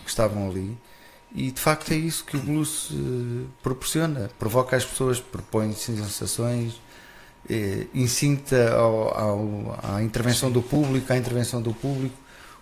que 0.04 0.10
estavam 0.10 0.50
ali. 0.50 0.78
E 1.34 1.52
de 1.52 1.60
facto 1.62 1.92
é 1.92 1.96
isso 1.96 2.26
que 2.26 2.36
o 2.36 2.40
blues 2.40 2.90
eh, 2.92 3.46
proporciona. 3.62 4.32
Provoca 4.40 4.76
as 4.76 4.84
pessoas, 4.84 5.20
propõe 5.20 5.74
sensações, 5.74 6.82
eh, 7.48 7.86
incita 7.94 8.74
ao- 8.74 9.16
ao- 9.16 9.80
à 9.96 10.02
intervenção 10.02 10.50
do 10.52 10.62
público, 10.64 11.14
à 11.14 11.18
intervenção 11.18 11.62
do 11.62 11.72
público. 11.72 12.16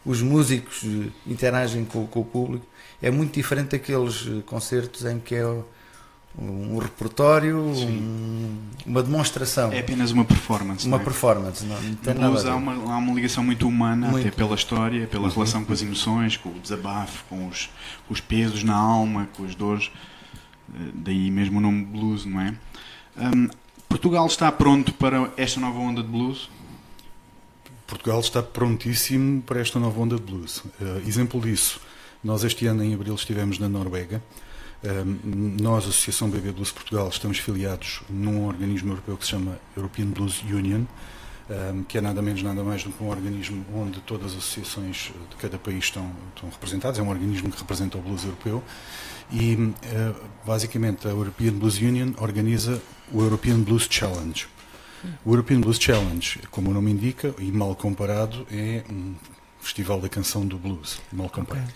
Os 0.08 0.22
músicos 0.22 0.84
eh, 0.86 1.10
interagem 1.28 1.84
com, 1.84 2.08
com 2.08 2.22
o 2.22 2.26
público. 2.26 2.66
É 3.02 3.12
muito 3.12 3.34
diferente 3.34 3.72
daqueles 3.72 4.26
eh, 4.26 4.42
concertos 4.46 5.06
em 5.06 5.20
que 5.20 5.36
é 5.36 5.46
um 6.40 6.78
repertório, 6.78 7.58
um, 7.58 8.58
uma 8.86 9.02
demonstração. 9.02 9.72
É 9.72 9.80
apenas 9.80 10.12
uma 10.12 10.24
performance. 10.24 10.88
Uma 10.88 10.98
não 10.98 11.02
é? 11.02 11.06
performance, 11.06 11.66
não, 11.66 11.82
não 11.82 11.96
tem 11.96 12.14
No 12.14 12.22
nada 12.22 12.32
blues 12.34 12.46
há 12.46 12.56
uma, 12.56 12.94
há 12.94 12.98
uma 12.98 13.14
ligação 13.14 13.44
muito 13.44 13.68
humana, 13.68 14.10
Muito. 14.10 14.28
até 14.28 14.36
pela 14.36 14.56
história, 14.56 15.08
pela 15.08 15.30
relação 15.30 15.66
com 15.66 15.74
as 15.74 15.82
emoções, 15.82 16.38
com 16.38 16.50
o 16.50 16.60
desabafo, 16.60 17.26
com 17.28 17.48
os, 17.48 17.70
com 18.08 18.14
os 18.14 18.22
pesos 18.22 18.64
na 18.64 18.76
alma, 18.76 19.28
com 19.36 19.46
as 19.46 19.56
dores. 19.56 19.92
Eh, 20.74 20.92
Daí 20.94 21.30
mesmo 21.32 21.58
o 21.58 21.62
nome 21.62 21.84
blues, 21.84 22.24
não 22.24 22.40
é? 22.40 22.54
Hum, 23.18 23.50
Portugal 23.90 24.28
está 24.28 24.52
pronto 24.52 24.94
para 24.94 25.32
esta 25.38 25.60
nova 25.60 25.80
onda 25.80 26.04
de 26.04 26.10
blues? 26.10 26.50
Portugal 27.88 28.20
está 28.20 28.44
prontíssimo 28.44 29.42
para 29.42 29.62
esta 29.62 29.80
nova 29.80 30.00
onda 30.00 30.18
de 30.18 30.22
blues. 30.22 30.62
Eh, 30.80 31.04
exemplo 31.08 31.40
disso, 31.40 31.80
nós 32.22 32.44
este 32.44 32.68
ano 32.68 32.84
em 32.84 32.94
abril 32.94 33.16
estivemos 33.16 33.58
na 33.58 33.70
Noruega. 33.70 34.22
Eh, 34.84 35.04
nós, 35.62 35.86
Associação 35.86 36.30
BB 36.30 36.52
Blues 36.52 36.72
Portugal, 36.72 37.08
estamos 37.08 37.40
filiados 37.40 38.02
num 38.10 38.46
organismo 38.46 38.92
europeu 38.92 39.18
que 39.18 39.24
se 39.24 39.32
chama 39.32 39.58
European 39.76 40.08
Blues 40.08 40.44
Union, 40.44 40.84
eh, 41.50 41.74
que 41.88 41.98
é 41.98 42.02
nada 42.02 42.22
menos 42.22 42.44
nada 42.44 42.62
mais 42.62 42.84
do 42.84 42.92
que 42.92 43.02
um 43.02 43.10
organismo 43.10 43.66
onde 43.74 44.02
todas 44.02 44.34
as 44.34 44.40
associações 44.40 45.14
de 45.30 45.36
cada 45.38 45.58
país 45.58 45.86
estão, 45.86 46.12
estão 46.36 46.50
representadas. 46.50 47.00
É 47.00 47.02
um 47.02 47.10
organismo 47.10 47.50
que 47.50 47.58
representa 47.58 47.98
o 47.98 48.02
blues 48.02 48.26
europeu. 48.26 48.62
E 49.32 49.74
eh, 49.84 50.14
basicamente 50.46 51.08
a 51.08 51.12
European 51.12 51.54
Blues 51.54 51.78
Union 51.80 52.12
organiza 52.18 52.82
o 53.14 53.22
European 53.22 53.62
Blues 53.62 53.88
Challenge. 53.90 54.48
O 55.26 55.32
European 55.32 55.62
Blues 55.62 55.78
Challenge, 55.80 56.40
como 56.52 56.70
o 56.72 56.74
nome 56.74 56.92
indica, 56.92 57.34
e 57.40 57.52
mal 57.52 57.76
comparado, 57.76 58.46
é 58.52 58.84
um 58.90 59.14
festival 59.62 60.00
da 60.02 60.10
canção 60.10 60.46
do 60.46 60.58
blues, 60.58 61.00
mal 61.12 61.30
comparado. 61.30 61.72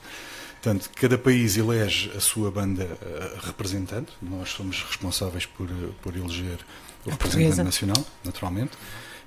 Portanto, 0.61 0.89
cada 0.95 1.17
país 1.17 1.57
elege 1.57 2.11
a 2.15 2.19
sua 2.19 2.51
banda 2.51 2.83
eh, 3.01 3.37
representante, 3.43 4.11
nós 4.21 4.49
somos 4.49 4.83
responsáveis 4.83 5.45
por, 5.45 5.67
eh, 5.69 5.73
por 6.01 6.15
eleger 6.15 6.59
o 7.05 7.09
A 7.09 7.11
representante 7.13 7.17
portuguesa. 7.17 7.63
nacional, 7.63 8.05
naturalmente. 8.23 8.71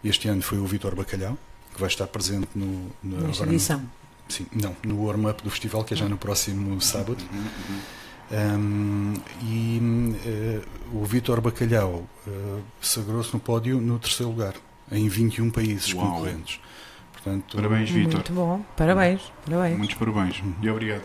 Este 0.04 0.28
ano 0.28 0.42
foi 0.42 0.58
o 0.58 0.66
Vítor 0.66 0.94
Bacalhau, 0.94 1.36
que 1.74 1.80
vai 1.80 1.88
estar 1.88 2.06
presente 2.06 2.48
no, 2.54 2.66
no, 3.02 3.16
Nesta 3.16 3.28
agora 3.42 3.46
no- 3.46 3.52
edição. 3.52 3.82
Sim, 4.28 4.46
não, 4.54 4.74
no 4.84 5.04
warm-up 5.04 5.42
do 5.42 5.50
festival, 5.50 5.82
que 5.84 5.92
é 5.94 5.96
já 5.96 6.08
no 6.08 6.16
próximo 6.16 6.80
sábado. 6.80 7.18
Um, 8.34 9.14
e 9.42 9.80
eh, 10.26 10.60
o 10.92 11.04
Vítor 11.04 11.40
Bacalhau 11.40 12.04
eh, 12.26 12.58
sagrou-se 12.80 13.32
no 13.32 13.38
pódio 13.38 13.80
no 13.80 13.98
terceiro 13.98 14.32
lugar, 14.32 14.54
em 14.90 15.08
21 15.08 15.50
países 15.50 15.92
Uau. 15.94 16.04
concorrentes. 16.10 16.58
Portanto, 17.12 17.54
Parabéns, 17.56 17.90
Vitor. 17.90 18.14
Muito 18.14 18.32
bom. 18.32 18.64
Parabéns. 18.76 19.20
Parabéns. 19.46 19.78
Muitos 19.78 19.96
parabéns. 19.96 20.42
E 20.60 20.68
obrigado. 20.68 21.02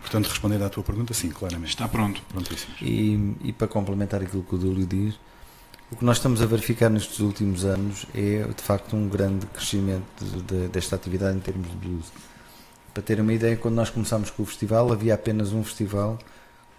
portanto, 0.00 0.26
respondendo 0.28 0.64
à 0.64 0.68
tua 0.70 0.82
pergunta, 0.82 1.14
sim, 1.14 1.28
claramente. 1.30 1.68
Está 1.70 1.86
pronto. 1.86 2.20
Prontíssimo. 2.28 2.74
E, 2.82 3.36
e 3.44 3.52
para 3.52 3.68
complementar 3.68 4.20
aquilo 4.22 4.42
que 4.42 4.54
o 4.54 4.58
Dúlio 4.58 4.86
diz, 4.86 5.14
o 5.92 5.96
que 5.96 6.04
nós 6.04 6.16
estamos 6.16 6.42
a 6.42 6.46
verificar 6.46 6.88
nestes 6.90 7.20
últimos 7.20 7.64
anos 7.64 8.06
é 8.14 8.42
de 8.44 8.62
facto 8.62 8.96
um 8.96 9.08
grande 9.08 9.46
crescimento 9.46 10.04
de- 10.20 10.42
de- 10.42 10.68
desta 10.68 10.96
atividade 10.96 11.36
em 11.36 11.40
termos 11.40 11.68
de 11.70 11.76
blues. 11.76 12.06
Para 12.92 13.02
terem 13.02 13.22
uma 13.22 13.32
ideia, 13.32 13.56
quando 13.56 13.74
nós 13.74 13.90
começámos 13.90 14.30
com 14.30 14.42
o 14.42 14.46
festival, 14.46 14.92
havia 14.92 15.14
apenas 15.14 15.52
um 15.52 15.62
festival 15.62 16.18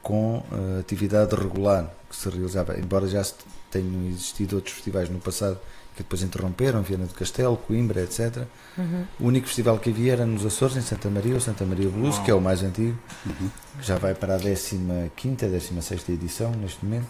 com 0.02 0.44
eh, 0.52 0.80
atividade 0.80 1.36
regular 1.36 1.90
que 2.10 2.16
se 2.16 2.28
realizava, 2.30 2.78
embora 2.80 3.08
já 3.08 3.24
se 3.24 3.36
tenham 3.70 4.08
existido 4.10 4.56
outros 4.58 4.74
festivais 4.76 5.10
no 5.10 5.20
passado 5.20 5.58
que 5.96 6.04
depois 6.04 6.22
interromperam, 6.24 6.82
Viana 6.82 7.06
do 7.06 7.14
Castelo, 7.14 7.56
Coimbra, 7.58 8.02
etc. 8.02 8.44
Uhum. 8.78 9.06
O 9.20 9.26
único 9.28 9.48
festival 9.48 9.78
que 9.78 9.90
havia 9.90 10.14
era 10.14 10.26
nos 10.26 10.46
Açores, 10.46 10.76
em 10.78 10.82
Santa 10.82 11.10
Maria, 11.10 11.36
o 11.36 11.42
Santa 11.42 11.66
Maria 11.66 11.90
Blues, 11.90 12.16
Uau. 12.16 12.24
que 12.26 12.32
é 12.32 12.34
o 12.34 12.42
mais 12.42 12.64
antigo, 12.64 12.98
Uhum. 13.26 13.50
que 13.80 13.86
já 13.86 13.98
vai 13.98 14.14
para 14.16 14.36
a 14.36 14.40
15ª, 14.40 15.50
16ª 15.50 16.10
edição 16.14 16.52
neste 16.52 16.84
momento, 16.86 17.08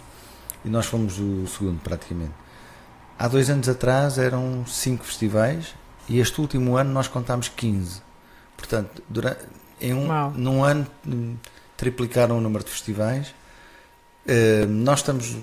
e 0.65 0.69
nós 0.69 0.85
fomos 0.87 1.17
o 1.19 1.45
segundo 1.47 1.79
praticamente. 1.81 2.33
Há 3.17 3.27
dois 3.27 3.49
anos 3.51 3.69
atrás 3.69 4.17
eram 4.17 4.65
cinco 4.65 5.05
festivais 5.05 5.75
e 6.09 6.19
este 6.19 6.41
último 6.41 6.75
ano 6.75 6.91
nós 6.91 7.07
contámos 7.07 7.47
15. 7.49 8.01
Portanto, 8.61 9.01
durante, 9.09 9.39
em 9.81 9.91
um, 9.93 10.07
Uau. 10.07 10.31
num 10.37 10.63
ano 10.63 10.85
hum, 11.07 11.35
triplicaram 11.75 12.37
o 12.37 12.41
número 12.41 12.63
de 12.63 12.69
festivais. 12.69 13.33
Eh, 14.27 14.67
nós 14.67 14.99
estamos 14.99 15.35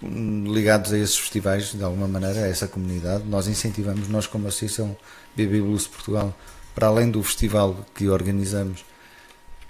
hum, 0.00 0.44
ligados 0.46 0.92
a 0.92 0.98
esses 0.98 1.18
festivais 1.18 1.72
de 1.72 1.82
alguma 1.82 2.06
maneira, 2.06 2.44
a 2.44 2.46
essa 2.48 2.68
comunidade. 2.68 3.24
Nós 3.26 3.48
incentivamos, 3.48 4.06
nós 4.08 4.26
como 4.28 4.46
Associação 4.46 4.96
BB 5.34 5.60
Blues 5.60 5.88
Portugal, 5.88 6.32
para 6.76 6.86
além 6.86 7.10
do 7.10 7.20
festival 7.24 7.76
que 7.92 8.08
organizamos, 8.08 8.84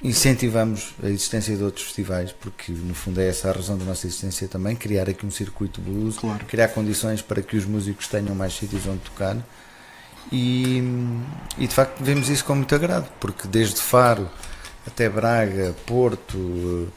incentivamos 0.03 0.95
a 1.03 1.09
existência 1.09 1.57
de 1.57 1.63
outros 1.65 1.85
festivais, 1.87 2.33
porque 2.33 2.71
no 2.71 2.95
fundo 2.95 3.19
é 3.21 3.29
essa 3.29 3.49
a 3.49 3.53
razão 3.53 3.79
da 3.79 3.85
nossa 3.87 4.07
existência 4.07 4.47
também, 4.49 4.77
criar 4.77 5.09
aqui 5.09 5.25
um 5.25 5.31
circuito 5.31 5.81
blues, 5.81 6.19
Claro. 6.19 6.45
criar 6.45 6.69
condições 6.69 7.23
para 7.23 7.41
que 7.41 7.57
os 7.57 7.65
músicos 7.65 8.09
tenham 8.09 8.35
mais 8.35 8.53
sítios 8.55 8.87
onde 8.87 8.99
tocar. 8.99 9.37
E, 10.31 10.83
e 11.59 11.67
de 11.67 11.75
facto 11.75 12.03
vemos 12.03 12.29
isso 12.29 12.45
com 12.45 12.55
muito 12.55 12.75
agrado, 12.75 13.09
porque 13.21 13.47
desde 13.49 13.81
Faro 13.81 14.29
até 14.87 15.09
Braga, 15.09 15.75
Porto, 15.87 16.89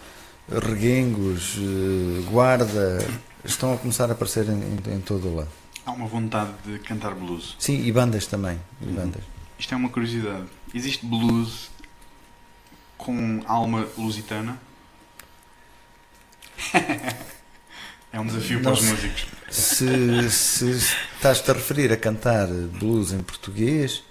eh, 0.52 0.60
Reguengos, 0.60 1.56
eh, 1.58 2.22
Guarda, 2.30 3.06
estão 3.44 3.74
a 3.74 3.78
começar 3.78 4.10
a 4.10 4.14
aparecer 4.14 4.48
em, 4.48 4.54
em- 4.62 4.96
em 4.96 5.02
todo 5.02 5.28
o 5.28 5.36
lado. 5.36 5.50
Há 5.86 5.92
uma 5.92 6.08
vontade 6.08 6.52
de 6.66 6.80
cantar 6.80 7.14
blues. 7.14 7.56
Sim, 7.60 7.84
e 7.86 7.92
bandas 7.92 8.26
também. 8.26 8.60
e 8.82 8.86
Uhum. 8.86 8.94
bandas. 8.96 9.24
Isto 9.60 9.74
é 9.74 9.78
uma 9.78 9.90
curiosidade. 9.90 10.46
Existe 10.74 11.06
blues 11.06 11.70
com 12.98 13.42
alma 13.46 13.88
lusitana? 13.98 14.58
é 18.16 18.20
um 18.20 18.26
desafio 18.26 18.62
para 18.62 18.72
os 18.74 18.82
músicos. 18.82 19.26
Se, 19.50 20.30
se 20.32 20.72
estás-te 21.16 21.52
a 21.52 21.54
referir 21.54 21.92
a 21.92 21.98
cantar 21.98 22.48
blues 22.48 23.12
em 23.14 23.20
português, 23.20 24.04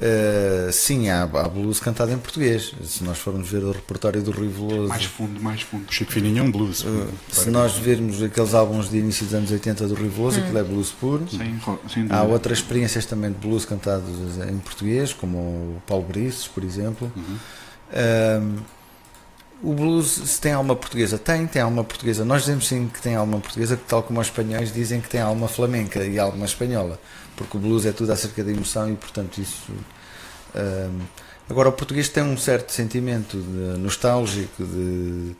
eh, 0.00 0.68
sim, 0.72 1.08
há, 1.08 1.22
há 1.22 1.48
blues 1.48 1.80
cantado 1.80 2.12
em 2.12 2.18
português. 2.18 2.72
Se 2.84 3.02
nós 3.02 3.18
formos 3.18 3.48
ver 3.48 3.64
o 3.64 3.72
repertório 3.72 4.22
do 4.22 4.30
Rui 4.30 4.48
Veloso, 4.48 4.88
Mais 4.88 5.04
fundo, 5.04 5.40
mais 5.42 5.62
fundo. 5.62 5.90
Chico 5.92 6.12
Fininho 6.12 6.40
é 6.40 6.42
um 6.42 6.50
blues. 6.50 6.84
eh, 6.84 7.06
se 7.32 7.50
nós 7.50 7.72
vermos 7.76 8.22
aqueles 8.22 8.52
álbuns 8.54 8.90
de 8.90 8.98
início 8.98 9.24
dos 9.24 9.34
anos 9.34 9.50
80 9.50 9.88
do 9.88 9.94
Rui 9.94 10.08
Veloso, 10.08 10.38
aquilo 10.40 10.58
é 10.58 10.62
blues 10.62 10.90
puro. 10.90 11.26
Sem, 11.28 11.56
ro- 11.56 11.80
sem 11.92 12.06
Há 12.10 12.22
outras 12.22 12.58
experiências 12.58 13.06
também 13.06 13.32
de 13.32 13.38
blues 13.38 13.64
cantados 13.64 14.38
em 14.48 14.58
português, 14.58 15.12
como 15.14 15.38
o 15.38 15.82
Paulo 15.86 16.04
Brices, 16.04 16.46
por 16.46 16.62
exemplo. 16.62 17.10
Uhum. 17.16 17.36
Ahm, 17.92 18.56
o 19.70 19.74
blues, 19.74 20.06
se 20.06 20.40
tem 20.40 20.52
alma 20.52 20.76
portuguesa, 20.76 21.18
tem, 21.18 21.46
tem 21.46 21.60
alma 21.62 21.82
portuguesa. 21.82 22.24
Nós 22.24 22.42
dizemos 22.42 22.66
sim 22.68 22.88
que 22.92 23.00
tem 23.02 23.14
alma 23.16 23.38
portuguesa, 23.40 23.78
tal 23.88 24.02
como 24.02 24.20
os 24.20 24.26
espanhóis 24.28 24.72
dizem 24.72 25.00
que 25.00 25.08
tem 25.08 25.20
alma 25.20 25.48
flamenca 25.48 26.04
e 26.04 26.18
alma 26.18 26.44
espanhola, 26.44 27.00
porque 27.36 27.56
o 27.56 27.60
blues 27.60 27.84
é 27.86 27.92
tudo 27.92 28.12
acerca 28.12 28.44
da 28.44 28.50
emoção 28.52 28.90
e, 28.92 28.94
portanto, 28.96 29.38
isso. 29.40 29.72
ahm, 30.54 31.00
agora, 31.50 31.68
o 31.68 31.72
português 31.72 32.08
tem 32.08 32.22
um 32.22 32.36
certo 32.36 32.70
sentimento 32.72 33.36
de- 33.38 33.78
nostálgico, 33.78 34.64
de, 34.64 35.32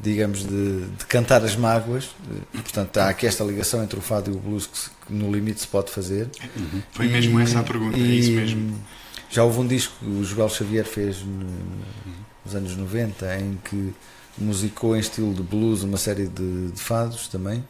digamos, 0.00 0.40
de, 0.46 0.86
de 0.86 1.06
cantar 1.06 1.44
as 1.44 1.56
mágoas, 1.56 2.10
e, 2.54 2.58
portanto, 2.58 2.96
há 2.98 3.08
aqui 3.08 3.26
esta 3.26 3.44
ligação 3.44 3.82
entre 3.82 3.98
o 3.98 4.02
fado 4.02 4.30
e 4.30 4.34
o 4.34 4.38
blues 4.38 4.66
que, 4.66 4.78
se- 4.78 4.90
que 5.06 5.12
no 5.12 5.30
limite 5.32 5.60
se 5.60 5.66
pode 5.66 5.90
fazer. 5.90 6.28
Uhum. 6.56 6.82
Foi 6.92 7.06
mesmo 7.08 7.38
E- 7.38 7.42
essa 7.42 7.60
a 7.60 7.62
pergunta, 7.62 7.96
é 7.96 8.00
e 8.00 8.18
isso 8.20 8.32
mesmo. 8.32 8.78
Já 9.30 9.42
houve 9.44 9.58
um 9.60 9.66
disco 9.66 9.92
que 10.00 10.06
o 10.06 10.24
Joel 10.24 10.48
Xavier 10.48 10.84
fez 10.84 11.18
no- 11.22 11.46
nos 12.46 12.54
anos 12.54 12.76
90 12.76 13.38
em 13.40 13.58
que 13.64 13.92
musicou 14.38 14.96
em 14.96 15.00
estilo 15.00 15.34
de 15.34 15.42
blues 15.42 15.82
uma 15.82 15.96
série 15.96 16.26
de, 16.26 16.68
de 16.68 16.80
fados 16.80 17.28
também. 17.28 17.64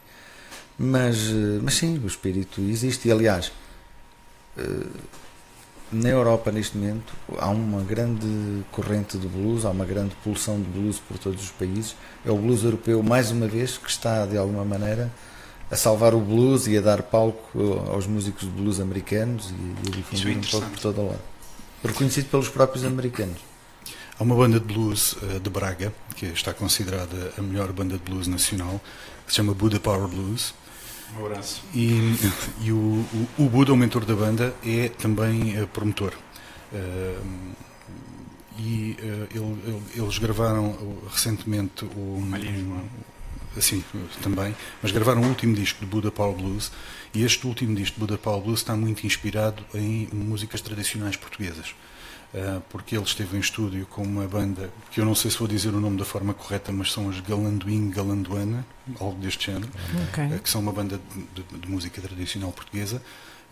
Mas, 0.79 1.17
eh, 1.29 1.61
mas 1.63 1.75
sim, 1.75 1.99
o 1.99 2.07
espírito 2.07 2.61
existe. 2.61 3.09
E 3.09 3.13
aliás, 3.13 3.51
eh, 4.59 4.87
na 5.91 6.09
Europa 6.09 6.51
neste 6.51 6.77
momento 6.77 7.13
há 7.39 7.49
uma 7.49 7.83
grande 7.83 8.27
corrente 8.73 9.17
de 9.17 9.27
blues, 9.27 9.65
há 9.65 9.71
uma 9.71 9.85
grande 9.85 10.15
pulsão 10.23 10.61
de 10.61 10.69
blues 10.69 10.99
por 10.99 11.19
todos 11.19 11.43
os 11.43 11.51
países. 11.51 11.97
É 12.25 12.31
o 12.31 12.37
blues 12.37 12.63
europeu, 12.65 13.03
mais 13.03 13.31
uma 13.31 13.47
vez, 13.47 13.79
que 13.79 13.89
está 13.89 14.27
de 14.27 14.37
alguma 14.37 14.65
maneira 14.65 15.11
a 15.71 15.77
salvar 15.77 16.15
o 16.15 16.21
blues 16.21 16.67
e 16.67 16.77
a 16.77 16.81
dar 16.81 17.03
palco 17.03 17.83
aos 17.91 18.07
músicos 18.07 18.43
de 18.43 18.51
blues 18.51 18.79
americanos 18.79 19.51
e, 19.51 19.55
e 19.55 19.57
a 19.57 20.01
Isso 20.13 20.29
é 20.29 20.33
difundir 20.33 20.39
um 20.39 20.51
pouco 20.51 20.71
por 20.71 20.79
todo 20.81 21.01
o 21.01 21.07
lado. 21.09 21.21
Reconhecido 21.85 22.31
pelos 22.31 22.49
próprios 22.49 22.85
americanos. 22.85 23.56
Há 24.19 24.23
uma 24.23 24.35
banda 24.35 24.59
de 24.59 24.67
blues 24.67 25.17
eh, 25.23 25.39
de 25.39 25.51
Braga, 25.51 25.93
que 26.15 26.27
está 26.27 26.55
considerada 26.55 27.33
a 27.37 27.43
melhor 27.43 27.71
banda 27.73 27.99
de 27.99 28.03
blues 28.03 28.27
nacional, 28.27 28.81
que 29.27 29.33
se 29.33 29.37
chama 29.37 29.53
Buda 29.53 29.79
Power 29.79 30.09
Blues. 30.09 30.55
Um 31.19 31.27
abraço. 31.27 31.63
E, 31.75 32.17
e 32.63 32.73
o, 32.73 32.77
o, 32.77 33.29
o 33.45 33.49
Buda, 33.49 33.73
o 33.73 33.77
mentor 33.77 34.05
da 34.05 34.15
banda, 34.15 34.55
é 34.65 34.89
também 34.89 35.57
eh, 35.57 35.67
promotor. 35.67 36.13
Eh, 36.73 37.19
e 38.59 38.97
ele- 39.35 39.61
ele- 39.67 39.83
eles 39.97 40.17
gravaram 40.17 40.71
uh, 40.71 41.03
recentemente 41.13 41.85
o, 41.85 42.23
é? 42.35 43.59
assim, 43.59 43.85
também, 44.23 44.57
mas 44.83 44.93
gravaram 44.93 45.21
o 45.21 45.27
último 45.29 45.55
disco 45.55 45.81
de 45.81 45.85
Buda 45.87 46.11
Power 46.11 46.35
Blues 46.35 46.73
e 47.13 47.23
este 47.23 47.47
último 47.47 47.77
disco 47.77 47.97
de 47.97 48.01
Buda 48.01 48.17
Power 48.17 48.41
Blues 48.43 48.61
está 48.61 48.75
muito 48.75 49.07
inspirado 49.07 49.63
em 49.75 50.09
músicas 50.11 50.63
tradicionais 50.63 51.17
portuguesas. 51.17 51.75
Uh, 52.37 52.61
porque 52.69 52.95
ele 52.95 53.05
esteve 53.05 53.35
em 53.35 53.41
estúdio 53.41 53.87
com 53.87 54.03
uma 54.03 54.27
banda 54.29 54.71
que 54.91 55.01
eu 55.01 55.07
não 55.07 55.15
sei 55.15 55.31
se 55.31 55.39
vou 55.39 55.49
dizer 55.49 55.71
o 55.71 55.81
nome 55.81 55.97
da 55.97 56.05
forma 56.05 56.35
correta, 56.35 56.71
mas 56.71 56.93
são 56.93 57.09
as 57.09 57.19
Galanduin 57.21 57.89
Galanduana, 57.89 58.67
algo 59.01 59.19
deste 59.19 59.47
género, 59.47 59.71
okay. 60.11 60.27
uh, 60.27 60.39
que 60.39 60.51
são 60.51 60.61
uma 60.61 60.73
banda 60.73 61.01
de, 61.15 61.43
de, 61.43 61.59
de 61.61 61.71
música 61.71 61.99
tradicional 61.99 62.53
portuguesa 62.53 63.01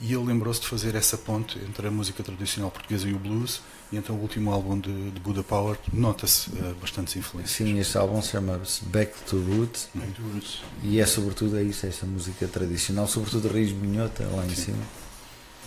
e 0.00 0.12
ele 0.12 0.24
lembrou-se 0.24 0.60
de 0.60 0.66
fazer 0.66 0.94
essa 0.94 1.16
ponte 1.16 1.58
entre 1.58 1.86
a 1.86 1.90
música 1.90 2.22
tradicional 2.22 2.70
portuguesa 2.70 3.08
e 3.08 3.14
o 3.14 3.18
blues, 3.18 3.62
e 3.92 3.96
então 3.96 4.16
o 4.16 4.20
último 4.20 4.50
álbum 4.50 4.78
de, 4.78 5.10
de 5.10 5.20
Buda 5.20 5.42
Power 5.42 5.78
nota-se 5.92 6.50
uh, 6.50 6.74
bastantes 6.80 7.16
influências. 7.16 7.56
Sim, 7.56 7.78
este 7.78 7.96
álbum 7.96 8.20
chama-se 8.20 8.84
Back 8.86 9.12
to 9.28 9.38
Roots, 9.38 9.88
Back 9.94 10.12
to 10.12 10.22
Roots. 10.22 10.62
e 10.82 11.00
é 11.00 11.06
sobretudo 11.06 11.56
é 11.56 11.62
isso, 11.62 11.86
essa 11.86 12.04
música 12.06 12.46
tradicional, 12.48 13.06
sobretudo 13.06 13.48
Raiz 13.48 13.72
Minhota 13.72 14.26
lá 14.26 14.44
em 14.44 14.50
Sim. 14.50 14.62
cima. 14.62 14.82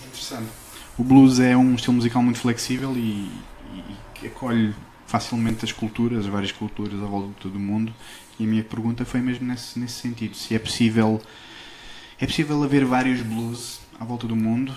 Interessante. 0.05 0.66
O 0.97 1.03
blues 1.03 1.39
é 1.39 1.55
um 1.55 1.75
estilo 1.75 1.93
musical 1.93 2.23
muito 2.23 2.39
flexível 2.39 2.93
e, 2.97 3.29
e 3.73 3.83
que 4.15 4.27
acolhe 4.27 4.73
facilmente 5.05 5.63
as 5.63 5.71
culturas, 5.71 6.19
as 6.19 6.25
várias 6.25 6.51
culturas 6.51 7.01
à 7.01 7.05
volta 7.05 7.47
do 7.47 7.59
mundo. 7.59 7.93
E 8.39 8.43
a 8.43 8.47
minha 8.47 8.63
pergunta 8.63 9.05
foi 9.05 9.19
mesmo 9.19 9.47
nesse, 9.47 9.79
nesse 9.79 10.01
sentido: 10.01 10.35
se 10.35 10.55
é 10.55 10.59
possível, 10.59 11.21
é 12.19 12.25
possível 12.25 12.63
haver 12.63 12.85
vários 12.85 13.21
blues 13.21 13.79
à 13.99 14.05
volta 14.05 14.27
do 14.27 14.35
mundo. 14.35 14.73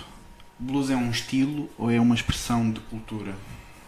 O 0.58 0.62
blues 0.62 0.90
é 0.90 0.96
um 0.96 1.10
estilo 1.10 1.70
ou 1.78 1.90
é 1.90 1.98
uma 1.98 2.14
expressão 2.14 2.70
de 2.70 2.80
cultura? 2.80 3.34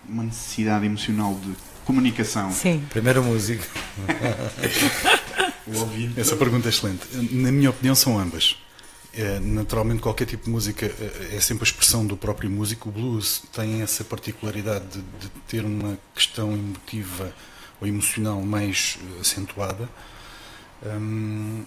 Uma 0.09 0.25
necessidade 0.25 0.87
emocional 0.87 1.35
de 1.35 1.53
comunicação? 1.85 2.51
Sim. 2.51 2.83
Primeira 2.91 3.21
música. 3.21 3.65
Essa 6.17 6.35
pergunta 6.35 6.69
é 6.69 6.71
excelente. 6.71 7.07
Na 7.33 7.53
minha 7.53 7.71
opinião, 7.71 7.95
são 7.95 8.19
ambas. 8.19 8.57
É, 9.15 9.39
naturalmente, 9.41 10.01
qualquer 10.01 10.27
tipo 10.27 10.45
de 10.45 10.51
música 10.51 10.87
é, 10.87 11.37
é 11.37 11.41
sempre 11.41 11.65
a 11.65 11.69
expressão 11.69 12.07
do 12.07 12.17
próprio 12.17 12.51
músico. 12.51 12.89
O 12.89 12.93
blues 12.93 13.43
tem 13.53 13.83
essa 13.83 14.03
particularidade 14.05 14.87
de, 14.87 15.01
de 15.01 15.29
ter 15.47 15.65
uma 15.65 15.99
questão 16.15 16.53
emotiva 16.53 17.33
ou 17.81 17.87
emocional 17.87 18.41
mais 18.41 18.99
acentuada. 19.21 19.89
Hum, 20.85 21.65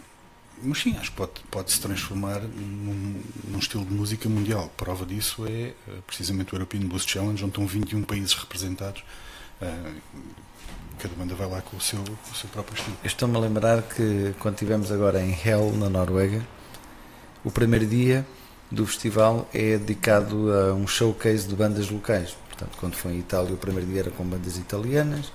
mas 0.61 0.79
sim, 0.79 0.97
acho 0.97 1.11
que 1.11 1.17
pode, 1.17 1.31
pode 1.51 1.71
se 1.71 1.81
transformar 1.81 2.39
num, 2.39 3.21
num, 3.47 3.59
estilo 3.59 3.85
de 3.85 3.93
música 3.93 4.27
mundial. 4.29 4.71
Prova 4.77 5.05
disso 5.05 5.45
é 5.45 5.51
eh, 5.51 5.73
precisamente 6.07 6.53
o 6.53 6.55
European 6.55 6.81
Blues 6.81 7.05
Challenge, 7.05 7.43
onde 7.43 7.51
estão 7.51 7.67
21 7.67 8.03
países 8.03 8.33
representados. 8.33 9.03
Uh, 9.61 10.01
cada 10.97 11.13
banda 11.15 11.35
vai 11.35 11.47
lá 11.49 11.61
com 11.61 11.75
o 11.77 11.81
seu, 11.81 11.99
o 11.99 12.35
seu 12.35 12.49
próprio 12.49 12.77
estilo. 12.77 12.97
Estou-me 13.03 13.35
a 13.35 13.39
lembrar 13.39 13.81
que 13.83 14.33
quando 14.39 14.55
estivemos 14.55 14.91
agora 14.91 15.21
em 15.21 15.37
Hell, 15.45 15.73
na 15.73 15.89
Noruega, 15.89 16.45
o 17.45 17.51
primeiro 17.51 17.85
dia 17.85 18.25
do 18.71 18.85
festival 18.85 19.47
é 19.53 19.77
dedicado 19.77 20.51
a 20.51 20.73
um 20.73 20.87
showcase 20.87 21.47
de 21.47 21.55
bandas 21.55 21.89
locais. 21.89 22.35
Portanto, 22.49 22.75
quando 22.79 22.95
foi 22.95 23.13
em 23.13 23.19
Itália, 23.19 23.53
o 23.53 23.57
primeiro 23.57 23.85
dia 23.85 23.99
era 24.01 24.11
com 24.11 24.25
bandas 24.25 24.57
italianas, 24.57 25.31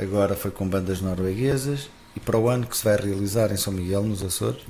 agora 0.00 0.36
foi 0.36 0.50
com 0.50 0.66
bandas 0.66 1.00
norueguesas 1.00 1.90
e 2.14 2.20
para 2.20 2.38
o 2.38 2.48
ano 2.48 2.66
que 2.66 2.76
se 2.76 2.84
vai 2.84 2.96
realizar 2.96 3.50
em 3.52 3.56
São 3.56 3.72
Miguel, 3.72 4.04
nos 4.04 4.22
Açores, 4.22 4.62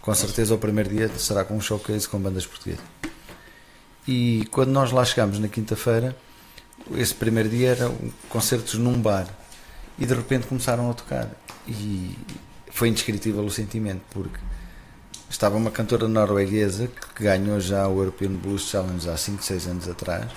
com 0.00 0.14
certeza 0.14 0.54
o 0.54 0.58
primeiro 0.58 0.90
dia 0.90 1.08
será 1.16 1.44
com 1.44 1.56
um 1.56 1.60
showcase 1.60 2.06
com 2.08 2.18
bandas 2.18 2.46
portuguesas. 2.46 2.84
E 4.06 4.46
quando 4.50 4.70
nós 4.70 4.92
lá 4.92 5.04
chegámos 5.04 5.38
na 5.38 5.48
quinta-feira, 5.48 6.14
esse 6.94 7.14
primeiro 7.14 7.48
dia 7.48 7.70
eram 7.70 7.96
concertos 8.28 8.74
num 8.74 9.00
bar 9.00 9.26
e 9.98 10.04
de 10.04 10.12
repente 10.12 10.46
começaram 10.46 10.90
a 10.90 10.94
tocar. 10.94 11.30
E 11.66 12.18
foi 12.70 12.88
indescritível 12.88 13.44
o 13.44 13.50
sentimento, 13.50 14.02
porque 14.10 14.38
estava 15.32 15.56
uma 15.56 15.70
cantora 15.70 16.06
norueguesa 16.06 16.88
que 17.14 17.24
ganhou 17.24 17.58
já 17.58 17.88
o 17.88 17.98
European 17.98 18.32
Blues 18.32 18.68
Challenge 18.68 19.08
há 19.08 19.16
5, 19.16 19.42
6 19.42 19.66
anos 19.66 19.88
atrás, 19.88 20.30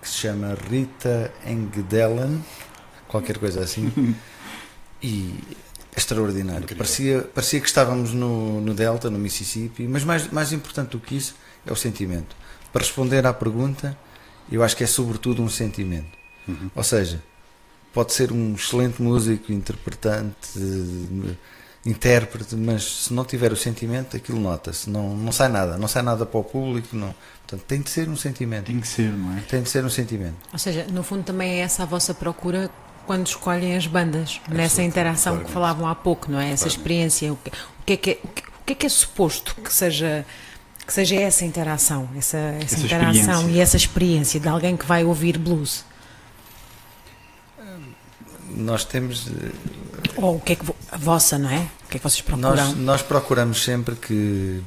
que 0.00 0.08
se 0.08 0.14
chama 0.14 0.56
Rita 0.70 1.32
Engdelen, 1.44 2.42
qualquer 3.08 3.38
coisa 3.38 3.60
assim. 3.60 4.14
e 5.02 5.34
extraordinário. 5.96 6.66
Parecia, 6.76 7.22
parecia 7.34 7.60
que 7.60 7.66
estávamos 7.66 8.12
no, 8.12 8.60
no 8.60 8.72
Delta, 8.72 9.10
no 9.10 9.18
Mississippi, 9.18 9.86
mas 9.88 10.04
mais, 10.04 10.30
mais 10.30 10.52
importante 10.52 10.90
do 10.90 11.00
que 11.00 11.16
isso 11.16 11.34
é 11.66 11.72
o 11.72 11.76
sentimento. 11.76 12.34
Para 12.72 12.82
responder 12.82 13.26
à 13.26 13.32
pergunta, 13.32 13.98
eu 14.50 14.62
acho 14.62 14.76
que 14.76 14.84
é 14.84 14.86
sobretudo 14.86 15.42
um 15.42 15.48
sentimento. 15.48 16.16
Uhum. 16.48 16.70
Ou 16.74 16.82
seja, 16.84 17.22
pode 17.92 18.12
ser 18.12 18.32
um 18.32 18.54
excelente 18.54 19.02
músico, 19.02 19.52
interpretante, 19.52 20.58
intérprete, 21.84 22.54
mas 22.54 23.04
se 23.04 23.12
não 23.12 23.24
tiver 23.24 23.52
o 23.52 23.56
sentimento, 23.56 24.16
aquilo 24.16 24.38
nota-se. 24.38 24.88
Não, 24.88 25.16
não 25.16 25.32
sai 25.32 25.48
nada, 25.48 25.76
não 25.76 25.88
sai 25.88 26.02
nada 26.02 26.24
para 26.24 26.40
o 26.40 26.44
público. 26.44 26.94
Não. 26.94 27.14
Portanto, 27.46 27.66
tem 27.66 27.80
de 27.80 27.90
ser 27.90 28.08
um 28.08 28.16
sentimento. 28.16 28.66
Tem 28.66 28.80
que 28.80 28.88
ser, 28.88 29.10
não 29.10 29.36
é? 29.36 29.40
Tem 29.40 29.62
de 29.62 29.68
ser 29.68 29.84
um 29.84 29.90
sentimento. 29.90 30.36
Ou 30.52 30.58
seja, 30.58 30.86
no 30.90 31.02
fundo 31.02 31.24
também 31.24 31.50
é 31.52 31.58
essa 31.58 31.82
a 31.82 31.86
vossa 31.86 32.14
procura 32.14 32.70
quando 33.06 33.26
escolhem 33.26 33.76
as 33.76 33.86
bandas, 33.86 34.40
é 34.48 34.54
nessa 34.54 34.82
interação 34.82 35.42
que 35.42 35.50
falavam 35.50 35.88
há 35.88 35.94
pouco, 35.94 36.30
não 36.30 36.38
é? 36.38 36.52
Essa 36.52 36.68
experiência, 36.68 37.32
o 37.32 37.36
que, 37.36 37.50
o 37.50 37.84
que 37.84 37.92
é 37.92 37.96
que 37.96 38.10
é, 38.10 38.18
o 38.24 38.64
que 38.64 38.72
é 38.72 38.76
que 38.76 38.86
é 38.86 38.88
suposto 38.88 39.56
que 39.56 39.72
seja 39.72 40.24
que 40.86 40.92
seja 40.92 41.14
essa 41.16 41.44
interação, 41.44 42.08
essa, 42.16 42.36
essa, 42.36 42.74
essa 42.74 42.80
interação 42.80 43.48
e 43.48 43.60
essa 43.60 43.76
experiência 43.76 44.40
de 44.40 44.48
alguém 44.48 44.76
que 44.76 44.84
vai 44.84 45.04
ouvir 45.04 45.38
blues? 45.38 45.84
Nós 48.56 48.84
temos. 48.84 49.28
Ou 50.16 50.36
o 50.36 50.40
que 50.40 50.52
é 50.52 50.56
que 50.56 50.64
a 50.90 50.96
vossa, 50.96 51.38
não 51.38 51.50
é? 51.50 51.68
O 51.84 51.88
que 51.88 51.96
é 51.96 51.98
que 51.98 52.02
vocês 52.02 52.20
procuram? 52.20 52.54
Nós, 52.54 52.76
nós 52.76 53.02
procuramos 53.02 53.62
sempre 53.62 53.96
que, 53.96 54.62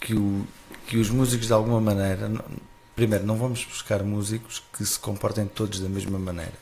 que, 0.00 0.14
o, 0.14 0.46
que 0.86 0.96
os 0.96 1.10
músicos, 1.10 1.46
de 1.46 1.52
alguma 1.52 1.80
maneira. 1.80 2.30
Primeiro, 2.94 3.24
não 3.24 3.36
vamos 3.36 3.64
buscar 3.64 4.02
músicos 4.02 4.62
que 4.76 4.84
se 4.84 4.98
comportem 4.98 5.46
todos 5.46 5.80
da 5.80 5.88
mesma 5.88 6.18
maneira 6.18 6.52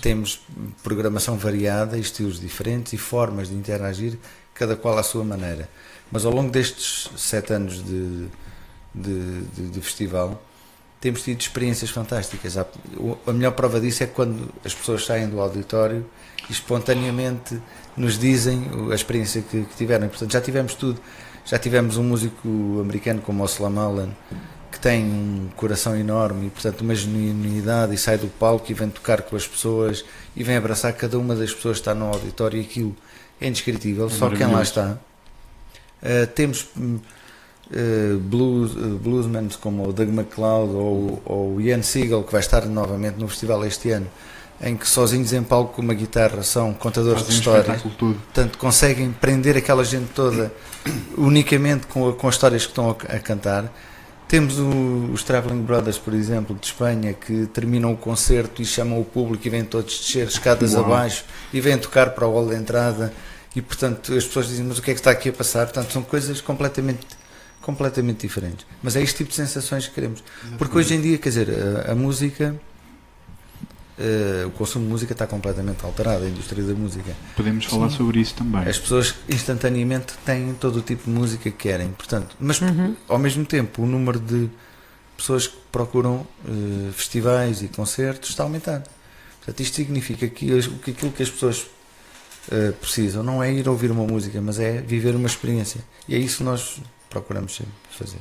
temos 0.00 0.40
programação 0.82 1.36
variada, 1.36 1.98
estilos 1.98 2.40
diferentes 2.40 2.92
e 2.92 2.96
formas 2.96 3.48
de 3.48 3.54
interagir, 3.54 4.18
cada 4.54 4.76
qual 4.76 4.96
à 4.98 5.02
sua 5.02 5.24
maneira. 5.24 5.68
Mas 6.10 6.24
ao 6.24 6.32
longo 6.32 6.50
destes 6.50 7.10
sete 7.16 7.52
anos 7.52 7.84
de, 7.84 8.28
de, 8.94 9.42
de, 9.42 9.68
de 9.70 9.80
festival, 9.80 10.42
temos 11.00 11.22
tido 11.22 11.40
experiências 11.40 11.90
fantásticas. 11.90 12.56
A 12.58 12.66
melhor 13.32 13.52
prova 13.52 13.80
disso 13.80 14.02
é 14.02 14.06
quando 14.06 14.50
as 14.64 14.74
pessoas 14.74 15.06
saem 15.06 15.28
do 15.28 15.40
auditório 15.40 16.04
e 16.48 16.52
espontaneamente 16.52 17.60
nos 17.96 18.18
dizem 18.18 18.66
a 18.90 18.94
experiência 18.94 19.42
que, 19.42 19.62
que 19.64 19.76
tiveram. 19.76 20.08
Portanto, 20.08 20.32
já 20.32 20.40
tivemos 20.40 20.74
tudo. 20.74 21.00
Já 21.44 21.58
tivemos 21.58 21.96
um 21.96 22.04
músico 22.04 22.78
americano 22.80 23.22
como 23.22 23.42
Oslam 23.42 23.78
Allen, 23.78 24.14
que 24.70 24.78
tem 24.78 25.02
um 25.02 25.48
coração 25.56 25.96
enorme 25.96 26.46
e, 26.46 26.50
portanto, 26.50 26.82
uma 26.82 26.94
genuinidade 26.94 27.94
e 27.94 27.98
sai 27.98 28.18
do 28.18 28.28
palco 28.28 28.70
e 28.70 28.74
vem 28.74 28.90
tocar 28.90 29.22
com 29.22 29.34
as 29.36 29.46
pessoas 29.46 30.04
e 30.36 30.44
vem 30.44 30.56
abraçar 30.56 30.92
cada 30.92 31.18
uma 31.18 31.34
das 31.34 31.52
pessoas 31.52 31.78
que 31.78 31.80
está 31.80 31.94
no 31.94 32.06
auditório 32.06 32.58
e 32.58 32.60
aquilo 32.60 32.94
é 33.40 33.48
indescritível, 33.48 34.06
é 34.06 34.10
só 34.10 34.28
quem 34.28 34.46
lá 34.46 34.62
está. 34.62 34.98
Uh, 36.02 36.26
temos 36.34 36.68
uh, 37.72 38.18
blues, 38.18 38.72
uh, 38.72 38.98
bluesmen 39.02 39.48
como 39.60 39.88
o 39.88 39.92
Doug 39.92 40.08
MacLeod 40.08 40.74
ou, 40.74 41.22
ou 41.24 41.54
o 41.56 41.60
Ian 41.60 41.82
Siegel, 41.82 42.22
que 42.22 42.32
vai 42.32 42.40
estar 42.40 42.66
novamente 42.66 43.18
no 43.18 43.28
festival 43.28 43.64
este 43.64 43.90
ano, 43.90 44.06
em 44.60 44.76
que 44.76 44.88
sozinhos 44.88 45.32
em 45.32 45.42
palco 45.42 45.74
com 45.74 45.82
uma 45.82 45.94
guitarra 45.94 46.42
são 46.42 46.72
contadores 46.74 47.22
Fazem 47.22 47.34
de 47.34 47.40
histórias. 47.40 47.82
Portanto, 47.82 48.58
conseguem 48.58 49.10
prender 49.12 49.56
aquela 49.56 49.84
gente 49.84 50.10
toda 50.14 50.52
unicamente 51.16 51.86
com, 51.86 52.12
com 52.12 52.28
as 52.28 52.34
histórias 52.34 52.64
que 52.64 52.72
estão 52.72 52.90
a, 52.90 53.16
a 53.16 53.18
cantar 53.18 53.72
temos 54.30 54.60
o, 54.60 55.10
os 55.12 55.24
Traveling 55.24 55.62
Brothers, 55.62 55.98
por 55.98 56.14
exemplo, 56.14 56.54
de 56.54 56.64
Espanha, 56.64 57.12
que 57.12 57.46
terminam 57.46 57.92
o 57.92 57.96
concerto 57.96 58.62
e 58.62 58.64
chamam 58.64 59.00
o 59.00 59.04
público 59.04 59.44
e 59.44 59.50
vêm 59.50 59.64
todos 59.64 59.98
descer 59.98 60.28
escadas 60.28 60.74
Uau. 60.74 60.84
abaixo 60.84 61.24
e 61.52 61.60
vêm 61.60 61.76
tocar 61.76 62.10
para 62.10 62.28
o 62.28 62.32
hall 62.32 62.48
de 62.48 62.54
entrada 62.54 63.12
e, 63.56 63.60
portanto, 63.60 64.14
as 64.14 64.24
pessoas 64.24 64.46
dizem, 64.46 64.64
mas 64.66 64.78
o 64.78 64.82
que 64.82 64.92
é 64.92 64.94
que 64.94 65.00
está 65.00 65.10
aqui 65.10 65.30
a 65.30 65.32
passar? 65.32 65.66
Portanto, 65.66 65.92
são 65.92 66.04
coisas 66.04 66.40
completamente 66.40 67.00
completamente 67.70 68.26
diferentes. 68.26 68.66
Mas 68.82 68.96
é 68.96 69.02
este 69.02 69.18
tipo 69.18 69.30
de 69.30 69.36
sensações 69.36 69.86
que 69.86 69.94
queremos. 69.94 70.22
Porque 70.58 70.76
hoje 70.76 70.94
em 70.94 71.00
dia, 71.00 71.18
quer 71.18 71.28
dizer, 71.28 71.48
a, 71.50 71.92
a 71.92 71.94
música 71.94 72.54
Uh, 74.00 74.46
o 74.46 74.50
consumo 74.52 74.86
de 74.86 74.90
música 74.90 75.12
está 75.12 75.26
completamente 75.26 75.84
alterado, 75.84 76.24
a 76.24 76.26
indústria 76.26 76.64
da 76.64 76.72
música. 76.72 77.14
Podemos 77.36 77.66
falar 77.66 77.90
Sim. 77.90 77.98
sobre 77.98 78.20
isso 78.20 78.32
também. 78.32 78.62
As 78.66 78.78
pessoas 78.78 79.14
instantaneamente 79.28 80.14
têm 80.24 80.54
todo 80.54 80.76
o 80.76 80.80
tipo 80.80 81.04
de 81.04 81.10
música 81.10 81.50
que 81.50 81.68
querem, 81.68 81.90
portanto, 81.90 82.34
mas 82.40 82.62
uhum. 82.62 82.96
ao 83.06 83.18
mesmo 83.18 83.44
tempo 83.44 83.82
o 83.82 83.86
número 83.86 84.18
de 84.18 84.48
pessoas 85.18 85.46
que 85.48 85.56
procuram 85.70 86.26
uh, 86.46 86.92
festivais 86.94 87.62
e 87.62 87.68
concertos 87.68 88.30
está 88.30 88.42
a 88.42 88.46
aumentar. 88.46 88.82
Portanto, 89.36 89.60
isto 89.60 89.76
significa 89.76 90.26
que, 90.28 90.46
que 90.82 90.92
aquilo 90.92 91.12
que 91.12 91.22
as 91.22 91.28
pessoas 91.28 91.66
uh, 92.48 92.72
precisam 92.80 93.22
não 93.22 93.42
é 93.42 93.52
ir 93.52 93.68
ouvir 93.68 93.90
uma 93.90 94.06
música, 94.06 94.40
mas 94.40 94.58
é 94.58 94.80
viver 94.80 95.14
uma 95.14 95.26
experiência. 95.26 95.82
E 96.08 96.14
é 96.14 96.18
isso 96.18 96.38
que 96.38 96.44
nós 96.44 96.80
procuramos 97.10 97.54
sempre 97.54 97.74
fazer 97.90 98.20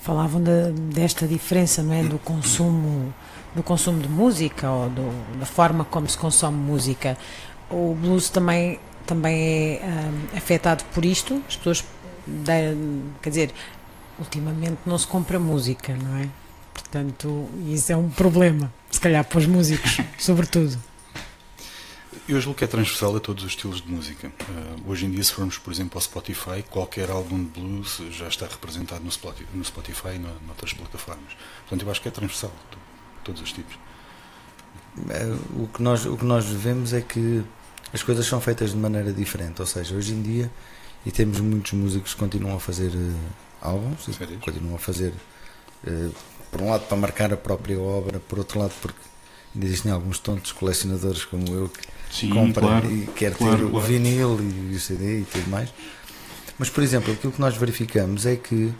falavam 0.00 0.42
de, 0.42 0.70
desta 0.94 1.26
diferença 1.26 1.82
não 1.82 1.94
é 1.94 2.02
do 2.02 2.18
consumo 2.18 3.12
do 3.54 3.62
consumo 3.62 4.00
de 4.00 4.08
música 4.08 4.70
ou 4.70 4.90
do, 4.90 5.38
da 5.38 5.46
forma 5.46 5.84
como 5.84 6.08
se 6.08 6.18
consome 6.18 6.58
música. 6.58 7.16
O 7.70 7.94
blues 7.94 8.28
também, 8.28 8.80
também 9.06 9.76
é 9.76 9.80
um, 9.84 10.36
afetado 10.36 10.84
por 10.92 11.04
isto. 11.04 11.42
As 11.48 11.56
pessoas, 11.56 11.84
quer 13.22 13.30
dizer, 13.30 13.54
ultimamente 14.18 14.78
não 14.84 14.98
se 14.98 15.06
compra 15.06 15.38
música, 15.38 15.96
não 15.96 16.18
é? 16.18 16.28
Portanto, 16.72 17.48
isso 17.68 17.92
é 17.92 17.96
um 17.96 18.10
problema, 18.10 18.72
se 18.90 19.00
calhar 19.00 19.24
para 19.24 19.38
os 19.38 19.46
músicos, 19.46 19.98
sobretudo. 20.18 20.76
Eu 22.26 22.40
julgo 22.40 22.56
que 22.56 22.64
é 22.64 22.66
transversal 22.66 23.14
a 23.14 23.20
todos 23.20 23.44
os 23.44 23.50
estilos 23.50 23.82
de 23.82 23.92
música. 23.92 24.28
Uh, 24.28 24.90
hoje 24.90 25.04
em 25.04 25.10
dia, 25.10 25.22
se 25.22 25.30
formos, 25.30 25.58
por 25.58 25.70
exemplo, 25.70 25.98
ao 25.98 26.00
Spotify, 26.00 26.64
qualquer 26.70 27.10
álbum 27.10 27.44
de 27.44 27.60
blues 27.60 28.00
já 28.12 28.26
está 28.26 28.46
representado 28.46 29.04
no 29.04 29.12
Spotify, 29.12 29.46
no 29.52 29.62
Spotify 29.62 30.14
e 30.14 30.18
noutras 30.18 30.72
plataformas. 30.72 31.36
Portanto, 31.60 31.82
eu 31.84 31.90
acho 31.90 32.00
que 32.00 32.08
é 32.08 32.10
transversal 32.10 32.50
a 32.72 33.24
todos 33.24 33.42
os 33.42 33.52
tipos. 33.52 33.76
É, 35.10 35.62
o 35.62 35.68
que, 35.68 35.82
nós, 35.82 36.06
o 36.06 36.16
que 36.16 36.24
nós 36.24 36.46
vemos 36.46 36.94
é 36.94 37.02
que 37.02 37.44
as 37.92 38.02
coisas 38.02 38.24
são 38.24 38.40
feitas 38.40 38.70
de 38.70 38.76
maneira 38.78 39.12
diferente. 39.12 39.60
Ou 39.60 39.66
seja, 39.66 39.94
hoje 39.94 40.14
em 40.14 40.22
dia, 40.22 40.50
e 41.04 41.12
temos 41.12 41.40
muitos 41.40 41.72
músicos 41.72 42.14
que 42.14 42.20
continuam 42.20 42.56
a 42.56 42.60
fazer 42.60 42.88
uh, 42.88 43.14
álbuns, 43.60 44.06
continuam 44.40 44.76
a 44.76 44.78
fazer, 44.78 45.12
uh, 45.86 46.14
por 46.50 46.62
um 46.62 46.70
lado, 46.70 46.86
para 46.86 46.96
marcar 46.96 47.34
a 47.34 47.36
própria 47.36 47.78
obra, 47.78 48.18
por 48.18 48.38
outro 48.38 48.60
lado, 48.60 48.72
porque 48.80 49.13
existem 49.60 49.92
alguns 49.92 50.18
tontos 50.18 50.52
colecionadores 50.52 51.24
como 51.24 51.46
eu 51.54 51.68
que 51.68 51.80
Sim, 52.10 52.30
compra 52.30 52.62
claro, 52.62 52.90
e 52.90 53.06
quer 53.14 53.34
claro, 53.34 53.56
ter 53.56 53.70
claro. 53.70 53.76
o 53.76 53.80
vinil 53.80 54.38
e 54.40 54.74
o 54.74 54.80
CD 54.80 55.20
e 55.20 55.24
tudo 55.24 55.50
mais. 55.50 55.70
Mas, 56.58 56.70
por 56.70 56.82
exemplo, 56.82 57.12
aquilo 57.12 57.32
que 57.32 57.40
nós 57.40 57.56
verificamos 57.56 58.26
é 58.26 58.36
que, 58.36 58.72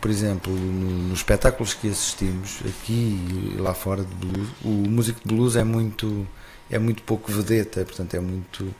por 0.00 0.10
exemplo, 0.10 0.52
no, 0.52 1.08
nos 1.08 1.18
espetáculos 1.20 1.72
que 1.72 1.88
assistimos, 1.88 2.58
aqui 2.66 3.52
e 3.52 3.56
lá 3.58 3.72
fora 3.72 4.04
de 4.04 4.14
blues, 4.14 4.48
o 4.62 4.68
músico 4.68 5.20
de 5.26 5.34
blues 5.34 5.56
é 5.56 5.64
muito, 5.64 6.26
é 6.70 6.78
muito 6.78 7.02
pouco 7.02 7.32
vedeta, 7.32 7.84
portanto 7.84 8.14
é 8.14 8.20
muito 8.20 8.74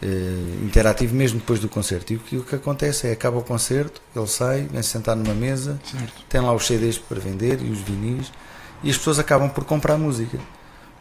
eh, 0.00 0.64
interativo 0.64 1.14
mesmo 1.14 1.40
depois 1.40 1.58
do 1.58 1.68
concerto. 1.68 2.12
E 2.12 2.16
o 2.16 2.20
que, 2.20 2.36
o 2.36 2.44
que 2.44 2.54
acontece 2.54 3.08
é, 3.08 3.12
acaba 3.12 3.38
o 3.38 3.42
concerto, 3.42 4.00
ele 4.14 4.26
sai, 4.26 4.68
vem 4.70 4.82
sentar 4.82 5.16
numa 5.16 5.34
mesa, 5.34 5.80
certo. 5.84 6.24
tem 6.28 6.40
lá 6.40 6.52
os 6.52 6.66
CDs 6.66 6.98
para 6.98 7.18
vender 7.18 7.60
e 7.60 7.70
os 7.70 7.80
vinis, 7.80 8.32
e 8.82 8.90
as 8.90 8.96
pessoas 8.96 9.18
acabam 9.18 9.48
por 9.48 9.64
comprar 9.64 9.96
música. 9.96 10.38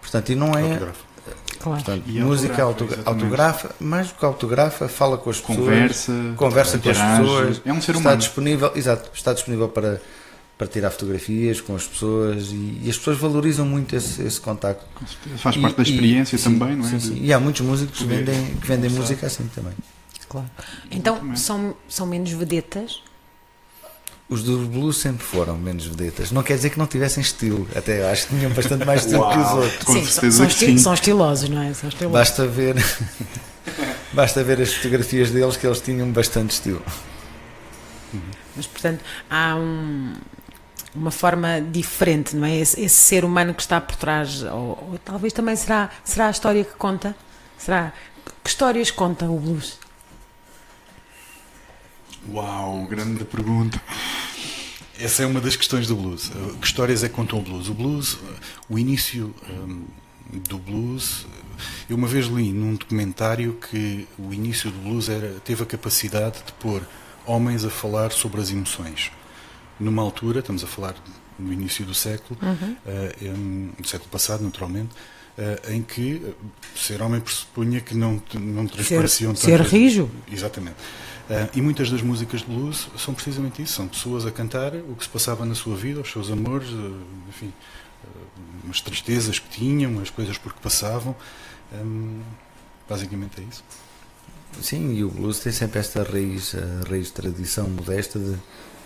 Portanto, 0.01 0.31
e 0.31 0.35
não 0.35 0.53
é... 0.53 0.77
Claro. 1.59 1.83
Portanto, 1.83 2.03
e 2.07 2.19
música 2.19 2.63
autografa, 2.63 3.09
autografa, 3.09 3.75
mais 3.79 4.07
do 4.07 4.15
que 4.15 4.25
autografa, 4.25 4.87
fala 4.87 5.15
com 5.15 5.29
as 5.29 5.39
pessoas, 5.39 5.57
conversa, 5.59 6.33
conversa 6.35 6.79
com 6.79 6.89
as 6.89 6.97
pessoas, 6.97 7.61
é 7.63 7.71
um 7.71 7.79
ser 7.79 7.91
humano. 7.91 8.09
está 8.09 8.15
disponível, 8.15 8.71
exato, 8.73 9.11
está 9.13 9.31
disponível 9.31 9.69
para, 9.69 10.01
para 10.57 10.65
tirar 10.65 10.89
fotografias 10.89 11.61
com 11.61 11.75
as 11.75 11.85
pessoas 11.85 12.47
e, 12.51 12.81
e 12.81 12.87
as 12.89 12.97
pessoas 12.97 13.19
valorizam 13.19 13.63
muito 13.63 13.95
esse, 13.95 14.23
esse 14.23 14.41
contacto. 14.41 14.83
Faz 15.37 15.55
parte 15.57 15.73
e, 15.73 15.77
da 15.77 15.83
experiência 15.83 16.35
e, 16.35 16.39
também, 16.39 16.69
sim, 16.69 16.75
não 16.77 16.85
é? 16.85 16.89
Sim, 16.89 16.99
sim. 16.99 17.19
E 17.21 17.31
há 17.31 17.39
muitos 17.39 17.61
músicos 17.61 17.99
que 17.99 18.05
vendem, 18.05 18.55
que 18.55 18.67
vendem 18.67 18.89
música 18.89 19.27
assim 19.27 19.47
também. 19.53 19.73
Claro. 20.27 20.49
Então 20.89 21.35
são, 21.35 21.75
são 21.87 22.07
menos 22.07 22.31
vedetas 22.31 23.03
os 24.31 24.43
do 24.43 24.59
blues 24.59 24.95
sempre 24.95 25.25
foram 25.25 25.57
menos 25.57 25.85
vedetas. 25.85 26.31
Não 26.31 26.41
quer 26.41 26.55
dizer 26.55 26.69
que 26.69 26.79
não 26.79 26.87
tivessem 26.87 27.21
estilo, 27.21 27.67
até 27.75 28.09
acho 28.09 28.27
que 28.27 28.35
tinham 28.37 28.49
bastante 28.53 28.85
mais 28.85 29.01
estilo 29.01 29.23
Uau, 29.23 29.33
que 29.33 29.39
os 29.39 29.51
outros. 29.51 29.85
Sim, 29.85 30.05
são, 30.05 30.31
são, 30.31 30.45
esti 30.45 30.79
são, 30.79 30.93
estilosos, 30.93 31.49
não 31.49 31.61
é? 31.61 31.73
São 31.73 31.89
estilosos. 31.89 32.17
Basta 32.17 32.47
ver, 32.47 32.75
basta 34.13 34.41
ver 34.41 34.61
as 34.61 34.73
fotografias 34.73 35.31
deles 35.31 35.57
que 35.57 35.67
eles 35.67 35.81
tinham 35.81 36.09
bastante 36.13 36.51
estilo. 36.51 36.81
Mas 38.55 38.67
portanto 38.67 39.01
há 39.29 39.55
um, 39.55 40.13
uma 40.95 41.11
forma 41.11 41.59
diferente, 41.59 42.33
não 42.33 42.47
é? 42.47 42.55
Esse, 42.55 42.79
esse, 42.79 42.95
ser 42.95 43.25
humano 43.25 43.53
que 43.53 43.61
está 43.61 43.81
por 43.81 43.97
trás, 43.97 44.43
ou, 44.43 44.89
ou 44.91 44.99
talvez 45.03 45.33
também 45.33 45.57
será, 45.57 45.89
será 46.05 46.27
a 46.27 46.31
história 46.31 46.63
que 46.63 46.75
conta? 46.75 47.13
Será? 47.57 47.91
Que 48.41 48.49
histórias 48.49 48.91
conta 48.91 49.25
o 49.25 49.37
blues? 49.37 49.77
Uau, 52.29 52.85
grande 52.85 53.25
pergunta. 53.25 53.81
Essa 55.01 55.23
é 55.23 55.25
uma 55.25 55.41
das 55.41 55.55
questões 55.55 55.87
do 55.87 55.95
blues. 55.95 56.29
Uh, 56.29 56.57
que 56.59 56.67
histórias 56.67 57.03
é 57.03 57.09
que 57.09 57.15
contam 57.15 57.39
o 57.39 57.41
blues? 57.41 57.69
O 57.69 57.73
blues, 57.73 58.13
uh, 58.13 58.19
o 58.69 58.77
início 58.77 59.33
um, 59.49 59.85
do 60.47 60.57
blues, 60.57 61.25
eu 61.89 61.95
uma 61.95 62.07
vez 62.07 62.27
li 62.27 62.51
num 62.51 62.75
documentário 62.75 63.57
que 63.69 64.07
o 64.17 64.33
início 64.33 64.69
do 64.69 64.77
blues 64.79 65.09
era, 65.09 65.39
teve 65.43 65.63
a 65.63 65.65
capacidade 65.65 66.37
de 66.45 66.53
pôr 66.53 66.81
homens 67.25 67.65
a 67.65 67.69
falar 67.69 68.11
sobre 68.11 68.41
as 68.41 68.51
emoções. 68.51 69.11
Numa 69.79 70.01
altura, 70.01 70.39
estamos 70.39 70.63
a 70.63 70.67
falar 70.67 70.95
no 71.37 71.51
início 71.51 71.83
do 71.85 71.93
século, 71.93 72.39
uhum. 72.41 72.75
uh, 72.85 73.35
um, 73.35 73.69
do 73.79 73.87
século 73.87 74.09
passado, 74.09 74.43
naturalmente, 74.43 74.89
uh, 75.37 75.71
em 75.71 75.81
que 75.81 76.21
ser 76.75 77.01
homem 77.01 77.19
pressupunha 77.19 77.81
que 77.81 77.95
não, 77.95 78.21
não 78.33 78.67
transpareciam 78.67 79.35
ser, 79.35 79.57
tanto. 79.57 79.69
Ser 79.69 79.75
rijo? 79.75 80.09
Exatamente. 80.31 80.77
Uh, 81.31 81.47
e 81.53 81.61
muitas 81.61 81.89
das 81.89 82.01
músicas 82.01 82.41
de 82.41 82.47
blues 82.47 82.89
são 82.97 83.13
precisamente 83.13 83.61
isso, 83.61 83.75
são 83.75 83.87
pessoas 83.87 84.25
a 84.25 84.31
cantar 84.31 84.75
o 84.75 84.95
que 84.97 85.03
se 85.05 85.09
passava 85.09 85.45
na 85.45 85.55
sua 85.55 85.77
vida, 85.77 86.01
os 86.01 86.11
seus 86.11 86.29
amores, 86.29 86.67
uh, 86.71 86.93
enfim, 87.29 87.53
uh, 88.03 88.69
as 88.69 88.81
tristezas 88.81 89.39
que 89.39 89.47
tinham, 89.47 90.01
as 90.01 90.09
coisas 90.09 90.37
por 90.37 90.53
que 90.53 90.59
passavam. 90.59 91.15
Um, 91.71 92.19
basicamente 92.89 93.39
é 93.39 93.45
isso. 93.49 93.63
Sim, 94.61 94.93
e 94.93 95.05
o 95.05 95.09
blues 95.09 95.39
tem 95.39 95.53
sempre 95.53 95.79
esta 95.79 96.03
raiz, 96.03 96.53
a 96.53 96.89
raiz 96.89 97.05
de 97.05 97.13
tradição 97.13 97.69
modesta 97.69 98.19
de, 98.19 98.35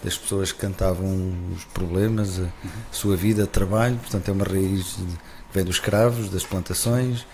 das 0.03 0.15
pessoas 0.15 0.51
que 0.51 0.59
cantavam 0.59 1.33
os 1.51 1.63
problemas, 1.65 2.37
a, 2.37 2.43
uhum. 2.43 2.51
sua 2.91 3.15
vida, 3.15 3.47
trabalho, 3.47 3.97
portanto 3.97 4.29
é 4.29 4.31
uma 4.31 4.45
raiz 4.45 4.97
de, 4.97 5.03
que 5.03 5.55
vem 5.55 5.65
dos 5.65 5.77
escravos, 5.77 6.29
das 6.29 6.45
plantações, 6.45 7.25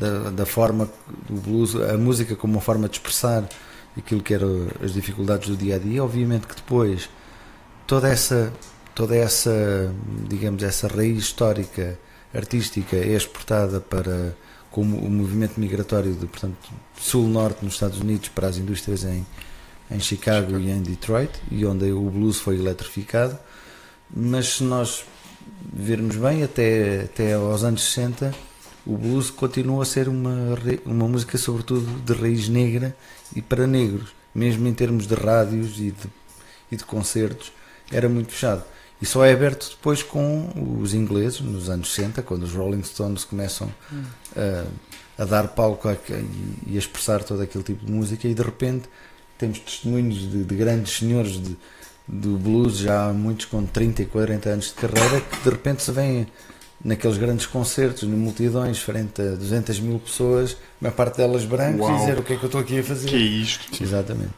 da, 0.00 0.30
da 0.30 0.44
forma 0.44 0.90
do 1.28 1.40
blues, 1.40 1.76
a 1.76 1.96
música 1.96 2.34
como 2.34 2.54
uma 2.54 2.60
forma 2.60 2.88
de 2.88 2.96
expressar 2.96 3.48
aquilo 3.96 4.22
que 4.22 4.34
eram 4.34 4.68
as 4.82 4.92
dificuldades 4.92 5.48
do 5.48 5.56
dia 5.56 5.76
a 5.76 5.78
dia. 5.78 6.04
Obviamente 6.04 6.46
que 6.46 6.54
depois 6.54 7.08
toda 7.86 8.08
essa 8.08 8.52
toda 8.94 9.14
essa 9.14 9.92
digamos 10.28 10.62
essa 10.62 10.88
raiz 10.88 11.18
histórica 11.18 11.98
artística 12.34 12.96
é 12.96 13.12
exportada 13.12 13.80
para 13.80 14.34
como 14.70 14.96
o 14.98 15.10
movimento 15.10 15.58
migratório 15.58 16.14
de 16.14 16.26
portanto 16.26 16.56
sul-norte 16.98 17.64
nos 17.64 17.74
Estados 17.74 18.00
Unidos 18.00 18.28
para 18.28 18.48
as 18.48 18.56
indústrias 18.56 19.04
em 19.04 19.26
em 19.88 20.00
Chicago, 20.00 20.48
Chicago, 20.48 20.64
e 20.64 20.70
em 20.70 20.82
Detroit 20.82 21.30
e 21.50 21.64
onde 21.64 21.90
o 21.92 22.10
blues 22.10 22.38
foi 22.38 22.56
eletrificado 22.56 23.38
mas 24.10 24.54
se 24.54 24.64
nós 24.64 25.04
vermos 25.72 26.16
bem 26.16 26.42
até 26.42 27.02
até 27.02 27.34
aos 27.34 27.62
anos 27.62 27.82
60 27.92 28.34
o 28.86 28.96
blues 28.96 29.30
continua 29.30 29.82
a 29.82 29.86
ser 29.86 30.08
uma, 30.08 30.56
uma 30.84 31.08
música 31.08 31.36
sobretudo 31.36 31.86
de 32.04 32.12
raiz 32.12 32.48
negra 32.48 32.96
e 33.34 33.42
para 33.42 33.66
negros, 33.66 34.10
mesmo 34.34 34.66
em 34.68 34.72
termos 34.72 35.06
de 35.06 35.14
rádios 35.14 35.78
e 35.78 35.90
de, 35.90 36.08
e 36.70 36.76
de 36.76 36.84
concertos, 36.84 37.52
era 37.90 38.08
muito 38.08 38.30
fechado. 38.32 38.62
E 39.02 39.04
só 39.04 39.24
é 39.24 39.32
aberto 39.32 39.68
depois 39.70 40.02
com 40.02 40.78
os 40.80 40.94
ingleses, 40.94 41.40
nos 41.40 41.68
anos 41.68 41.92
60, 41.92 42.22
quando 42.22 42.44
os 42.44 42.52
Rolling 42.52 42.82
Stones 42.82 43.24
começam 43.24 43.68
a, 44.34 45.22
a 45.22 45.24
dar 45.24 45.48
palco 45.48 45.88
a, 45.88 45.94
e, 46.66 46.74
a 46.74 46.78
expressar 46.78 47.22
todo 47.22 47.42
aquele 47.42 47.64
tipo 47.64 47.84
de 47.84 47.92
música, 47.92 48.26
e 48.26 48.34
de 48.34 48.42
repente 48.42 48.88
temos 49.36 49.58
testemunhos 49.58 50.18
de, 50.30 50.44
de 50.44 50.54
grandes 50.54 50.96
senhores 50.96 51.32
de, 51.32 51.56
do 52.08 52.38
blues, 52.38 52.78
já 52.78 53.12
muitos 53.12 53.46
com 53.46 53.66
30 53.66 54.02
e 54.02 54.06
40 54.06 54.48
anos 54.48 54.66
de 54.66 54.74
carreira, 54.74 55.20
que 55.20 55.40
de 55.42 55.50
repente 55.50 55.82
se 55.82 55.90
vêm 55.90 56.26
naqueles 56.84 57.16
grandes 57.16 57.46
concertos, 57.46 58.02
em 58.02 58.08
multidões, 58.08 58.78
frente 58.78 59.20
a 59.20 59.34
200 59.34 59.80
mil 59.80 59.98
pessoas, 59.98 60.56
uma 60.80 60.90
parte 60.90 61.16
delas 61.16 61.44
brancas, 61.44 61.80
Uau. 61.80 61.94
e 61.94 61.98
dizer 61.98 62.18
o 62.18 62.22
que 62.22 62.34
é 62.34 62.36
que 62.36 62.44
eu 62.44 62.48
estou 62.48 62.60
aqui 62.60 62.78
a 62.78 62.84
fazer. 62.84 63.08
Que 63.08 63.16
é 63.16 63.18
isto? 63.18 63.82
Exatamente. 63.82 64.32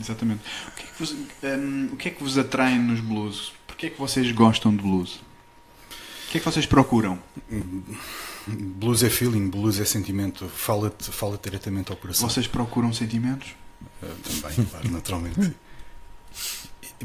Exatamente. 0.00 0.40
O 0.68 0.70
que, 0.72 0.82
é 0.82 0.86
que 0.86 0.98
vos, 0.98 1.12
um, 1.42 1.88
o 1.92 1.96
que 1.96 2.08
é 2.08 2.10
que 2.10 2.22
vos 2.22 2.38
atrai 2.38 2.78
nos 2.78 3.00
blues? 3.00 3.52
Porquê 3.66 3.86
é 3.86 3.90
que 3.90 3.98
vocês 3.98 4.30
gostam 4.32 4.74
de 4.74 4.82
blues? 4.82 5.16
O 6.28 6.30
que 6.30 6.38
é 6.38 6.40
que 6.40 6.44
vocês 6.44 6.66
procuram? 6.66 7.18
Blues 8.46 9.02
é 9.02 9.10
feeling, 9.10 9.48
blues 9.48 9.80
é 9.80 9.84
sentimento, 9.84 10.46
fala, 10.48 10.94
fala 11.00 11.38
diretamente 11.42 11.90
ao 11.90 11.96
coração. 11.96 12.28
Vocês 12.28 12.46
procuram 12.46 12.92
sentimentos? 12.92 13.48
Uh, 14.02 14.06
também, 14.22 14.66
claro, 14.66 14.90
naturalmente. 14.92 15.54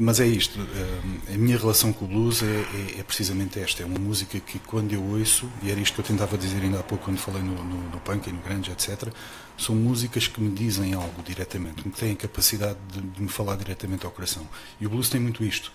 Mas 0.00 0.18
é 0.18 0.26
isto, 0.26 0.58
eh, 0.58 1.34
a 1.34 1.38
minha 1.38 1.56
relação 1.56 1.92
com 1.92 2.04
o 2.04 2.08
blues 2.08 2.42
é, 2.42 2.46
é, 2.46 2.98
é, 2.98 3.02
precisamente 3.04 3.60
esta. 3.60 3.84
É 3.84 3.86
uma 3.86 3.98
música 3.98 4.40
que, 4.40 4.58
quando 4.58 4.92
eu 4.92 5.00
ouço, 5.00 5.48
e 5.62 5.70
era 5.70 5.78
isto 5.78 5.94
que 5.94 6.00
eu 6.00 6.04
tentava 6.04 6.36
dizer 6.36 6.60
ainda 6.62 6.80
há 6.80 6.82
pouco 6.82 7.04
quando 7.04 7.18
falei 7.18 7.42
no, 7.42 7.54
no, 7.54 7.90
no 7.90 8.00
punk 8.00 8.28
e 8.28 8.32
no 8.32 8.40
grunge, 8.40 8.72
etc., 8.72 9.12
são 9.56 9.76
músicas 9.76 10.26
que 10.26 10.40
me 10.40 10.52
dizem 10.52 10.94
algo 10.94 11.22
diretamente, 11.22 11.84
que 11.84 11.90
têm 11.90 12.12
a 12.12 12.16
capacidade 12.16 12.76
de, 12.92 13.00
de, 13.00 13.22
me 13.22 13.28
falar 13.28 13.56
diretamente 13.56 14.04
ao 14.04 14.10
coração. 14.10 14.44
E 14.80 14.86
o 14.86 14.90
blues 14.90 15.08
tem 15.08 15.20
muito 15.20 15.44
isto. 15.44 15.70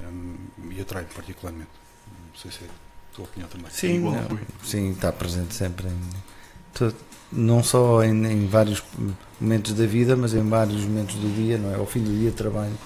Um, 0.00 0.34
e 0.72 0.80
atrai 0.80 1.04
particularmente. 1.04 1.70
Não 2.08 2.40
sei 2.40 2.50
se 2.50 2.64
é 2.64 2.66
a 2.66 3.14
tua 3.14 3.26
opinião 3.26 3.48
também. 3.48 3.70
Sim, 3.70 3.86
é 3.86 3.94
igual, 3.94 4.14
não, 4.14 4.38
sim 4.64 4.90
está 4.90 5.12
presente 5.12 5.54
sempre 5.54 5.86
em, 5.86 6.92
não 7.32 7.62
só 7.62 8.02
em, 8.02 8.26
em, 8.26 8.48
vários 8.48 8.82
momentos 9.40 9.72
da 9.72 9.86
vida, 9.86 10.16
mas 10.16 10.34
em 10.34 10.46
vários 10.48 10.82
momentos 10.82 11.14
do 11.14 11.32
dia, 11.32 11.56
não 11.56 11.72
é? 11.72 11.76
Ao 11.76 11.86
fim 11.86 12.02
do 12.02 12.10
dia 12.10 12.32
trabalho 12.32 12.76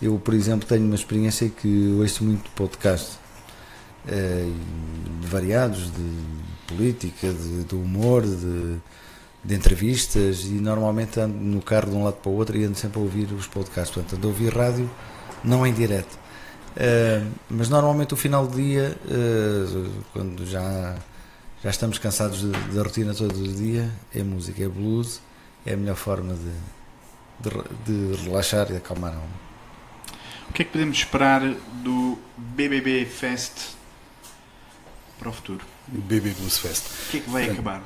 eu, 0.00 0.18
por 0.18 0.34
exemplo, 0.34 0.66
tenho 0.66 0.84
uma 0.84 0.94
experiência 0.94 1.48
que 1.48 1.96
ouço 1.98 2.24
muito 2.24 2.50
podcast. 2.52 3.18
uh, 4.06 4.54
variados, 5.22 5.92
de 5.92 6.28
política, 6.66 7.32
de, 7.32 7.64
de 7.64 7.74
humor, 7.74 8.22
de, 8.22 8.76
de, 9.44 9.54
entrevistas 9.54 10.44
e 10.44 10.52
normalmente 10.52 11.18
ando 11.20 11.34
no 11.34 11.62
carro 11.62 11.90
de 11.90 11.96
um 11.96 12.04
lado 12.04 12.16
para 12.16 12.30
o 12.30 12.34
outro 12.34 12.56
e 12.56 12.64
ando 12.64 12.76
sempre 12.76 12.98
a 12.98 13.02
ouvir 13.02 13.32
os 13.32 13.46
podcasts. 13.46 13.94
Portanto, 13.94 14.16
ando 14.16 14.28
a 14.28 14.30
ouvir 14.30 14.54
rádio, 14.54 14.88
não 15.44 15.66
em 15.66 15.72
direto. 15.72 16.18
Uh, 16.76 17.28
mas 17.50 17.68
normalmente 17.68 18.14
o 18.14 18.16
final 18.16 18.46
do 18.46 18.56
dia, 18.56 18.96
uh, 19.04 19.90
quando 20.12 20.46
já, 20.46 20.96
já 21.62 21.70
estamos 21.70 21.98
cansados 21.98 22.42
da 22.42 22.82
rotina 22.82 23.14
todo 23.14 23.36
o 23.36 23.48
dia, 23.48 23.90
é 24.14 24.22
música, 24.22 24.62
é 24.62 24.68
blues, 24.68 25.20
é 25.66 25.74
a 25.74 25.76
melhor 25.76 25.96
forma 25.96 26.34
de, 26.34 27.50
de, 27.50 28.14
de 28.14 28.22
relaxar 28.24 28.70
e 28.70 28.76
acalmar 28.76 29.12
a 29.12 29.16
alma. 29.16 29.47
O 30.48 30.52
que 30.52 30.62
é 30.62 30.64
que 30.64 30.72
podemos 30.72 30.98
esperar 30.98 31.42
do 31.82 32.18
BBB 32.36 33.04
Fest 33.06 33.76
para 35.18 35.28
o 35.28 35.32
futuro? 35.32 35.64
O 35.92 36.00
BB 36.00 36.30
Blues 36.30 36.58
Fest. 36.58 36.86
O 36.86 37.10
que 37.10 37.16
é 37.18 37.20
que 37.20 37.30
vai 37.30 37.50
acabar? 37.50 37.82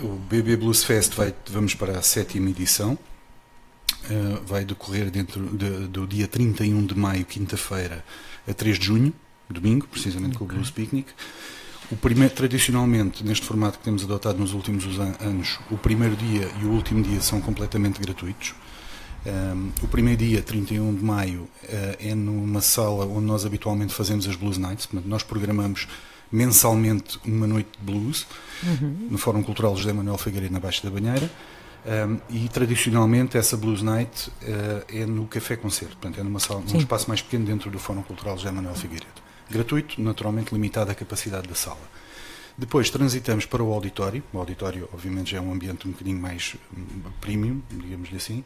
O 0.00 0.16
BB 0.16 0.56
Blues 0.56 0.84
Fest 0.84 1.14
vai, 1.14 1.34
vamos 1.48 1.74
para 1.74 1.98
a 1.98 2.02
sétima 2.02 2.50
edição. 2.50 2.98
Uh, 4.04 4.42
vai 4.46 4.64
decorrer 4.64 5.10
dentro 5.10 5.44
de, 5.56 5.88
do 5.88 6.06
dia 6.06 6.26
31 6.28 6.86
de 6.86 6.96
maio, 6.96 7.24
quinta-feira, 7.24 8.04
a 8.46 8.54
3 8.54 8.78
de 8.78 8.86
junho, 8.86 9.12
domingo, 9.50 9.86
precisamente 9.86 10.36
okay. 10.36 10.38
com 10.38 10.44
o 10.44 10.56
Blues 10.56 10.70
Picnic. 10.70 11.12
O 11.90 11.96
primeiro, 11.96 12.34
tradicionalmente, 12.34 13.24
neste 13.24 13.46
formato 13.46 13.78
que 13.78 13.84
temos 13.84 14.04
adotado 14.04 14.38
nos 14.38 14.52
últimos 14.52 14.84
anos, 15.20 15.58
o 15.70 15.78
primeiro 15.78 16.16
dia 16.16 16.50
e 16.60 16.64
o 16.64 16.70
último 16.70 17.02
dia 17.02 17.20
são 17.20 17.40
completamente 17.40 18.00
gratuitos. 18.00 18.54
Um, 19.28 19.70
o 19.82 19.88
primeiro 19.88 20.18
dia, 20.18 20.42
31 20.42 20.94
de 20.94 21.04
maio, 21.04 21.42
uh, 21.42 21.48
é 21.98 22.14
numa 22.14 22.60
sala 22.60 23.04
onde 23.04 23.26
nós 23.26 23.44
habitualmente 23.44 23.92
fazemos 23.92 24.26
as 24.26 24.36
Blues 24.36 24.56
Nights. 24.56 24.86
Portanto, 24.86 25.08
nós 25.08 25.22
programamos 25.22 25.86
mensalmente 26.32 27.18
uma 27.24 27.46
noite 27.46 27.68
de 27.78 27.84
blues 27.84 28.26
uhum. 28.62 29.08
no 29.10 29.18
Fórum 29.18 29.42
Cultural 29.42 29.76
José 29.76 29.92
Manuel 29.92 30.18
Figueiredo 30.18 30.52
na 30.52 30.60
Baixa 30.60 30.82
da 30.82 30.90
Banheira 30.90 31.30
um, 31.86 32.18
e 32.28 32.48
tradicionalmente 32.48 33.38
essa 33.38 33.56
Blues 33.56 33.82
Night 33.82 34.28
uh, 34.28 34.84
é 34.88 35.06
no 35.06 35.26
Café 35.26 35.56
Concerto, 35.56 35.96
portanto 35.96 36.20
é 36.20 36.22
numa 36.22 36.40
sala, 36.40 36.60
num 36.60 36.78
espaço 36.78 37.08
mais 37.08 37.22
pequeno 37.22 37.46
dentro 37.46 37.70
do 37.70 37.78
Fórum 37.78 38.02
Cultural 38.02 38.36
José 38.36 38.50
Manuel 38.50 38.74
Figueiredo. 38.74 39.22
Gratuito, 39.50 40.00
naturalmente 40.00 40.52
limitado 40.52 40.90
à 40.90 40.94
capacidade 40.94 41.48
da 41.48 41.54
sala. 41.54 41.80
Depois 42.58 42.90
transitamos 42.90 43.46
para 43.46 43.62
o 43.62 43.72
auditório. 43.72 44.22
O 44.32 44.38
auditório, 44.38 44.88
obviamente, 44.92 45.30
já 45.30 45.38
é 45.38 45.40
um 45.40 45.52
ambiente 45.52 45.86
um 45.86 45.92
bocadinho 45.92 46.20
mais 46.20 46.56
hum, 46.76 46.84
premium, 47.20 47.62
digamos-lhe 47.70 48.16
assim. 48.16 48.44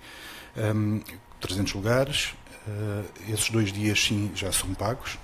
Um, 0.56 1.00
300 1.40 1.74
lugares. 1.74 2.34
Uh, 2.66 3.04
esses 3.28 3.50
dois 3.50 3.72
dias, 3.72 4.00
sim, 4.00 4.30
já 4.34 4.52
são 4.52 4.72
pagos. 4.74 5.18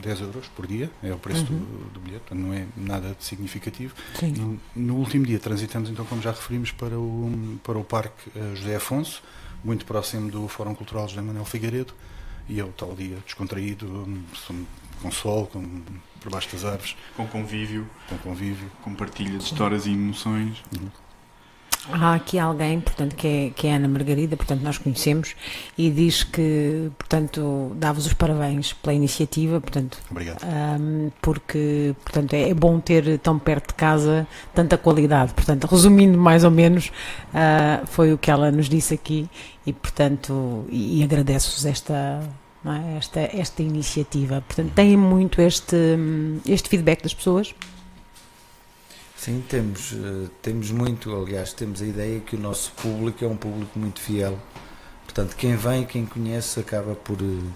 10 0.00 0.20
euros 0.22 0.48
por 0.48 0.66
dia, 0.66 0.90
é 1.02 1.12
o 1.12 1.18
preço 1.18 1.40
uhum. 1.52 1.58
do, 1.58 1.90
do, 1.90 2.00
bilhete, 2.00 2.22
portanto 2.26 2.38
não 2.38 2.54
é 2.54 2.66
nada 2.74 3.14
significativo. 3.20 3.94
Sim. 4.18 4.60
E 4.74 4.80
no 4.80 4.96
último 4.96 5.26
dia 5.26 5.38
transitamos, 5.38 5.90
então, 5.90 6.06
como 6.06 6.22
já 6.22 6.30
referimos, 6.30 6.70
para 6.70 6.98
o, 6.98 7.58
para 7.62 7.78
o 7.78 7.84
Parque 7.84 8.30
uh, 8.30 8.56
José 8.56 8.76
Afonso, 8.76 9.22
muito 9.62 9.84
próximo 9.84 10.30
do 10.30 10.48
Fórum 10.48 10.74
Cultural 10.74 11.06
José 11.06 11.20
Manuel 11.20 11.44
Figueiredo, 11.44 11.92
e 12.48 12.60
é 12.60 12.64
o 12.64 12.68
tal 12.68 12.94
dia 12.94 13.18
descontraído, 13.24 14.08
com 15.00 15.10
sol, 15.10 15.46
com, 15.46 15.82
por 16.20 16.30
baixo 16.30 16.48
das 16.52 16.64
árvores. 16.64 16.96
Com 17.16 17.26
convívio. 17.26 17.88
Com 18.08 18.18
convívio. 18.18 18.70
Com 18.82 18.94
partilha 18.94 19.38
de 19.38 19.44
histórias 19.44 19.86
e 19.86 19.90
emoções. 19.90 20.62
Uhum. 20.74 20.88
Há 21.90 22.14
aqui 22.14 22.38
alguém, 22.38 22.80
portanto, 22.80 23.16
que 23.16 23.26
é, 23.26 23.50
que 23.50 23.66
é 23.66 23.74
Ana 23.74 23.88
Margarida, 23.88 24.36
portanto, 24.36 24.60
nós 24.62 24.78
conhecemos, 24.78 25.34
e 25.76 25.90
diz 25.90 26.22
que, 26.22 26.90
portanto, 26.96 27.72
dá-vos 27.74 28.06
os 28.06 28.12
parabéns 28.12 28.72
pela 28.72 28.94
iniciativa, 28.94 29.60
portanto, 29.60 29.98
Obrigado. 30.10 30.42
Um, 30.44 31.10
porque, 31.20 31.94
portanto, 32.04 32.34
é, 32.34 32.50
é, 32.50 32.54
bom 32.54 32.78
ter 32.78 33.18
tão 33.18 33.38
perto 33.38 33.68
de 33.68 33.74
casa 33.74 34.26
tanta 34.54 34.78
qualidade. 34.78 35.34
Portanto, 35.34 35.66
resumindo 35.66 36.16
mais 36.16 36.44
ou 36.44 36.50
menos, 36.50 36.88
uh, 36.88 37.86
foi 37.86 38.12
o 38.12 38.18
que 38.18 38.30
ela 38.30 38.52
nos 38.52 38.68
disse 38.68 38.94
aqui 38.94 39.28
e, 39.66 39.72
portanto, 39.72 40.64
e, 40.68 41.00
e 41.00 41.02
agradeço-vos 41.04 41.66
esta, 41.66 42.22
é? 42.64 42.96
esta, 42.96 43.20
esta 43.20 43.62
iniciativa. 43.62 44.42
Portanto, 44.46 44.72
tem 44.72 44.96
muito 44.96 45.40
este, 45.40 45.76
este 46.46 46.68
feedback 46.68 47.02
das 47.02 47.12
pessoas 47.12 47.52
Sim, 49.22 49.40
temos, 49.48 49.92
eh, 49.92 50.28
temos 50.42 50.72
muito, 50.72 51.14
aliás, 51.14 51.52
temos 51.52 51.80
a 51.80 51.86
ideia 51.86 52.18
que 52.18 52.34
o 52.34 52.40
nosso 52.40 52.72
público 52.72 53.24
é 53.24 53.28
um 53.28 53.36
público 53.36 53.78
muito 53.78 54.00
fiel. 54.00 54.36
Portanto, 55.04 55.36
quem 55.36 55.54
vem, 55.54 55.84
quem 55.84 56.04
conhece, 56.04 56.58
acaba 56.58 56.96
por, 56.96 57.18
eh, 57.22 57.48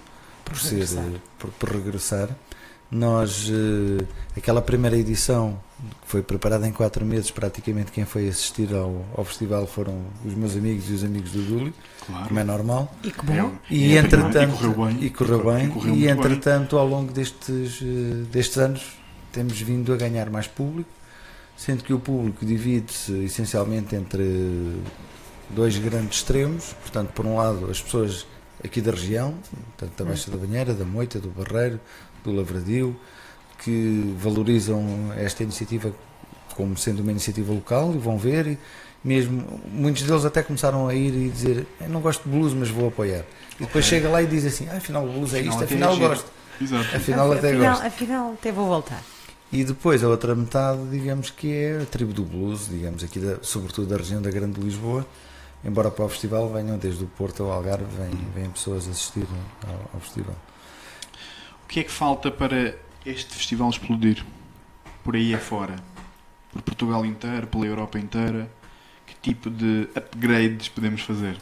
por, 0.45 0.53
por 0.53 0.59
ser, 0.59 0.75
regressar. 0.75 1.03
Eh, 1.03 1.19
por, 1.37 1.51
por, 1.51 1.69
regressar. 1.69 2.29
Nós, 2.89 3.51
aquela 4.37 4.61
primeira 4.61 4.95
edição, 4.95 5.59
que 6.03 6.07
foi 6.07 6.23
preparada 6.23 6.65
em 6.65 6.71
quatro 6.71 7.05
meses, 7.05 7.31
praticamente 7.31 7.91
quem 7.91 8.05
foi 8.05 8.29
assistir 8.29 8.73
ao, 8.73 9.05
ao 9.13 9.25
festival 9.25 9.67
foram 9.67 10.05
os 10.23 10.33
meus 10.35 10.55
amigos 10.55 10.89
e 10.89 10.93
os 10.93 11.03
amigos 11.03 11.31
do 11.33 11.41
Dúlio, 11.41 11.73
claro. 12.05 12.29
como 12.29 12.39
é 12.39 12.45
normal. 12.45 12.95
E 13.03 13.11
que 13.11 13.25
bom. 13.25 13.51
E, 13.69 13.87
e 13.87 13.97
entretanto, 13.97 14.53
e 14.53 14.57
correu 14.57 14.85
bem. 14.85 15.03
E, 15.03 15.09
correu 15.09 15.43
bem, 15.43 15.65
e, 15.65 15.69
correu 15.69 15.95
e 15.95 16.07
entretanto, 16.07 16.77
bem. 16.77 16.79
ao 16.79 16.87
longo 16.87 17.11
destes, 17.11 17.81
destes 18.31 18.57
anos, 18.57 18.97
temos 19.33 19.59
vindo 19.59 19.91
a 19.91 19.97
ganhar 19.97 20.29
mais 20.29 20.47
público 20.47 20.96
sendo 21.57 21.83
que 21.83 21.91
o 21.91 21.99
público 21.99 22.45
divide-se 22.45 23.25
essencialmente 23.25 23.95
entre 23.95 24.23
dois 25.49 25.77
grandes 25.77 26.19
extremos, 26.19 26.73
portanto, 26.81 27.09
por 27.13 27.25
um 27.25 27.37
lado, 27.37 27.69
as 27.69 27.81
pessoas 27.81 28.27
aqui 28.63 28.79
da 28.79 28.91
região, 28.91 29.33
tanto 29.75 29.91
da 29.97 30.09
Baixa 30.09 30.29
da 30.29 30.37
Banheira, 30.37 30.73
da 30.73 30.85
Moita, 30.85 31.19
do 31.19 31.29
Barreiro, 31.29 31.79
do 32.23 32.31
Lavradio, 32.31 32.95
que 33.63 34.15
valorizam 34.17 35.11
esta 35.17 35.43
iniciativa 35.43 35.91
como 36.55 36.77
sendo 36.77 37.01
uma 37.01 37.11
iniciativa 37.11 37.53
local 37.53 37.93
e 37.93 37.97
vão 37.97 38.17
ver, 38.17 38.47
e 38.47 38.59
mesmo 39.03 39.61
muitos 39.71 40.03
deles 40.03 40.25
até 40.25 40.41
começaram 40.41 40.87
a 40.87 40.93
ir 40.93 41.13
e 41.13 41.29
dizer 41.29 41.67
eu 41.79 41.89
não 41.89 42.01
gosto 42.01 42.23
de 42.23 42.29
blues, 42.29 42.53
mas 42.53 42.69
vou 42.69 42.87
apoiar. 42.87 43.23
E 43.59 43.65
depois 43.65 43.85
okay. 43.85 43.99
chega 43.99 44.09
lá 44.09 44.21
e 44.21 44.27
diz 44.27 44.45
assim, 44.45 44.67
ah, 44.69 44.77
afinal 44.77 45.05
o 45.05 45.11
blues 45.11 45.33
é 45.33 45.41
isto, 45.41 45.63
afinal, 45.63 45.93
afinal 45.93 46.09
gosto. 46.09 46.31
Exato. 46.59 46.95
Afinal, 46.95 47.31
até 47.31 47.49
afinal, 47.49 47.71
gosto. 47.71 47.85
Afinal 47.85 48.33
até 48.33 48.51
vou 48.51 48.67
voltar. 48.67 49.03
E 49.51 49.63
depois 49.63 50.03
a 50.03 50.09
outra 50.09 50.35
metade, 50.35 50.89
digamos 50.89 51.29
que 51.29 51.53
é 51.53 51.81
a 51.81 51.85
tribo 51.85 52.11
do 52.11 52.23
blues, 52.23 52.67
digamos 52.67 53.03
aqui, 53.03 53.17
da, 53.17 53.41
sobretudo 53.41 53.87
da 53.87 53.97
região 53.97 54.21
da 54.21 54.29
Grande 54.29 54.59
Lisboa. 54.59 55.07
Embora 55.63 55.89
para 55.89 56.05
o 56.05 56.09
festival 56.09 56.49
venham 56.51 56.77
desde 56.77 57.03
o 57.03 57.07
Porto 57.07 57.43
ao 57.43 57.51
Algarve, 57.51 57.85
vêm, 57.85 58.11
vêm 58.35 58.49
pessoas 58.49 58.87
assistir 58.87 59.25
ao, 59.65 59.91
ao 59.93 59.99
festival. 60.01 60.35
O 61.63 61.67
que 61.67 61.79
é 61.79 61.83
que 61.83 61.91
falta 61.91 62.29
para 62.29 62.77
este 63.05 63.33
festival 63.33 63.69
explodir? 63.69 64.23
Por 65.03 65.15
aí 65.15 65.33
afora? 65.33 65.75
Por 66.51 66.61
Portugal 66.61 67.05
inteiro, 67.05 67.47
pela 67.47 67.65
Europa 67.65 67.97
inteira? 67.97 68.51
Que 69.05 69.15
tipo 69.21 69.49
de 69.49 69.87
upgrades 69.95 70.67
podemos 70.67 71.01
fazer? 71.01 71.37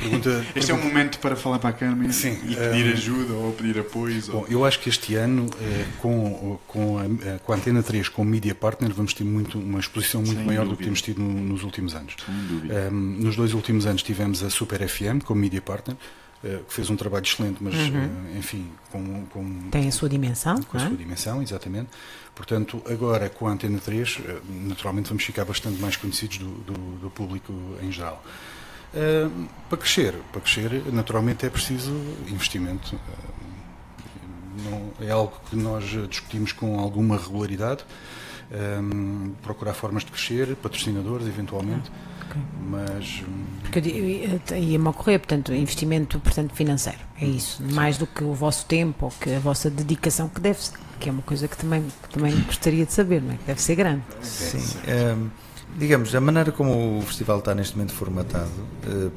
Pergunta, 0.00 0.30
este 0.30 0.52
pergunta... 0.52 0.72
é 0.72 0.74
um 0.74 0.88
momento 0.88 1.18
para 1.18 1.36
falar 1.36 1.58
para 1.58 1.70
a 1.70 1.72
Carmen 1.72 2.10
Sim, 2.10 2.38
e 2.44 2.56
pedir 2.56 2.86
um... 2.86 2.92
ajuda 2.92 3.34
ou 3.34 3.52
pedir 3.52 3.78
apoio. 3.78 4.20
Bom, 4.26 4.38
ou... 4.38 4.46
eu 4.48 4.64
acho 4.64 4.80
que 4.80 4.88
este 4.88 5.14
ano, 5.14 5.48
eh, 5.60 5.84
com, 5.98 6.58
com, 6.66 6.98
a, 6.98 7.04
eh, 7.04 7.40
com 7.44 7.52
a 7.52 7.56
Antena 7.56 7.82
3, 7.82 8.08
com 8.08 8.22
o 8.22 8.24
Media 8.24 8.54
Partner, 8.54 8.92
vamos 8.92 9.12
ter 9.12 9.24
muito, 9.24 9.58
uma 9.58 9.78
exposição 9.78 10.22
muito 10.22 10.38
Sem 10.38 10.46
maior 10.46 10.64
dúvida. 10.64 10.76
do 10.76 10.78
que 10.78 10.84
temos 10.84 11.02
tido 11.02 11.20
no, 11.20 11.28
nos 11.28 11.62
últimos 11.62 11.94
anos. 11.94 12.16
Um, 12.28 12.94
nos 12.94 13.36
dois 13.36 13.52
últimos 13.52 13.86
anos 13.86 14.02
tivemos 14.02 14.42
a 14.42 14.50
Super 14.50 14.88
FM 14.88 15.22
como 15.24 15.40
Media 15.40 15.60
Partner, 15.60 15.96
eh, 16.42 16.60
que 16.66 16.72
fez 16.72 16.88
um 16.88 16.96
trabalho 16.96 17.24
excelente, 17.24 17.58
mas 17.60 17.74
uhum. 17.74 18.38
enfim, 18.38 18.66
com, 18.90 19.26
com, 19.26 19.70
tem 19.70 19.86
a 19.86 19.92
sua 19.92 20.08
dimensão. 20.08 20.62
Com 20.62 20.78
a 20.78 20.82
é? 20.82 20.88
sua 20.88 20.96
dimensão, 20.96 21.42
exatamente. 21.42 21.90
Portanto, 22.34 22.82
agora 22.88 23.28
com 23.28 23.46
a 23.46 23.52
Antena 23.52 23.78
3, 23.78 24.18
naturalmente 24.66 25.08
vamos 25.08 25.22
ficar 25.22 25.44
bastante 25.44 25.78
mais 25.78 25.96
conhecidos 25.96 26.38
do, 26.38 26.48
do, 26.48 26.72
do 27.02 27.10
público 27.10 27.52
em 27.82 27.92
geral. 27.92 28.24
Uh, 28.92 29.48
para 29.68 29.78
crescer, 29.78 30.14
para 30.32 30.40
crescer, 30.40 30.82
naturalmente 30.92 31.46
é 31.46 31.50
preciso 31.50 31.92
investimento. 32.28 32.96
Uh, 32.96 33.30
não, 34.68 35.06
é 35.06 35.10
algo 35.10 35.40
que 35.48 35.56
nós 35.56 35.84
discutimos 36.08 36.52
com 36.52 36.78
alguma 36.78 37.16
regularidade. 37.16 37.84
Um, 38.52 39.32
procurar 39.42 39.74
formas 39.74 40.04
de 40.04 40.10
crescer, 40.10 40.56
patrocinadores, 40.56 41.24
eventualmente. 41.28 41.88
Ah, 41.88 42.24
okay. 42.26 42.42
Mas. 42.68 43.22
Porque 43.62 43.78
ia-me 44.56 44.88
ocorrer, 44.88 45.20
portanto, 45.20 45.54
investimento 45.54 46.18
portanto, 46.18 46.52
financeiro. 46.52 46.98
É 47.20 47.26
isso. 47.26 47.62
Sim. 47.62 47.72
Mais 47.72 47.96
do 47.96 48.08
que 48.08 48.24
o 48.24 48.34
vosso 48.34 48.66
tempo 48.66 49.06
ou 49.06 49.12
que 49.12 49.32
a 49.34 49.38
vossa 49.38 49.70
dedicação, 49.70 50.28
que 50.28 50.40
deve 50.40 50.60
ser, 50.60 50.76
que 50.98 51.08
é 51.08 51.12
uma 51.12 51.22
coisa 51.22 51.46
que 51.46 51.56
também, 51.56 51.84
que 52.02 52.08
também 52.08 52.36
gostaria 52.42 52.84
de 52.84 52.92
saber, 52.92 53.22
não 53.22 53.34
é? 53.34 53.36
Que 53.36 53.44
deve 53.44 53.62
ser 53.62 53.76
grande. 53.76 54.02
Sim. 54.20 54.58
Um, 54.58 55.30
digamos, 55.76 56.14
a 56.14 56.20
maneira 56.20 56.52
como 56.52 56.98
o 56.98 57.02
festival 57.02 57.38
está 57.38 57.54
neste 57.54 57.76
momento 57.76 57.92
formatado, 57.92 58.50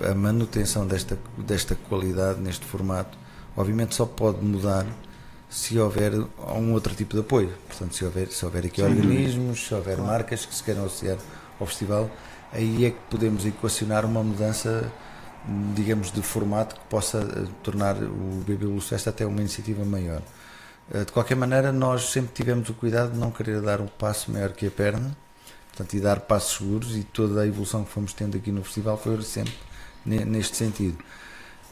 eh, 0.01 0.12
a 0.12 0.16
manutenção 0.16 0.88
desta, 0.88 1.18
desta 1.38 1.76
qualidade 1.76 2.39
neste 2.39 2.66
formato, 2.66 3.18
obviamente 3.56 3.95
só 3.95 4.06
pode 4.06 4.43
mudar 4.43 4.86
se 5.49 5.78
houver 5.78 6.14
um 6.14 6.74
outro 6.74 6.95
tipo 6.95 7.14
de 7.14 7.22
apoio. 7.22 7.54
Portanto, 7.68 7.95
se 7.95 8.04
houver, 8.04 8.28
se 8.30 8.43
houver 8.43 8.66
aqui 8.66 8.82
Sim. 8.82 8.88
organismos, 8.88 9.68
se 9.68 9.74
houver 9.74 9.97
marcas 9.99 10.45
que 10.45 10.56
se 10.56 10.64
queiram 10.64 10.86
associar 10.86 11.18
ao 11.60 11.68
festival, 11.68 12.10
aí 12.51 12.86
é 12.86 12.91
que 12.91 12.97
podemos 13.10 13.45
equacionar 13.45 14.06
uma 14.06 14.24
mudança, 14.24 14.91
digamos, 15.76 16.12
de 16.12 16.22
formato 16.22 16.76
que 16.76 16.82
possa 16.89 17.20
eh, 17.20 17.47
tornar 17.62 17.95
o 17.97 18.43
BB 18.47 18.80
Fest 18.82 19.08
até 19.08 19.26
uma 19.26 19.39
iniciativa 19.39 19.86
maior. 19.86 20.22
Uh, 20.93 21.06
de 21.06 21.12
qualquer 21.12 21.36
maneira, 21.36 21.72
nós 21.72 22.10
sempre 22.10 22.34
tivemos 22.34 22.68
o 22.70 22.74
cuidado 22.74 23.14
de 23.14 23.18
não 23.18 23.32
querer 23.32 23.62
dar 23.62 23.80
um 23.80 23.88
passo 23.88 24.32
maior 24.32 24.51
que 24.51 24.68
a 24.68 24.72
perna, 24.72 25.16
portanto, 25.76 25.94
e 25.96 26.00
dar 26.00 26.20
passos 26.22 26.58
seguros, 26.58 26.96
e 26.96 27.04
toda 27.04 27.42
a 27.42 27.48
evolução 27.48 27.84
que 27.84 27.92
fomos 27.92 28.14
tendo 28.14 28.38
aqui 28.38 28.52
no 28.52 28.64
festival 28.64 28.98
foi 28.98 29.20
sempre 29.24 29.54
neste 30.06 30.56
sentido. 30.56 30.98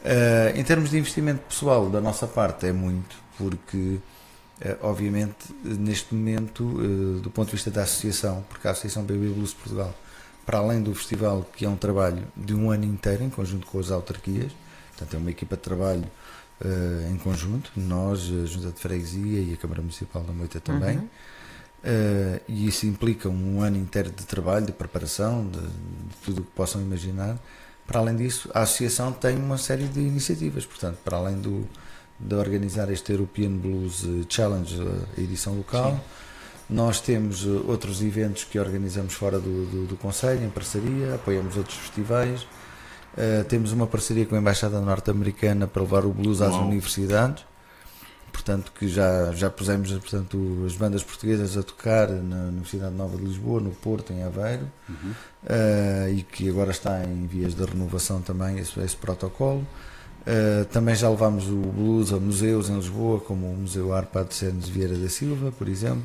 Uh, 0.02 0.58
em 0.58 0.64
termos 0.64 0.90
de 0.90 0.98
investimento 0.98 1.40
pessoal 1.48 1.88
da 1.88 2.00
nossa 2.00 2.26
parte, 2.26 2.66
é 2.66 2.72
muito, 2.72 3.16
porque 3.38 3.98
Uh, 4.62 4.78
obviamente, 4.82 5.52
neste 5.64 6.14
momento, 6.14 6.62
uh, 6.62 7.18
do 7.18 7.28
ponto 7.32 7.46
de 7.46 7.52
vista 7.52 7.68
da 7.68 7.82
associação, 7.82 8.44
porque 8.48 8.68
a 8.68 8.70
Associação 8.70 9.02
Baby 9.02 9.26
Blues 9.26 9.52
Portugal, 9.52 9.92
para 10.46 10.58
além 10.58 10.80
do 10.80 10.94
festival, 10.94 11.44
que 11.56 11.64
é 11.64 11.68
um 11.68 11.74
trabalho 11.74 12.22
de 12.36 12.54
um 12.54 12.70
ano 12.70 12.84
inteiro, 12.84 13.24
em 13.24 13.30
conjunto 13.30 13.66
com 13.66 13.80
as 13.80 13.90
autarquias, 13.90 14.52
portanto, 14.90 15.14
é 15.14 15.18
uma 15.18 15.30
equipa 15.32 15.56
de 15.56 15.62
trabalho 15.62 16.04
em 17.10 17.16
conjunto, 17.16 17.72
nós, 17.74 18.20
a 18.20 18.46
Junta 18.46 18.70
de 18.70 18.78
Freguesia 18.78 19.40
e 19.40 19.52
a 19.52 19.56
Câmara 19.56 19.80
Municipal 19.80 20.22
da 20.22 20.32
Moita 20.32 20.60
também, 20.60 20.98
uhum. 20.98 21.08
E 22.48 22.68
isso 22.68 22.86
implica 22.86 23.28
um 23.28 23.60
ano 23.60 23.76
inteiro 23.76 24.10
de 24.10 24.24
trabalho, 24.24 24.66
de 24.66 24.72
preparação, 24.72 25.46
de, 25.46 25.60
de 25.60 26.16
tudo 26.24 26.40
o 26.42 26.44
que 26.44 26.50
possam 26.52 26.80
imaginar. 26.80 27.38
Para 27.86 27.98
além 27.98 28.16
disso, 28.16 28.48
a 28.54 28.60
associação 28.62 29.12
tem 29.12 29.36
uma 29.36 29.58
série 29.58 29.88
de 29.88 30.00
iniciativas, 30.00 30.64
portanto, 30.64 30.98
para 31.04 31.16
além 31.16 31.40
do 31.40 31.66
de 32.22 32.34
organizar 32.34 32.90
este 32.90 33.12
European 33.12 33.50
Blues 33.50 34.04
eh, 34.04 34.24
Challenge, 34.28 34.80
eh, 34.80 35.18
a 35.18 35.20
edição 35.20 35.54
local. 35.54 35.92
Sim. 35.92 36.00
Nós 36.74 37.00
temos 37.00 37.44
eh, 37.44 37.48
outros 37.66 38.00
eventos 38.00 38.44
que 38.44 38.58
organizamos 38.58 39.14
fora 39.14 39.38
do, 39.38 39.66
do, 39.66 39.86
do 39.86 39.96
Conselho, 39.96 40.44
em 40.44 40.50
parceria, 40.50 41.16
apoiamos 41.16 41.56
outros 41.56 41.76
festivais. 41.76 42.46
Uh, 43.12 43.44
temos 43.46 43.72
uma 43.72 43.86
parceria 43.86 44.24
com 44.24 44.34
a 44.34 44.38
Embaixada 44.38 44.80
Norte-Americana 44.80 45.66
para 45.66 45.82
levar 45.82 46.06
o 46.06 46.12
blues 46.14 46.40
às 46.40 46.52
Uau. 46.52 46.66
universidades. 46.66 47.44
Portanto, 48.32 48.72
que 48.76 48.88
já, 48.88 49.30
já 49.32 49.50
pusemos 49.50 49.92
portanto, 49.92 50.64
as 50.66 50.74
bandas 50.74 51.04
portuguesas 51.04 51.56
a 51.56 51.62
tocar 51.62 52.08
na 52.08 52.44
Universidade 52.44 52.94
Nova 52.94 53.16
de 53.16 53.24
Lisboa, 53.24 53.60
no 53.60 53.70
Porto, 53.70 54.12
em 54.12 54.22
Aveiro, 54.22 54.66
uhum. 54.88 55.10
uh, 55.10 56.08
e 56.10 56.22
que 56.22 56.48
agora 56.48 56.70
está 56.70 57.04
em 57.04 57.26
vias 57.26 57.54
de 57.54 57.64
renovação 57.64 58.22
também 58.22 58.58
esse, 58.58 58.80
esse 58.80 58.96
protocolo. 58.96 59.66
Uh, 60.22 60.64
também 60.66 60.94
já 60.94 61.10
levámos 61.10 61.48
o 61.48 61.56
blues 61.56 62.12
a 62.12 62.18
museus 62.18 62.70
em 62.70 62.76
Lisboa, 62.76 63.20
como 63.20 63.52
o 63.52 63.56
Museu 63.56 63.92
Arpa 63.92 64.24
de 64.24 64.34
Sernes 64.34 64.68
Vieira 64.68 64.96
da 64.96 65.08
Silva, 65.08 65.52
por 65.52 65.68
exemplo. 65.68 66.04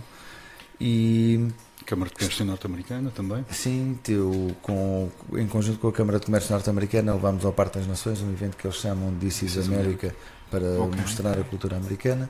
E 0.80 1.48
Câmara 1.88 2.10
de 2.10 2.16
Comércio 2.18 2.46
Norte-Americana 2.46 3.12
também? 3.12 3.46
Sim, 3.50 3.98
teu, 4.04 4.54
com, 4.62 5.10
em 5.34 5.48
conjunto 5.48 5.80
com 5.80 5.88
a 5.88 5.94
Câmara 5.94 6.20
de 6.20 6.26
Comércio 6.26 6.52
Norte-Americana 6.52 7.14
levámos 7.14 7.46
ao 7.46 7.54
Parque 7.54 7.80
das 7.80 7.88
Nações, 7.88 8.22
um 8.22 8.30
evento 8.30 8.58
que 8.58 8.68
eles 8.68 8.76
chamam 8.76 9.14
de 9.14 9.26
This 9.26 9.44
is 9.44 9.58
America, 9.58 10.14
para 10.50 10.82
okay. 10.82 11.02
mostrar 11.02 11.40
a 11.40 11.44
cultura 11.44 11.78
americana. 11.78 12.30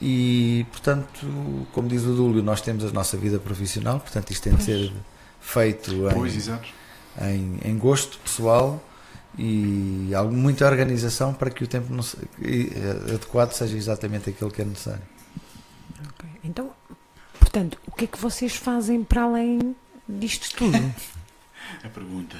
E, 0.00 0.66
portanto, 0.70 1.66
como 1.72 1.88
diz 1.88 2.02
o 2.02 2.14
Dúlio, 2.14 2.42
nós 2.42 2.60
temos 2.60 2.84
a 2.84 2.90
nossa 2.90 3.16
vida 3.16 3.38
profissional, 3.38 4.00
portanto 4.00 4.30
isto 4.30 4.42
tem 4.42 4.54
de 4.54 4.64
ser 4.64 4.92
feito 5.40 5.92
em, 7.20 7.26
em, 7.26 7.58
em 7.64 7.78
gosto 7.78 8.18
pessoal 8.18 8.82
e 9.38 10.10
muita 10.30 10.66
organização 10.66 11.34
para 11.34 11.50
que 11.50 11.64
o 11.64 11.66
tempo 11.66 11.92
não 11.92 12.02
se, 12.02 12.16
eh, 12.42 13.14
adequado 13.14 13.52
seja 13.52 13.76
exatamente 13.76 14.30
aquilo 14.30 14.50
que 14.50 14.62
é 14.62 14.64
necessário. 14.64 15.02
Okay. 16.14 16.30
Então, 16.44 16.70
portanto, 17.38 17.78
o 17.86 17.92
que 17.92 18.04
é 18.04 18.08
que 18.08 18.18
vocês 18.18 18.54
fazem 18.56 19.02
para 19.02 19.22
além 19.22 19.74
disto 20.08 20.56
tudo? 20.56 20.78
A 21.82 21.88
pergunta. 21.88 22.36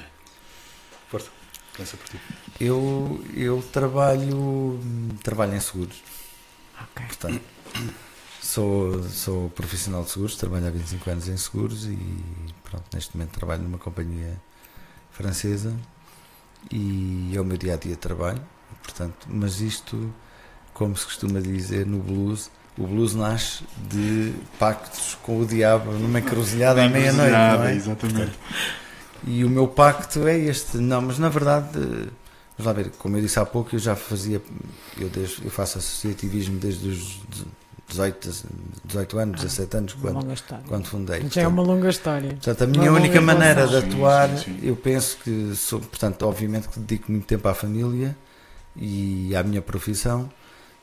Força, 1.09 1.29
começa 1.75 1.97
por 1.97 2.07
ti. 2.07 2.19
Eu, 2.59 3.23
eu 3.33 3.61
trabalho, 3.71 4.79
trabalho 5.21 5.55
em 5.55 5.59
seguros. 5.59 6.01
Ok. 6.81 7.05
Portanto, 7.07 7.41
sou, 8.41 9.03
sou 9.03 9.49
profissional 9.49 10.03
de 10.03 10.11
seguros, 10.11 10.35
trabalho 10.35 10.67
há 10.67 10.71
25 10.71 11.09
anos 11.09 11.27
em 11.27 11.37
seguros 11.37 11.85
e 11.85 11.97
pronto, 12.63 12.85
neste 12.93 13.15
momento 13.15 13.31
trabalho 13.31 13.63
numa 13.63 13.77
companhia 13.77 14.39
francesa 15.11 15.73
e 16.71 17.31
é 17.35 17.41
o 17.41 17.45
meu 17.45 17.57
dia 17.57 17.73
a 17.73 17.77
dia 17.77 17.91
de 17.91 17.97
trabalho. 17.97 18.41
Portanto, 18.83 19.27
mas 19.29 19.59
isto, 19.59 20.13
como 20.73 20.95
se 20.95 21.05
costuma 21.05 21.41
dizer 21.41 21.85
no 21.85 21.99
blues, 21.99 22.49
o 22.77 22.85
blues 22.85 23.15
nasce 23.15 23.63
de 23.89 24.33
pactos 24.59 25.17
com 25.23 25.39
o 25.39 25.45
diabo 25.45 25.91
numa 25.91 26.19
encruzilhada 26.19 26.83
à 26.83 26.89
meia-noite. 26.89 27.33
É? 27.33 27.73
Exatamente. 27.73 28.37
E 29.25 29.43
o 29.43 29.49
meu 29.49 29.67
pacto 29.67 30.27
é 30.27 30.37
este. 30.37 30.77
Não, 30.77 31.01
mas 31.01 31.17
na 31.17 31.29
verdade, 31.29 32.09
vamos 32.57 32.65
lá 32.65 32.73
ver, 32.73 32.91
como 32.97 33.17
eu 33.17 33.21
disse 33.21 33.39
há 33.39 33.45
pouco, 33.45 33.75
eu 33.75 33.79
já 33.79 33.95
fazia, 33.95 34.41
eu, 34.97 35.09
desde, 35.09 35.43
eu 35.43 35.51
faço 35.51 35.77
associativismo 35.77 36.57
desde 36.59 36.87
os 36.87 37.21
18, 37.87 38.29
18 38.85 39.19
anos, 39.19 39.41
17 39.41 39.77
anos, 39.77 39.93
quando, 39.93 40.65
quando 40.67 40.85
fundei. 40.85 41.25
Já 41.29 41.41
é 41.41 41.47
uma 41.47 41.61
longa 41.61 41.89
história. 41.89 42.29
Portanto, 42.29 42.63
a 42.63 42.67
minha 42.67 42.91
uma 42.91 42.99
única 42.99 43.21
maneira 43.21 43.67
de 43.67 43.77
atuar, 43.77 44.29
sim, 44.29 44.37
sim, 44.37 44.59
sim. 44.59 44.67
eu 44.67 44.75
penso 44.75 45.17
que 45.23 45.55
sou, 45.55 45.79
portanto, 45.79 46.23
obviamente 46.23 46.67
que 46.67 46.79
dedico 46.79 47.11
muito 47.11 47.25
tempo 47.25 47.47
à 47.47 47.53
família 47.53 48.17
e 48.75 49.35
à 49.35 49.43
minha 49.43 49.61
profissão, 49.61 50.29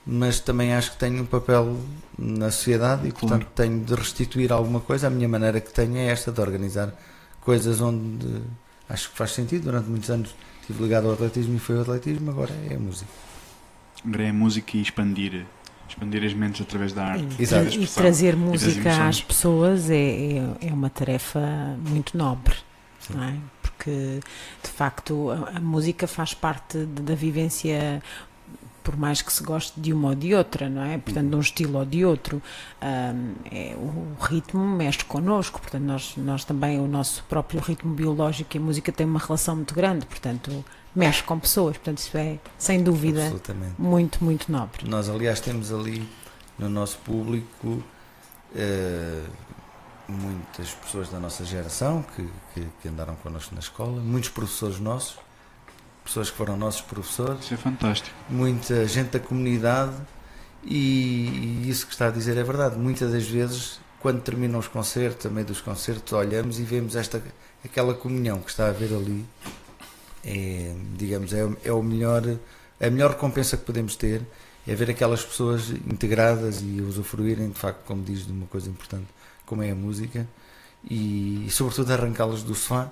mas 0.06 0.40
também 0.40 0.74
acho 0.74 0.92
que 0.92 0.98
tenho 0.98 1.22
um 1.22 1.26
papel 1.26 1.76
na 2.18 2.50
sociedade 2.50 3.08
e, 3.08 3.12
portanto, 3.12 3.46
claro. 3.46 3.52
tenho 3.54 3.80
de 3.80 3.94
restituir 3.94 4.52
alguma 4.52 4.80
coisa. 4.80 5.06
A 5.06 5.10
minha 5.10 5.28
maneira 5.28 5.60
que 5.60 5.72
tenho 5.72 5.96
é 5.96 6.06
esta 6.06 6.30
de 6.30 6.40
organizar 6.40 6.92
coisas 7.40 7.80
onde 7.80 8.42
acho 8.88 9.10
que 9.10 9.16
faz 9.16 9.32
sentido. 9.32 9.64
Durante 9.64 9.88
muitos 9.88 10.10
anos 10.10 10.34
estive 10.62 10.82
ligado 10.82 11.08
ao 11.08 11.12
atletismo 11.12 11.56
e 11.56 11.58
foi 11.58 11.76
o 11.76 11.82
atletismo, 11.82 12.30
agora 12.30 12.52
é 12.70 12.74
a 12.74 12.78
música. 12.78 13.10
Agora 14.04 14.22
é 14.22 14.30
a 14.30 14.32
música 14.32 14.76
e 14.76 14.82
expandir 14.82 15.46
expandir 15.88 16.24
as 16.24 16.32
mentes 16.32 16.60
através 16.62 16.92
da 16.92 17.04
arte. 17.04 17.36
E, 17.38 17.42
e, 17.42 17.84
e 17.84 17.86
trazer 17.86 18.34
música 18.34 19.08
às 19.08 19.20
pessoas 19.20 19.90
é, 19.90 19.96
é, 19.96 20.68
é, 20.68 20.72
uma 20.72 20.88
tarefa 20.88 21.40
muito 21.86 22.16
nobre, 22.16 22.54
não 23.10 23.22
é? 23.22 23.34
Porque, 23.60 24.20
de 24.62 24.70
facto, 24.70 25.30
a, 25.30 25.58
a 25.58 25.60
música 25.60 26.06
faz 26.06 26.32
parte 26.32 26.78
de, 26.78 27.02
da 27.02 27.14
vivência 27.14 28.02
por 28.82 28.96
mais 28.96 29.22
que 29.22 29.32
se 29.32 29.42
goste 29.42 29.80
de 29.80 29.92
uma 29.92 30.10
ou 30.10 30.14
de 30.14 30.34
outra, 30.34 30.68
não 30.68 30.82
é? 30.82 30.98
Portanto, 30.98 31.28
de 31.30 31.36
um 31.36 31.40
estilo 31.40 31.78
ou 31.78 31.84
de 31.84 32.04
outro, 32.04 32.42
um, 32.82 33.34
é, 33.50 33.74
o 33.76 34.16
ritmo 34.22 34.64
mexe 34.64 35.04
connosco, 35.04 35.60
portanto, 35.60 35.82
nós, 35.82 36.14
nós 36.16 36.44
também, 36.44 36.78
o 36.80 36.86
nosso 36.86 37.24
próprio 37.24 37.60
ritmo 37.60 37.94
biológico 37.94 38.56
e 38.56 38.58
a 38.58 38.60
música 38.60 38.92
tem 38.92 39.06
uma 39.06 39.18
relação 39.18 39.56
muito 39.56 39.74
grande, 39.74 40.06
portanto, 40.06 40.64
mexe 40.94 41.22
com 41.22 41.38
pessoas, 41.38 41.76
portanto 41.76 41.98
isso 41.98 42.16
é 42.16 42.38
sem 42.58 42.82
dúvida 42.82 43.32
muito, 43.78 44.22
muito 44.22 44.50
nobre. 44.52 44.88
Nós 44.88 45.08
aliás 45.08 45.40
temos 45.40 45.72
ali 45.72 46.06
no 46.58 46.68
nosso 46.68 46.98
público 46.98 47.82
eh, 48.54 49.22
muitas 50.08 50.70
pessoas 50.74 51.08
da 51.08 51.18
nossa 51.18 51.44
geração 51.44 52.04
que, 52.14 52.28
que, 52.54 52.68
que, 52.80 52.88
andaram 52.88 53.14
connosco 53.16 53.54
na 53.54 53.60
escola, 53.60 54.00
muitos 54.00 54.30
professores 54.30 54.78
nossos, 54.78 55.18
pessoas 56.04 56.30
que 56.30 56.36
foram 56.36 56.56
nossos 56.56 56.80
professores. 56.80 57.44
Isso 57.44 57.54
é 57.54 57.56
fantástico. 57.56 58.14
Muita 58.28 58.86
gente 58.86 59.10
da 59.10 59.20
comunidade 59.20 59.94
e, 60.64 61.62
e 61.64 61.70
isso 61.70 61.86
que 61.86 61.92
está 61.92 62.08
a 62.08 62.10
dizer 62.10 62.36
é 62.36 62.42
verdade. 62.42 62.78
Muitas 62.78 63.12
das 63.12 63.28
vezes, 63.28 63.80
quando 64.00 64.20
terminam 64.20 64.58
os 64.58 64.68
concertos, 64.68 65.26
a 65.26 65.30
meio 65.30 65.46
dos 65.46 65.60
concertos, 65.60 66.12
olhamos 66.12 66.58
e 66.58 66.62
vemos 66.62 66.96
esta, 66.96 67.22
aquela 67.64 67.94
comunhão 67.94 68.40
que 68.40 68.50
está 68.50 68.66
a 68.66 68.68
haver 68.68 68.92
ali 68.94 69.26
é, 70.24 70.74
digamos, 70.96 71.32
é, 71.32 71.48
é 71.64 71.72
o 71.72 71.82
melhor, 71.82 72.22
a 72.80 72.90
melhor 72.90 73.10
recompensa 73.10 73.56
que 73.56 73.64
podemos 73.64 73.96
ter 73.96 74.22
é 74.66 74.74
ver 74.74 74.90
aquelas 74.90 75.24
pessoas 75.24 75.70
integradas 75.70 76.62
e 76.62 76.80
usufruírem, 76.80 77.50
de 77.50 77.58
facto, 77.58 77.84
como 77.84 78.02
diz, 78.04 78.24
de 78.24 78.32
uma 78.32 78.46
coisa 78.46 78.70
importante, 78.70 79.08
como 79.44 79.62
é 79.62 79.72
a 79.72 79.74
música, 79.74 80.26
e, 80.88 81.46
e 81.46 81.50
sobretudo 81.50 81.92
arrancá-las 81.92 82.42
do 82.44 82.54
sofá, 82.54 82.90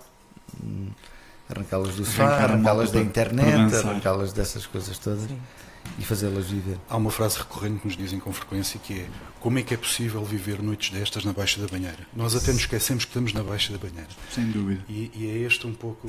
arrancá-las 1.50 1.94
do 1.94 2.04
sofá, 2.04 2.44
arrancá-las 2.44 2.90
da 2.90 3.00
internet, 3.00 3.74
arrancá-las 3.74 4.32
dessas 4.32 4.66
coisas 4.66 4.98
todas. 4.98 5.22
Sim 5.24 5.38
e 5.98 6.04
fazê-las 6.04 6.46
viver. 6.46 6.78
Há 6.88 6.96
uma 6.96 7.10
frase 7.10 7.38
recorrente 7.38 7.80
que 7.80 7.86
nos 7.86 7.96
dizem 7.96 8.18
com 8.18 8.32
frequência 8.32 8.78
que 8.82 9.00
é 9.00 9.08
como 9.40 9.58
é 9.58 9.62
que 9.62 9.72
é 9.72 9.76
possível 9.76 10.22
viver 10.22 10.62
noites 10.62 10.90
destas 10.90 11.24
na 11.24 11.32
Baixa 11.32 11.60
da 11.60 11.66
Banheira? 11.66 12.06
Nós 12.14 12.36
até 12.36 12.52
nos 12.52 12.60
esquecemos 12.60 13.04
que 13.04 13.10
estamos 13.10 13.32
na 13.32 13.42
Baixa 13.42 13.72
da 13.72 13.78
Banheira. 13.78 14.08
Sem 14.30 14.50
dúvida. 14.50 14.82
E, 14.88 15.10
e 15.14 15.30
é 15.30 15.46
este 15.46 15.66
um 15.66 15.72
pouco, 15.72 16.06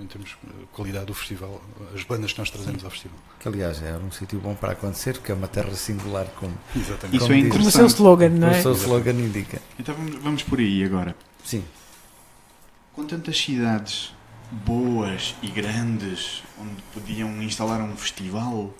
em 0.00 0.06
termos 0.06 0.30
de 0.30 0.66
qualidade 0.72 1.06
do 1.06 1.14
festival, 1.14 1.62
as 1.94 2.02
bandas 2.04 2.32
que 2.32 2.38
nós 2.38 2.50
trazemos 2.50 2.82
ao 2.82 2.90
festival. 2.90 3.18
Que 3.38 3.48
aliás 3.48 3.82
é 3.82 3.96
um 3.96 4.10
sítio 4.10 4.38
bom 4.40 4.54
para 4.54 4.72
acontecer, 4.72 5.14
porque 5.14 5.32
é 5.32 5.34
uma 5.34 5.48
terra 5.48 5.74
singular 5.74 6.26
como, 6.36 6.56
Exatamente. 6.74 7.16
Isso 7.16 7.26
como, 7.26 7.34
é 7.34 7.38
interessante. 7.38 7.50
como 7.50 7.68
o 7.68 7.72
seu 7.72 7.86
slogan, 7.86 8.28
não 8.30 8.48
é? 8.48 8.58
O 8.58 8.62
seu 8.62 8.72
slogan 8.72 9.12
indica. 9.12 9.60
Então 9.78 9.94
vamos 10.22 10.42
por 10.42 10.58
aí 10.58 10.82
agora. 10.82 11.14
Sim. 11.44 11.62
Com 12.94 13.04
tantas 13.04 13.36
cidades 13.36 14.15
boas 14.50 15.34
e 15.42 15.48
grandes 15.48 16.42
onde 16.60 16.82
podiam 16.92 17.42
instalar 17.42 17.80
um 17.80 17.96
festival 17.96 18.74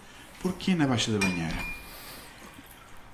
Porquê 0.47 0.75
na 0.75 0.87
Baixa 0.87 1.11
da 1.11 1.19
Banheira? 1.19 1.57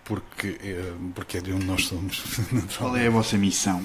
Porque 0.05 0.59
é, 0.63 0.93
porque 1.15 1.39
é 1.39 1.41
de 1.41 1.53
onde 1.53 1.65
nós 1.65 1.87
somos. 1.87 2.23
Qual 2.77 2.95
é 2.95 3.07
a 3.07 3.11
vossa 3.11 3.39
missão? 3.39 3.83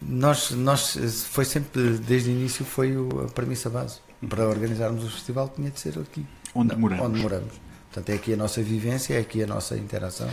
Nós, 0.00 0.50
nós 0.50 1.24
foi 1.24 1.44
sempre, 1.44 1.96
desde 1.98 2.28
o 2.28 2.32
início, 2.32 2.64
foi 2.64 2.92
a 3.24 3.30
premissa 3.30 3.70
base. 3.70 4.00
Para 4.28 4.46
organizarmos 4.46 5.04
o 5.04 5.10
festival 5.10 5.48
tinha 5.48 5.70
de 5.70 5.80
ser 5.80 5.98
aqui. 5.98 6.26
Onde 6.54 6.76
moramos. 6.76 7.06
Onde 7.06 7.20
moramos. 7.20 7.54
Portanto, 7.90 8.10
é 8.10 8.14
aqui 8.14 8.34
a 8.34 8.36
nossa 8.36 8.62
vivência, 8.62 9.14
é 9.14 9.20
aqui 9.20 9.42
a 9.42 9.46
nossa 9.46 9.76
interação. 9.76 10.28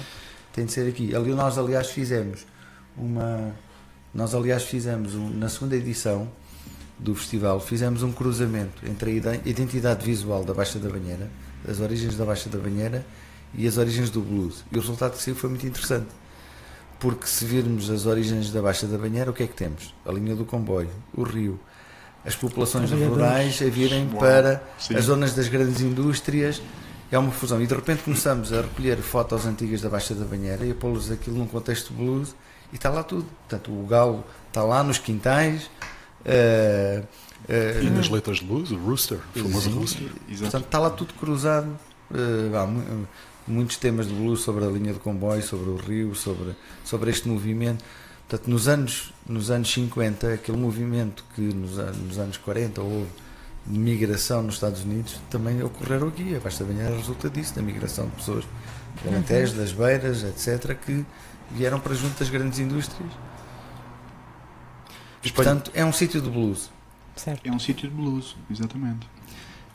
Tem 0.52 0.66
de 0.66 0.74
ser 0.74 0.90
aqui. 0.90 1.16
Ali 1.16 1.34
nós, 1.34 1.58
aliás, 1.58 1.92
fizemos 1.92 2.46
uma. 2.98 3.56
Nós, 4.14 4.34
aliás, 4.34 4.64
fizemos 4.64 5.16
um, 5.16 5.30
na 5.30 5.50
segunda 5.50 5.76
edição 5.76 6.28
do 6.98 7.16
festival, 7.16 7.60
fizemos 7.60 8.04
um 8.04 8.12
cruzamento 8.12 8.86
entre 8.86 9.22
a 9.28 9.36
identidade 9.48 10.06
visual 10.06 10.44
da 10.44 10.54
Baixa 10.54 10.80
da 10.80 10.90
Banheira, 10.90 11.30
as 11.68 11.80
origens 11.80 12.16
da 12.18 12.26
Baixa 12.26 12.50
da 12.50 12.58
Banheira 12.58 13.06
e 13.54 13.68
as 13.68 13.78
origens 13.78 14.10
do 14.10 14.22
blues. 14.22 14.66
E 14.72 14.78
o 14.78 14.82
resultado 14.82 15.14
que 15.14 15.24
saiu 15.24 15.36
foi 15.36 15.50
muito 15.50 15.66
interessante. 15.66 16.08
Porque 17.00 17.26
se 17.28 17.46
virmos 17.46 17.90
as 17.90 18.06
origens 18.06 18.52
da 18.52 18.62
Baixa 18.62 18.86
da 18.86 18.98
Banheira, 18.98 19.32
o 19.32 19.34
que 19.34 19.44
é 19.44 19.48
que 19.48 19.56
temos? 19.56 19.94
A 20.06 20.12
linha 20.12 20.36
do 20.36 20.44
comboio, 20.44 20.90
o 21.16 21.24
rio, 21.24 21.58
as 22.26 22.36
populações 22.36 22.92
rurais 22.92 23.62
a 23.62 23.66
virem 23.66 24.08
para 24.10 24.62
sim. 24.78 24.96
as 24.96 25.06
zonas 25.06 25.34
das 25.34 25.48
grandes 25.48 25.80
indústrias. 25.82 26.62
É 27.12 27.18
uma 27.18 27.32
fusão. 27.32 27.62
E 27.62 27.66
de 27.68 27.74
repente 27.74 28.04
começamos 28.04 28.54
a 28.54 28.62
recolher 28.62 28.98
fotos 28.98 29.46
antigas 29.46 29.82
da 29.82 29.90
Baixa 29.90 30.14
da 30.14 30.26
Banheira 30.26 30.64
e 30.66 30.72
a 30.72 30.76
pô-los 30.76 31.10
aquilo 31.12 31.38
num 31.38 31.48
contexto 31.48 31.92
blues 31.94 32.36
e 32.72 32.76
está 32.76 32.90
lá 32.90 33.04
tudo. 33.04 33.26
Portanto, 33.48 33.72
o 33.72 33.86
galo 33.88 34.24
está 34.48 34.64
lá 34.64 34.84
nos 34.84 34.98
quintais. 35.00 35.70
eh, 36.26 37.04
eh, 37.48 37.80
E 37.84 37.90
nas 37.90 38.10
letras 38.10 38.38
de 38.38 38.46
blues, 38.46 38.72
o 38.72 38.78
Rooster, 38.78 39.20
o 39.36 39.40
famoso 39.40 39.70
Sim. 39.70 39.76
Rooster. 39.80 40.08
Exato. 40.28 40.42
Portanto, 40.42 40.66
está 40.66 40.80
lá 40.80 40.90
tudo 40.92 41.14
cruzado. 41.16 41.70
Eh, 42.14 42.56
há 42.58 42.66
mu- 42.68 43.08
muitos 43.48 43.78
temas 43.78 44.08
de 44.08 44.14
blues 44.14 44.42
sobre 44.42 44.66
a 44.66 44.68
linha 44.68 44.94
de 44.94 45.00
comboio, 45.00 45.42
sobre 45.42 45.70
o 45.70 45.76
rio, 45.78 46.14
sobre, 46.14 46.56
sobre 46.86 47.10
este 47.10 47.28
movimento. 47.28 47.84
Portanto, 48.28 48.48
nos 48.52 48.68
anos, 48.68 49.12
nos 49.28 49.50
anos 49.50 49.72
50, 49.74 50.34
aquele 50.34 50.58
movimento 50.58 51.24
que 51.34 51.42
nos, 51.42 51.78
nos 51.98 52.20
anos 52.20 52.38
40 52.38 52.82
houve 52.82 53.08
de 53.70 53.78
migração 53.78 54.42
nos 54.42 54.56
Estados 54.56 54.84
Unidos, 54.84 55.22
também 55.30 55.62
ocorreram 55.62 56.08
aqui. 56.08 56.36
A 56.36 56.40
Basta 56.40 56.64
Banheira 56.64 56.96
resulta 56.96 57.30
disso, 57.30 57.56
da 57.56 57.62
migração 57.62 58.08
de 58.08 58.16
pessoas 58.16 58.46
do 59.04 59.10
Alentejo, 59.10 59.56
das 59.56 59.72
Beiras, 59.72 60.24
etc., 60.24 60.76
que 60.76 61.06
vieram 61.52 61.80
para 61.80 61.94
junto 61.94 62.18
das 62.18 62.30
grandes 62.30 62.60
indústrias. 62.60 63.12
Espanha, 65.24 65.52
portanto, 65.52 65.72
é 65.74 65.86
um 65.86 65.94
sítio 65.94 66.22
de 66.22 66.30
blues. 66.30 66.72
Certo. 67.16 67.46
É 67.46 67.52
um 67.52 67.60
sítio 67.60 67.90
de 67.90 67.96
blues, 67.96 68.36
exatamente. 68.50 69.08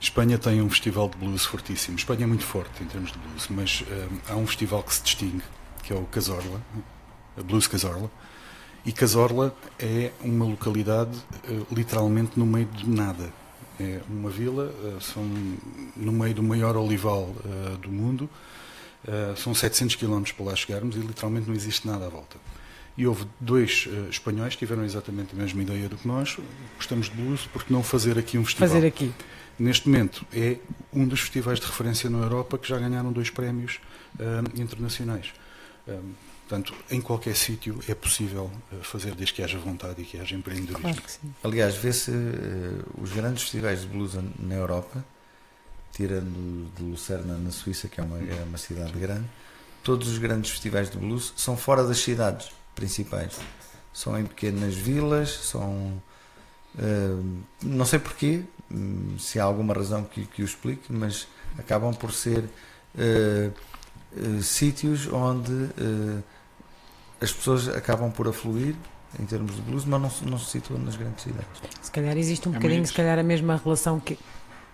Espanha 0.01 0.39
tem 0.39 0.61
um 0.61 0.69
festival 0.69 1.09
de 1.09 1.17
blues 1.17 1.45
fortíssimo. 1.45 1.97
Espanha 1.97 2.25
é 2.25 2.27
muito 2.27 2.45
forte 2.45 2.83
em 2.83 2.87
termos 2.87 3.13
de 3.13 3.19
blues, 3.19 3.47
mas 3.51 3.83
hum, 3.83 4.19
há 4.29 4.35
um 4.35 4.47
festival 4.47 4.83
que 4.83 4.95
se 4.95 5.03
distingue, 5.03 5.43
que 5.83 5.93
é 5.93 5.97
o 5.97 6.05
Casorla, 6.07 6.61
a 7.39 7.43
Blues 7.43 7.67
Casorla. 7.67 8.11
E 8.85 8.93
Casorla 8.93 9.55
é 9.79 10.11
uma 10.21 10.45
localidade 10.45 11.17
eh, 11.45 11.63
literalmente 11.71 12.39
no 12.39 12.45
meio 12.45 12.67
de 12.67 12.89
nada. 12.89 13.33
É 13.79 14.01
uma 14.09 14.31
vila, 14.31 14.73
eh, 14.85 15.01
são 15.01 15.25
no 15.97 16.13
meio 16.13 16.35
do 16.35 16.43
maior 16.43 16.77
olival 16.77 17.35
eh, 17.45 17.77
do 17.79 17.91
mundo, 17.91 18.31
eh, 19.07 19.35
são 19.37 19.55
700 19.55 19.97
km 19.97 20.23
para 20.37 20.47
lá 20.47 20.57
chegarmos 20.57 20.95
e 20.97 21.01
literalmente 21.01 21.49
não 21.49 21.55
existe 21.55 21.87
nada 21.87 22.07
à 22.07 22.09
volta. 22.09 22.37
E 22.97 23.05
houve 23.07 23.27
dois 23.41 23.89
espanhóis 24.09 24.55
que 24.55 24.61
tiveram 24.61 24.85
exatamente 24.85 25.35
a 25.35 25.37
mesma 25.37 25.61
ideia 25.63 25.89
do 25.89 25.97
que 25.97 26.07
nós. 26.07 26.37
Gostamos 26.77 27.11
de 27.11 27.17
blues, 27.17 27.41
porque 27.53 27.73
não 27.73 27.83
fazer 27.83 28.17
aqui 28.17 28.39
um 28.39 28.45
festival? 28.45 28.69
Fazer 28.69 28.87
aqui. 28.87 29.13
Neste 29.59 29.89
momento 29.89 30.25
é 30.33 30.59
um 30.93 31.05
dos 31.05 31.19
festivais 31.19 31.59
de 31.59 31.67
referência 31.67 32.09
na 32.09 32.19
Europa 32.19 32.57
que 32.57 32.69
já 32.69 32.79
ganharam 32.79 33.13
dois 33.13 33.31
prémios 33.31 33.81
internacionais. 34.55 35.33
Ahm, 35.89 36.13
portanto, 36.49 36.75
em 36.91 37.01
qualquer 37.01 37.35
sítio 37.35 37.79
é 37.89 37.95
possível 37.95 38.51
eh, 38.73 38.77
fazer 38.83 39.15
desde 39.15 39.35
que 39.35 39.43
haja 39.43 39.59
vontade 39.59 40.03
e 40.03 40.05
que 40.05 40.19
haja 40.19 40.35
empreendedorismo. 40.37 40.83
Claro 40.83 41.03
que 41.03 41.11
sim. 41.11 41.35
Aliás, 41.43 41.75
vê-se 41.77 42.11
eh, 42.11 42.83
os 43.01 43.11
grandes 43.13 43.43
festivais 43.43 43.81
de 43.81 43.87
blues 43.87 44.13
na 44.39 44.55
Europa, 44.55 45.05
tirando 45.93 46.71
de 46.77 46.83
Lucerna 46.83 47.39
na 47.39 47.51
Suíça, 47.51 47.89
que 47.89 48.01
é 48.01 48.03
uma, 48.05 48.19
é 48.19 48.45
uma 48.47 48.59
cidade 48.59 48.93
grande, 48.99 49.25
todos 49.83 50.09
os 50.09 50.19
grandes 50.19 50.51
festivais 50.51 50.91
de 50.91 50.99
blues 50.99 51.33
são 51.37 51.57
fora 51.57 51.85
das 51.85 51.99
cidades 51.99 52.51
principais. 52.75 53.39
São 53.93 54.19
em 54.19 54.25
pequenas 54.27 54.75
vilas, 54.75 55.31
são. 55.31 56.03
eh, 56.79 57.17
não 57.63 57.85
sei 57.87 57.99
porquê, 58.01 58.43
hum, 58.71 59.17
se 59.19 59.39
há 59.39 59.45
alguma 59.45 59.73
razão 59.73 60.05
que, 60.05 60.27
que 60.27 60.43
o 60.43 60.45
explique, 60.45 60.93
mas 60.93 61.27
acabam 61.59 61.95
por 61.95 62.13
ser 62.13 62.45
eh, 62.99 63.51
sítios 64.43 65.07
onde 65.09 65.71
as 67.25 67.33
pessoas 67.33 67.69
acabam 67.69 68.11
por 68.11 68.29
afluir 68.29 68.75
em 69.19 69.25
termos 69.27 69.55
de 69.55 69.63
blues, 69.63 69.85
mas 69.85 70.01
não, 70.01 70.11
se- 70.11 70.25
não 70.25 70.39
se 70.39 70.51
situam 70.51 70.81
nas 70.81 70.97
grandes 70.97 71.23
cidades. 71.23 71.47
Se 71.81 71.91
calhar 71.91 72.17
existe 72.17 72.49
um 72.49 72.53
É 72.53 72.57
bocadinho, 72.57 72.87
se 72.87 72.93
calhar 72.93 73.19
a 73.19 73.23
mesma 73.23 73.61
relação 73.65 74.01
que, 74.01 74.19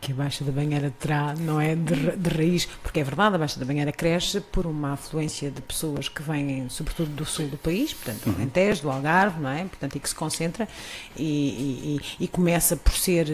que 0.00 0.12
a 0.12 0.14
Baixa 0.14 0.42
da 0.44 0.50
Banheira 0.50 0.90
terá, 0.98 1.34
não 1.38 1.60
é? 1.60 1.74
De, 1.74 2.16
de 2.16 2.30
raiz, 2.30 2.64
porque 2.82 3.00
é 3.00 3.04
verdade, 3.04 3.34
a 3.34 3.38
Baixa 3.38 3.60
da 3.60 3.66
Banheira 3.66 3.92
cresce 3.92 4.40
por 4.40 4.64
uma 4.64 4.94
afluência 4.94 5.50
de 5.50 5.60
pessoas 5.60 6.08
que 6.08 6.22
vêm, 6.22 6.70
sobretudo, 6.70 7.10
do 7.10 7.26
sul 7.26 7.48
do 7.48 7.58
país, 7.58 7.92
portanto, 7.92 8.30
do 8.30 8.34
Alentejo, 8.34 8.80
do 8.80 8.90
Algarve, 8.90 9.38
não 9.40 9.50
é? 9.50 9.64
Portanto, 9.64 9.96
e 9.96 10.00
que 10.00 10.08
se 10.08 10.14
concentra 10.14 10.66
e, 11.14 11.98
e- 12.18 12.24
e- 12.24 12.28
começa 12.28 12.76
por 12.76 12.94
ser 12.94 13.30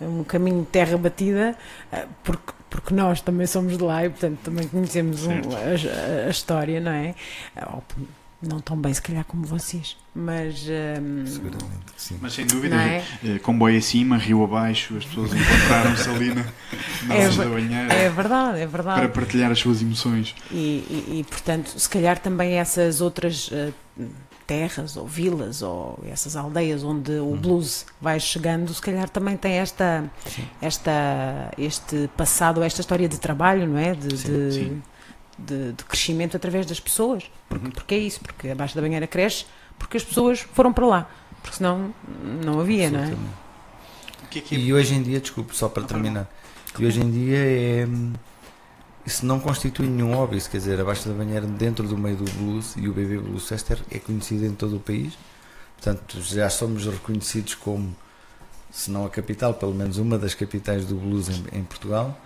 eh, 0.00 0.04
um 0.06 0.22
caminho 0.22 0.60
de 0.60 0.68
terra 0.68 0.96
batida, 0.96 1.56
eh, 1.90 2.06
porque, 2.22 2.52
porque 2.70 2.94
nós 2.94 3.20
também 3.20 3.48
somos 3.48 3.76
de 3.76 3.82
lá 3.82 4.04
e, 4.06 4.10
portanto, 4.10 4.38
também 4.44 4.68
conhecemos 4.68 5.26
um- 5.26 5.32
a- 5.32 6.26
a 6.28 6.30
história, 6.30 6.80
não 6.80 6.92
é? 6.92 7.16
Ou, 7.72 7.82
não 8.48 8.60
tão 8.60 8.76
bem, 8.76 8.92
se 8.94 9.02
calhar, 9.02 9.24
como 9.24 9.44
vocês, 9.44 9.96
mas. 10.14 10.58
Seguramente 11.26 11.92
que 11.94 12.02
sim. 12.02 12.18
Mas 12.20 12.32
sem 12.32 12.46
dúvida, 12.46 12.76
é? 12.76 13.04
eh, 13.24 13.38
comboio 13.38 13.78
acima, 13.78 14.16
rio 14.16 14.42
abaixo, 14.44 14.96
as 14.96 15.04
pessoas 15.04 15.32
encontraram-se 15.32 16.08
ali 16.08 16.28
na, 16.34 16.44
na 17.06 17.14
É 17.14 17.28
da 17.28 17.44
banheira 17.46 17.92
É 17.94 18.08
verdade, 18.10 18.60
é 18.60 18.66
verdade. 18.66 19.00
para 19.00 19.08
partilhar 19.08 19.50
as 19.50 19.58
suas 19.58 19.80
emoções. 19.82 20.34
E, 20.50 20.54
e- 20.56 21.18
e, 21.20 21.24
portanto, 21.24 21.68
se 21.78 21.88
calhar 21.88 22.18
também 22.18 22.54
essas 22.54 23.00
outras 23.00 23.48
eh, 23.52 23.70
terras 24.46 24.96
ou 24.96 25.06
vilas 25.06 25.62
ou 25.62 25.98
essas 26.06 26.36
aldeias 26.36 26.82
onde 26.84 27.12
Hum. 27.12 27.32
o 27.32 27.36
blues 27.36 27.86
vai 28.00 28.20
chegando, 28.20 28.74
se 28.74 28.80
calhar 28.82 29.08
também 29.08 29.36
tem 29.38 29.54
esta, 29.54 30.04
esta 30.60 31.50
este 31.56 32.08
passado, 32.16 32.62
esta 32.62 32.80
história 32.80 33.08
de 33.08 33.18
trabalho, 33.18 33.66
não 33.66 33.78
é? 33.78 33.94
De, 33.94 34.16
Sim, 34.16 34.28
de, 34.48 34.52
sim. 34.52 34.82
De- 35.38 35.72
de 35.72 35.84
crescimento 35.84 36.36
através 36.36 36.66
das 36.66 36.78
pessoas. 36.80 37.24
Porque, 37.48 37.64
Uhum. 37.66 37.70
porque 37.72 37.94
é 37.94 37.98
isso, 37.98 38.20
porque 38.20 38.48
abaixo 38.48 38.74
da 38.74 38.80
banheira 38.80 39.06
cresce 39.06 39.46
porque 39.78 39.96
as 39.96 40.04
pessoas 40.04 40.40
foram 40.40 40.72
para 40.72 40.86
lá. 40.86 41.10
Porque 41.42 41.56
senão 41.56 41.92
não 42.44 42.60
havia, 42.60 42.90
não 42.90 43.00
é? 43.00 43.14
Que 44.30 44.38
é 44.38 44.42
que 44.42 44.54
é? 44.54 44.58
E 44.58 44.72
hoje 44.72 44.94
em 44.94 45.02
dia, 45.02 45.20
desculpe, 45.20 45.54
só 45.54 45.68
para 45.68 45.82
Não, 45.82 45.88
terminar, 45.88 46.28
e 46.78 46.86
hoje 46.86 47.00
em 47.00 47.10
dia 47.10 47.38
é. 47.38 47.88
Isso 49.06 49.26
não 49.26 49.38
constitui 49.38 49.86
nenhum 49.86 50.14
hobby, 50.14 50.38
isso 50.38 50.48
quer 50.50 50.56
dizer, 50.56 50.80
abaixo 50.80 51.06
da 51.06 51.14
banheira, 51.14 51.46
dentro 51.46 51.86
do 51.86 51.96
meio 51.98 52.16
do 52.16 52.24
blues, 52.32 52.74
e 52.76 52.88
o 52.88 52.92
BB 52.94 53.18
Blues 53.18 53.46
Fester 53.46 53.78
é 53.90 53.98
conhecido 53.98 54.46
em 54.46 54.54
todo 54.54 54.76
o 54.76 54.80
país, 54.80 55.12
portanto 55.76 56.22
já 56.22 56.48
somos 56.48 56.86
reconhecidos 56.86 57.54
como, 57.54 57.94
se 58.70 58.90
não 58.90 59.04
a 59.04 59.10
capital, 59.10 59.52
pelo 59.52 59.74
menos 59.74 59.98
uma 59.98 60.16
das 60.18 60.32
capitais 60.34 60.86
do 60.86 60.94
blues 60.96 61.28
em, 61.28 61.58
em 61.58 61.62
Portugal, 61.64 62.18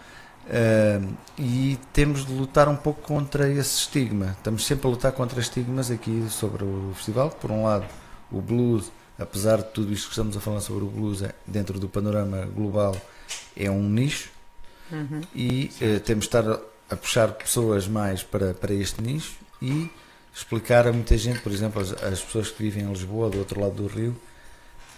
Hum, 0.46 1.14
e 1.38 1.78
temos 1.92 2.24
de 2.24 2.32
lutar 2.32 2.68
um 2.68 2.76
pouco 2.76 3.02
contra 3.02 3.48
esse 3.50 3.80
estigma. 3.80 4.34
Estamos 4.38 4.64
sempre 4.66 4.86
a 4.86 4.90
lutar 4.90 5.12
contra 5.12 5.38
estigmas 5.40 5.90
aqui 5.90 6.26
sobre 6.30 6.64
o 6.64 6.92
festival. 6.94 7.30
Por 7.30 7.50
um 7.50 7.64
lado, 7.64 7.84
o 8.32 8.40
blues, 8.40 8.90
apesar 9.18 9.58
de 9.58 9.64
tudo 9.70 9.92
isto 9.92 10.06
que 10.06 10.12
estamos 10.12 10.36
a 10.36 10.40
falar 10.40 10.60
sobre 10.60 10.84
o 10.84 10.88
blues, 10.88 11.22
é- 11.22 11.34
dentro 11.46 11.78
do 11.78 11.88
panorama 11.88 12.46
global, 12.46 12.96
é 13.56 13.70
um 13.70 13.88
nicho 13.88 14.30
Uhum. 14.90 15.20
e 15.34 15.70
eh, 15.82 15.98
temos 15.98 16.24
de 16.24 16.28
estar 16.34 16.48
a, 16.50 16.58
a 16.90 16.96
puxar 16.96 17.32
pessoas 17.32 17.86
mais 17.86 18.22
para, 18.22 18.54
para 18.54 18.72
este 18.72 19.02
nicho 19.02 19.34
e 19.60 19.90
explicar 20.34 20.86
a 20.88 20.92
muita 20.94 21.18
gente, 21.18 21.40
por 21.40 21.52
exemplo, 21.52 21.82
as, 21.82 21.92
as 22.02 22.22
pessoas 22.22 22.50
que 22.50 22.62
vivem 22.62 22.84
em 22.84 22.88
Lisboa, 22.88 23.28
do 23.28 23.38
outro 23.38 23.60
lado 23.60 23.74
do 23.74 23.86
rio, 23.86 24.16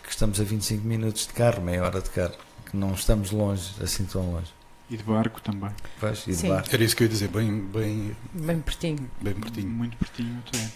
que 0.04 0.10
estamos 0.10 0.40
a 0.40 0.44
25 0.44 0.86
minutos 0.86 1.26
de 1.26 1.32
carro, 1.32 1.60
meia 1.60 1.82
hora 1.82 2.00
de 2.00 2.10
carro, 2.10 2.34
que 2.70 2.76
não 2.76 2.92
estamos 2.94 3.32
longe, 3.32 3.72
assim 3.82 4.04
tão 4.04 4.30
longe. 4.30 4.52
E 4.90 4.96
de 4.96 5.02
barco 5.04 5.40
também. 5.40 5.70
Pois, 6.00 6.22
e 6.26 6.30
de 6.30 6.36
Sim. 6.36 6.48
barco. 6.48 6.68
Era 6.72 6.82
isso 6.84 6.96
que 6.96 7.02
eu 7.02 7.06
ia 7.06 7.12
dizer, 7.12 7.28
bem, 7.28 7.60
bem, 7.60 8.16
Bem 8.34 8.60
pertinho. 8.60 9.08
bem 9.20 9.34
pertinho. 9.34 9.68
Muito 9.70 9.96
pertinho 9.96 10.42
até. 10.46 10.68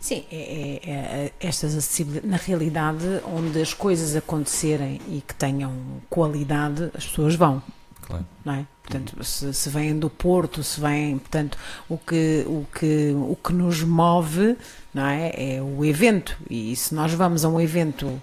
Sim, 0.00 0.24
é, 0.32 0.36
é- 0.82 0.90
é 0.90 1.32
estas 1.46 1.74
acessibilidades, 1.76 2.30
na 2.30 2.38
realidade, 2.38 3.04
onde 3.26 3.60
as 3.60 3.74
coisas 3.74 4.16
acontecerem 4.16 4.98
e 5.08 5.20
que 5.20 5.34
tenham 5.34 5.74
qualidade, 6.08 6.90
as 6.94 7.06
pessoas 7.06 7.34
vão, 7.34 7.62
Claro. 8.00 8.26
não 8.42 8.54
é? 8.54 8.66
Portanto, 8.82 9.22
se, 9.22 9.52
se 9.52 9.68
vêm 9.68 9.96
do 9.98 10.08
Porto, 10.08 10.62
se 10.64 10.80
vêm, 10.80 11.18
portanto, 11.18 11.56
o 11.88 11.98
que, 11.98 12.44
o 12.48 12.66
que, 12.74 13.12
o 13.14 13.36
que 13.36 13.52
nos 13.52 13.82
move, 13.84 14.56
não 14.94 15.04
é? 15.06 15.56
É 15.56 15.62
o 15.62 15.84
evento. 15.84 16.36
E 16.48 16.74
se 16.74 16.94
nós 16.94 17.12
vamos 17.12 17.44
a 17.44 17.48
um 17.50 17.60
evento 17.60 18.20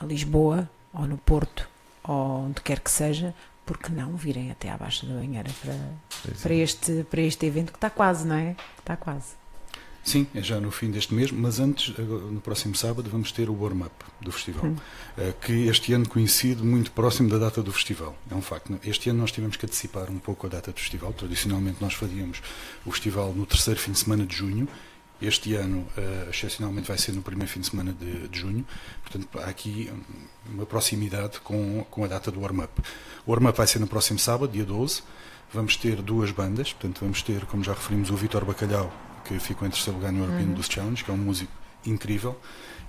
a 0.00 0.04
Lisboa, 0.04 0.68
ou 0.92 1.06
no 1.06 1.16
Porto, 1.16 1.68
ou 2.02 2.46
onde 2.46 2.60
quer 2.60 2.80
que 2.80 2.90
seja, 2.90 3.32
por 3.64 3.78
que 3.78 3.90
não 3.90 4.16
virem 4.16 4.50
até 4.50 4.70
à 4.70 4.76
Baixa 4.76 5.06
da 5.06 5.14
Banheira 5.14 5.50
para, 5.62 5.74
Pois 6.22 6.38
é. 6.38 6.42
para, 6.42 6.54
este, 6.54 7.06
para 7.10 7.20
este 7.22 7.46
evento 7.46 7.72
que 7.72 7.78
está 7.78 7.90
quase, 7.90 8.26
não 8.26 8.36
é? 8.36 8.56
Está 8.78 8.96
quase. 8.96 9.44
Sim, 10.04 10.26
é 10.34 10.42
já 10.42 10.60
no 10.60 10.70
fim 10.70 10.90
deste 10.90 11.14
mês, 11.14 11.32
mas 11.32 11.58
antes, 11.58 11.96
no 11.96 12.38
próximo 12.38 12.74
sábado, 12.74 13.08
vamos 13.08 13.32
ter 13.32 13.48
o 13.48 13.58
warm-up 13.58 13.94
do 14.20 14.30
festival, 14.30 14.66
hum. 14.66 14.76
que 15.40 15.66
este 15.66 15.94
ano 15.94 16.06
coincide 16.06 16.62
muito 16.62 16.90
próximo 16.90 17.30
da 17.30 17.38
data 17.38 17.62
do 17.62 17.72
festival. 17.72 18.14
É 18.30 18.34
um 18.34 18.42
facto. 18.42 18.78
Este 18.84 19.08
ano 19.08 19.20
nós 19.20 19.32
tivemos 19.32 19.56
que 19.56 19.64
antecipar 19.64 20.10
um 20.10 20.18
pouco 20.18 20.46
a 20.46 20.50
data 20.50 20.70
do 20.72 20.78
festival. 20.78 21.10
Tradicionalmente 21.14 21.78
nós 21.80 21.94
fazíamos 21.94 22.42
o 22.84 22.92
festival 22.92 23.32
no 23.32 23.46
terceiro 23.46 23.80
fim 23.80 23.92
de 23.92 23.98
semana 23.98 24.26
de 24.26 24.36
junho. 24.36 24.68
Este 25.26 25.54
ano, 25.54 25.86
uh, 25.96 26.30
excepcionalmente, 26.30 26.88
vai 26.88 26.98
ser 26.98 27.12
no 27.12 27.22
primeiro 27.22 27.50
fim 27.50 27.60
de 27.60 27.68
semana 27.68 27.92
de, 27.92 28.28
de, 28.28 28.38
junho. 28.38 28.64
Portanto, 29.02 29.28
há 29.38 29.48
aqui 29.48 29.90
uma 30.46 30.66
proximidade 30.66 31.40
com, 31.40 31.84
com 31.90 32.04
a 32.04 32.06
data 32.08 32.30
do 32.30 32.40
warm-up. 32.40 32.82
O 33.26 33.30
warm-up 33.30 33.56
vai 33.56 33.66
ser 33.66 33.78
no 33.78 33.86
próximo 33.86 34.18
sábado, 34.18 34.52
dia 34.52 34.64
12. 34.64 35.02
Vamos 35.52 35.76
ter 35.76 36.02
duas 36.02 36.30
bandas, 36.30 36.72
portanto, 36.72 37.00
vamos 37.00 37.22
ter, 37.22 37.46
como 37.46 37.62
já 37.62 37.72
referimos, 37.72 38.10
o 38.10 38.16
Vitor 38.16 38.44
Bacalhau 38.44 38.92
que 39.24 39.38
ficou 39.38 39.66
em 39.66 39.70
terceiro 39.70 39.98
lugar 39.98 40.12
no 40.12 40.20
European 40.20 40.46
uhum. 40.46 40.52
Blues 40.52 40.66
Challenge, 40.68 41.02
que 41.02 41.10
é 41.10 41.14
um 41.14 41.18
músico 41.18 41.52
incrível, 41.84 42.38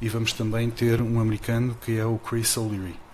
e 0.02 0.10
vamos 0.10 0.34
também 0.34 0.70
ter 0.70 1.02
um 1.02 1.20
americano 1.20 1.76
que 1.84 1.98
é 1.98 2.06
o 2.06 2.18
Chris 2.18 2.56
O'Leary. 2.58 3.05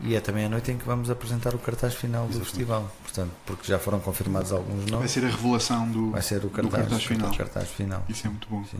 E 0.00 0.14
é 0.14 0.20
também 0.20 0.44
a 0.44 0.48
noite 0.48 0.70
em 0.70 0.76
que 0.76 0.84
vamos 0.84 1.08
apresentar 1.10 1.54
o 1.54 1.58
cartaz 1.58 1.94
final 1.94 2.24
Exatamente. 2.24 2.38
do 2.38 2.44
festival, 2.44 2.92
portanto, 3.02 3.30
porque 3.46 3.66
já 3.66 3.78
foram 3.78 3.98
confirmados 3.98 4.52
alguns 4.52 4.84
nomes. 4.90 4.98
Vai 4.98 5.08
ser 5.08 5.24
a 5.24 5.28
revelação 5.28 5.88
do, 5.90 6.10
Vai 6.10 6.22
ser 6.22 6.44
o 6.44 6.50
cartaz, 6.50 6.82
cartaz 6.82 7.04
final. 7.04 7.34
cartaz 7.34 7.70
final. 7.70 8.04
Isso 8.08 8.26
é 8.26 8.30
muito 8.30 8.46
bom. 8.50 8.62
Sim. 8.70 8.78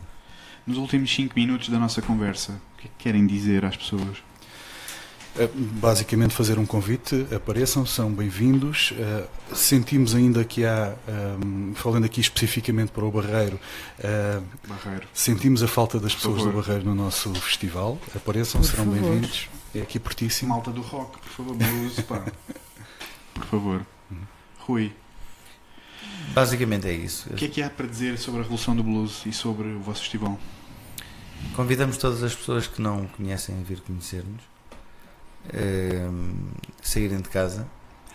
Nos 0.65 0.77
últimos 0.77 1.13
5 1.13 1.33
minutos 1.35 1.69
da 1.69 1.79
nossa 1.79 2.01
conversa, 2.01 2.51
o 2.51 2.81
que 2.81 2.87
é 2.87 2.91
que 2.97 3.03
querem 3.03 3.25
dizer 3.25 3.65
às 3.65 3.75
pessoas? 3.75 4.17
É, 5.39 5.47
basicamente 5.55 6.33
fazer 6.33 6.57
um 6.57 6.65
convite, 6.65 7.27
apareçam, 7.33 7.85
são 7.85 8.11
bem-vindos. 8.11 8.93
É, 8.97 9.23
sentimos 9.55 10.13
ainda 10.15 10.43
que 10.43 10.65
há, 10.65 10.93
é, 11.07 11.73
falando 11.75 12.05
aqui 12.05 12.19
especificamente 12.19 12.91
para 12.91 13.05
o 13.05 13.11
Barreiro, 13.11 13.59
Barreiro. 14.67 15.07
sentimos 15.13 15.61
a 15.63 15.67
falta 15.67 15.99
das 15.99 16.13
pessoas 16.13 16.43
do 16.43 16.51
Barreiro 16.51 16.85
no 16.85 16.95
nosso 16.95 17.33
festival. 17.35 17.97
Apareçam, 18.15 18.61
por 18.61 18.67
serão 18.67 18.85
bem-vindos. 18.85 19.47
É 19.79 19.81
aqui 19.81 19.99
pertíssimo. 19.99 20.49
Malta 20.49 20.71
do 20.71 20.81
rock, 20.81 21.19
por 21.19 21.29
favor, 21.29 21.55
blues, 21.55 21.99
pá. 22.01 22.25
por 23.33 23.45
favor. 23.45 23.85
Rui. 24.59 24.93
Basicamente 26.33 26.87
é 26.87 26.93
isso. 26.93 27.29
O 27.31 27.35
que 27.35 27.45
é 27.45 27.47
que 27.47 27.61
há 27.61 27.69
para 27.69 27.87
dizer 27.87 28.17
sobre 28.17 28.41
a 28.41 28.43
Revolução 28.43 28.75
do 28.75 28.83
Blues 28.83 29.25
e 29.25 29.31
sobre 29.31 29.67
o 29.67 29.79
vosso 29.79 30.01
festival? 30.01 30.39
Convidamos 31.55 31.97
todas 31.97 32.23
as 32.23 32.35
pessoas 32.35 32.67
que 32.67 32.81
não 32.81 33.07
conhecem 33.07 33.59
a 33.59 33.63
vir 33.63 33.79
conhecer-nos 33.81 34.57
Ehm, 35.53 36.51
saírem 36.81 37.21
de 37.21 37.29
casa, 37.29 37.67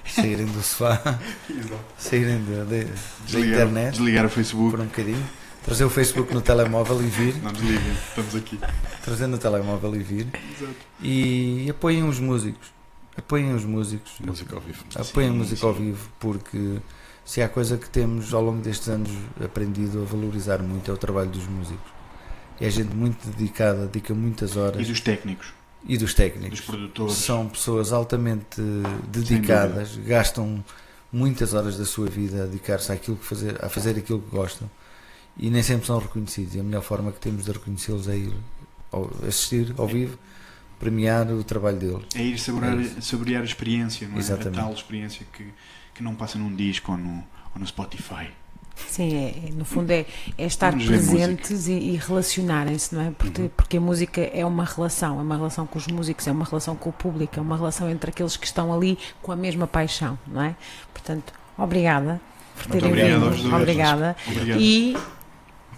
saírem 0.06 0.46
do 0.46 0.62
sofá, 0.62 1.00
saírem 1.96 2.44
de, 2.44 2.64
de, 2.66 3.32
da 3.32 3.40
internet, 3.40 3.92
desligar 3.92 4.26
o 4.26 4.28
Facebook 4.28 4.70
por 4.70 4.80
um 4.80 4.86
bocadinho, 4.86 5.26
trazer 5.64 5.84
o 5.84 5.90
Facebook 5.90 6.32
no 6.34 6.40
telemóvel 6.40 7.00
e 7.02 7.06
vir. 7.06 7.36
Não 7.42 7.52
desliguem, 7.52 7.92
estamos 8.08 8.34
aqui. 8.34 8.58
Trazer 9.02 9.26
no 9.26 9.38
telemóvel 9.38 9.94
e 9.96 10.02
vir. 10.02 10.26
Exato. 10.56 10.74
E 11.00 11.68
apoiem 11.70 12.08
os 12.08 12.18
músicos. 12.18 12.72
Apoiem 13.16 13.54
os 13.54 13.64
músicos. 13.64 14.12
Música 14.20 14.54
ao 14.54 14.60
vivo. 14.60 14.84
Apoiem 14.94 15.30
sim, 15.30 15.36
música 15.36 15.56
sim. 15.60 15.66
ao 15.66 15.74
vivo, 15.74 16.08
porque 16.18 16.78
se 17.24 17.42
há 17.42 17.48
coisa 17.48 17.76
que 17.76 17.88
temos 17.88 18.32
ao 18.32 18.42
longo 18.42 18.62
destes 18.62 18.88
anos 18.88 19.10
aprendido 19.42 20.02
a 20.02 20.04
valorizar 20.04 20.58
muito 20.62 20.90
é 20.90 20.94
o 20.94 20.96
trabalho 20.96 21.30
dos 21.30 21.46
músicos. 21.46 21.92
É 22.60 22.70
gente 22.70 22.94
muito 22.94 23.26
dedicada, 23.30 23.86
dedica 23.86 24.14
muitas 24.14 24.56
horas. 24.56 24.80
E 24.80 24.84
dos 24.84 25.00
técnicos 25.00 25.52
e 25.86 25.98
dos 25.98 26.14
técnicos. 26.14 26.60
Dos 26.60 26.66
produtores. 26.66 27.14
São 27.14 27.48
pessoas 27.48 27.92
altamente 27.92 28.60
dedicadas, 29.08 29.96
gastam 29.96 30.64
muitas 31.12 31.54
horas 31.54 31.76
da 31.76 31.84
sua 31.84 32.06
vida 32.06 32.44
a 32.44 32.46
dedicar-se 32.46 32.92
àquilo 32.92 33.16
que 33.16 33.26
fazer, 33.26 33.64
a 33.64 33.68
fazer 33.68 33.98
aquilo 33.98 34.20
que 34.20 34.30
gostam 34.30 34.70
e 35.36 35.50
nem 35.50 35.62
sempre 35.62 35.86
são 35.86 35.98
reconhecidos. 35.98 36.54
E 36.54 36.60
a 36.60 36.62
melhor 36.62 36.82
forma 36.82 37.12
que 37.12 37.20
temos 37.20 37.44
de 37.44 37.52
reconhecê-los 37.52 38.08
é 38.08 38.16
ir 38.16 38.32
ao, 38.90 39.10
assistir 39.26 39.74
ao 39.78 39.86
vivo, 39.86 40.18
premiar 40.78 41.30
o 41.30 41.42
trabalho 41.42 41.78
deles. 41.78 42.02
É 42.14 42.22
ir 42.22 42.38
saborear, 42.38 42.78
é 42.80 43.00
saborear 43.00 43.42
a 43.42 43.44
experiência, 43.44 44.08
não 44.08 44.16
é? 44.16 44.18
Exatamente. 44.18 44.58
A 44.58 44.62
tal 44.62 44.72
experiência 44.72 45.26
que, 45.32 45.46
que 45.94 46.02
não 46.02 46.14
passa 46.14 46.38
num 46.38 46.54
disco 46.54 46.92
ou 46.92 46.98
no, 46.98 47.24
ou 47.54 47.60
no 47.60 47.66
Spotify. 47.66 48.28
Sim, 48.74 49.14
é, 49.14 49.52
no 49.52 49.64
fundo 49.64 49.90
é, 49.90 50.06
é 50.36 50.46
estar 50.46 50.72
presentes 50.72 51.68
e, 51.68 51.72
e 51.72 51.96
relacionarem-se, 51.96 52.94
não 52.94 53.02
é? 53.02 53.10
Porque, 53.10 53.42
uhum. 53.42 53.50
porque 53.56 53.76
a 53.76 53.80
música 53.80 54.20
é 54.20 54.44
uma 54.44 54.64
relação, 54.64 55.18
é 55.18 55.22
uma 55.22 55.36
relação 55.36 55.66
com 55.66 55.78
os 55.78 55.86
músicos, 55.86 56.26
é 56.26 56.32
uma 56.32 56.44
relação 56.44 56.74
com 56.74 56.90
o 56.90 56.92
público, 56.92 57.38
é 57.38 57.42
uma 57.42 57.56
relação 57.56 57.88
entre 57.90 58.10
aqueles 58.10 58.36
que 58.36 58.46
estão 58.46 58.72
ali 58.72 58.98
com 59.20 59.30
a 59.30 59.36
mesma 59.36 59.66
paixão, 59.66 60.18
não 60.26 60.42
é? 60.42 60.56
Portanto, 60.92 61.32
obrigada 61.56 62.20
por 62.56 62.66
terem 62.66 62.92
vindo. 62.92 63.54
Obrigada. 63.54 64.16
Obrigado. 64.26 64.60
E, 64.60 64.96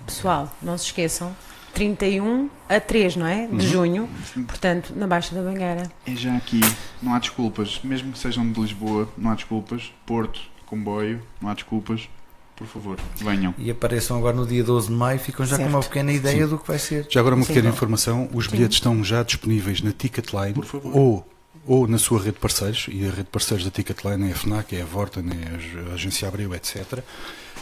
pessoal, 0.07 0.53
não 0.63 0.77
se 0.79 0.87
esqueçam, 0.87 1.35
31 1.73 2.49
a 2.69 2.79
3, 2.79 3.17
não 3.17 3.27
é? 3.27 3.47
De 3.47 3.53
uhum. 3.53 3.61
junho, 3.61 4.09
portanto, 4.47 4.93
na 4.95 5.07
Baixa 5.07 5.35
da 5.35 5.43
Bangueira. 5.43 5.91
É 6.07 6.15
já 6.15 6.37
aqui, 6.37 6.61
não 7.03 7.15
há 7.15 7.19
desculpas, 7.19 7.81
mesmo 7.83 8.13
que 8.13 8.19
sejam 8.19 8.51
de 8.51 8.61
Lisboa, 8.61 9.09
não 9.19 9.31
há 9.31 9.35
desculpas. 9.35 9.93
Porto, 10.07 10.41
comboio, 10.67 11.23
não 11.41 11.51
há 11.51 11.55
desculpas 11.55 12.09
por 12.57 12.67
favor, 12.67 12.99
venham. 13.17 13.55
E 13.59 13.71
apareçam 13.71 14.17
agora 14.17 14.37
no 14.37 14.47
dia 14.47 14.63
12 14.63 14.89
de 14.89 14.95
maio, 14.95 15.19
ficam 15.19 15.45
já 15.45 15.57
certo. 15.57 15.69
com 15.69 15.77
uma 15.77 15.83
pequena 15.83 16.13
ideia 16.13 16.45
Sim. 16.45 16.51
do 16.51 16.59
que 16.59 16.69
vai 16.69 16.79
ser. 16.79 17.07
Já 17.11 17.21
agora 17.21 17.35
uma 17.35 17.45
pequena 17.45 17.69
Sim. 17.69 17.75
informação, 17.75 18.29
os 18.33 18.45
Sim. 18.45 18.53
bilhetes 18.53 18.77
estão 18.77 19.03
já 19.03 19.23
disponíveis 19.23 19.81
na 19.83 19.93
Ticketline 19.93 20.55
ou, 20.85 21.27
ou 21.67 21.89
na 21.89 21.99
sua 21.99 22.19
rede 22.19 22.33
de 22.33 22.39
parceiros, 22.39 22.87
e 22.91 23.05
a 23.05 23.11
rede 23.11 23.25
de 23.25 23.31
parceiros 23.31 23.65
da 23.65 23.71
Ticketline 23.71 24.29
é 24.29 24.33
a 24.33 24.37
FNAC, 24.37 24.77
é 24.77 24.83
a 24.83 24.85
Vorten, 24.85 25.25
é 25.31 25.91
a 25.91 25.95
Agência 25.95 26.29
Abreu, 26.29 26.55
etc. 26.55 27.01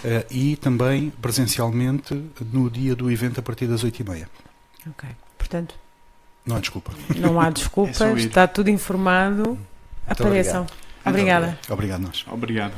Uh, 0.02 0.06
eh, 0.06 0.26
e 0.30 0.56
também 0.56 1.10
presencialmente 1.10 2.14
no 2.52 2.70
dia 2.70 2.96
do 2.96 3.10
evento 3.10 3.40
a 3.40 3.42
partir 3.42 3.66
das 3.66 3.84
8h30. 3.84 4.26
Ok, 4.88 5.08
portanto... 5.38 5.74
Não 6.44 6.56
há 6.56 6.60
desculpa. 6.60 6.92
Não 7.16 7.40
há 7.40 7.48
desculpas, 7.50 8.00
é 8.00 8.12
está 8.14 8.48
tudo 8.48 8.68
informado. 8.68 9.58
Apareçam. 10.06 10.66
Obrigada. 11.04 11.58
Obrigado 11.68 12.00
nós. 12.00 12.24
Obrigado. 12.28 12.74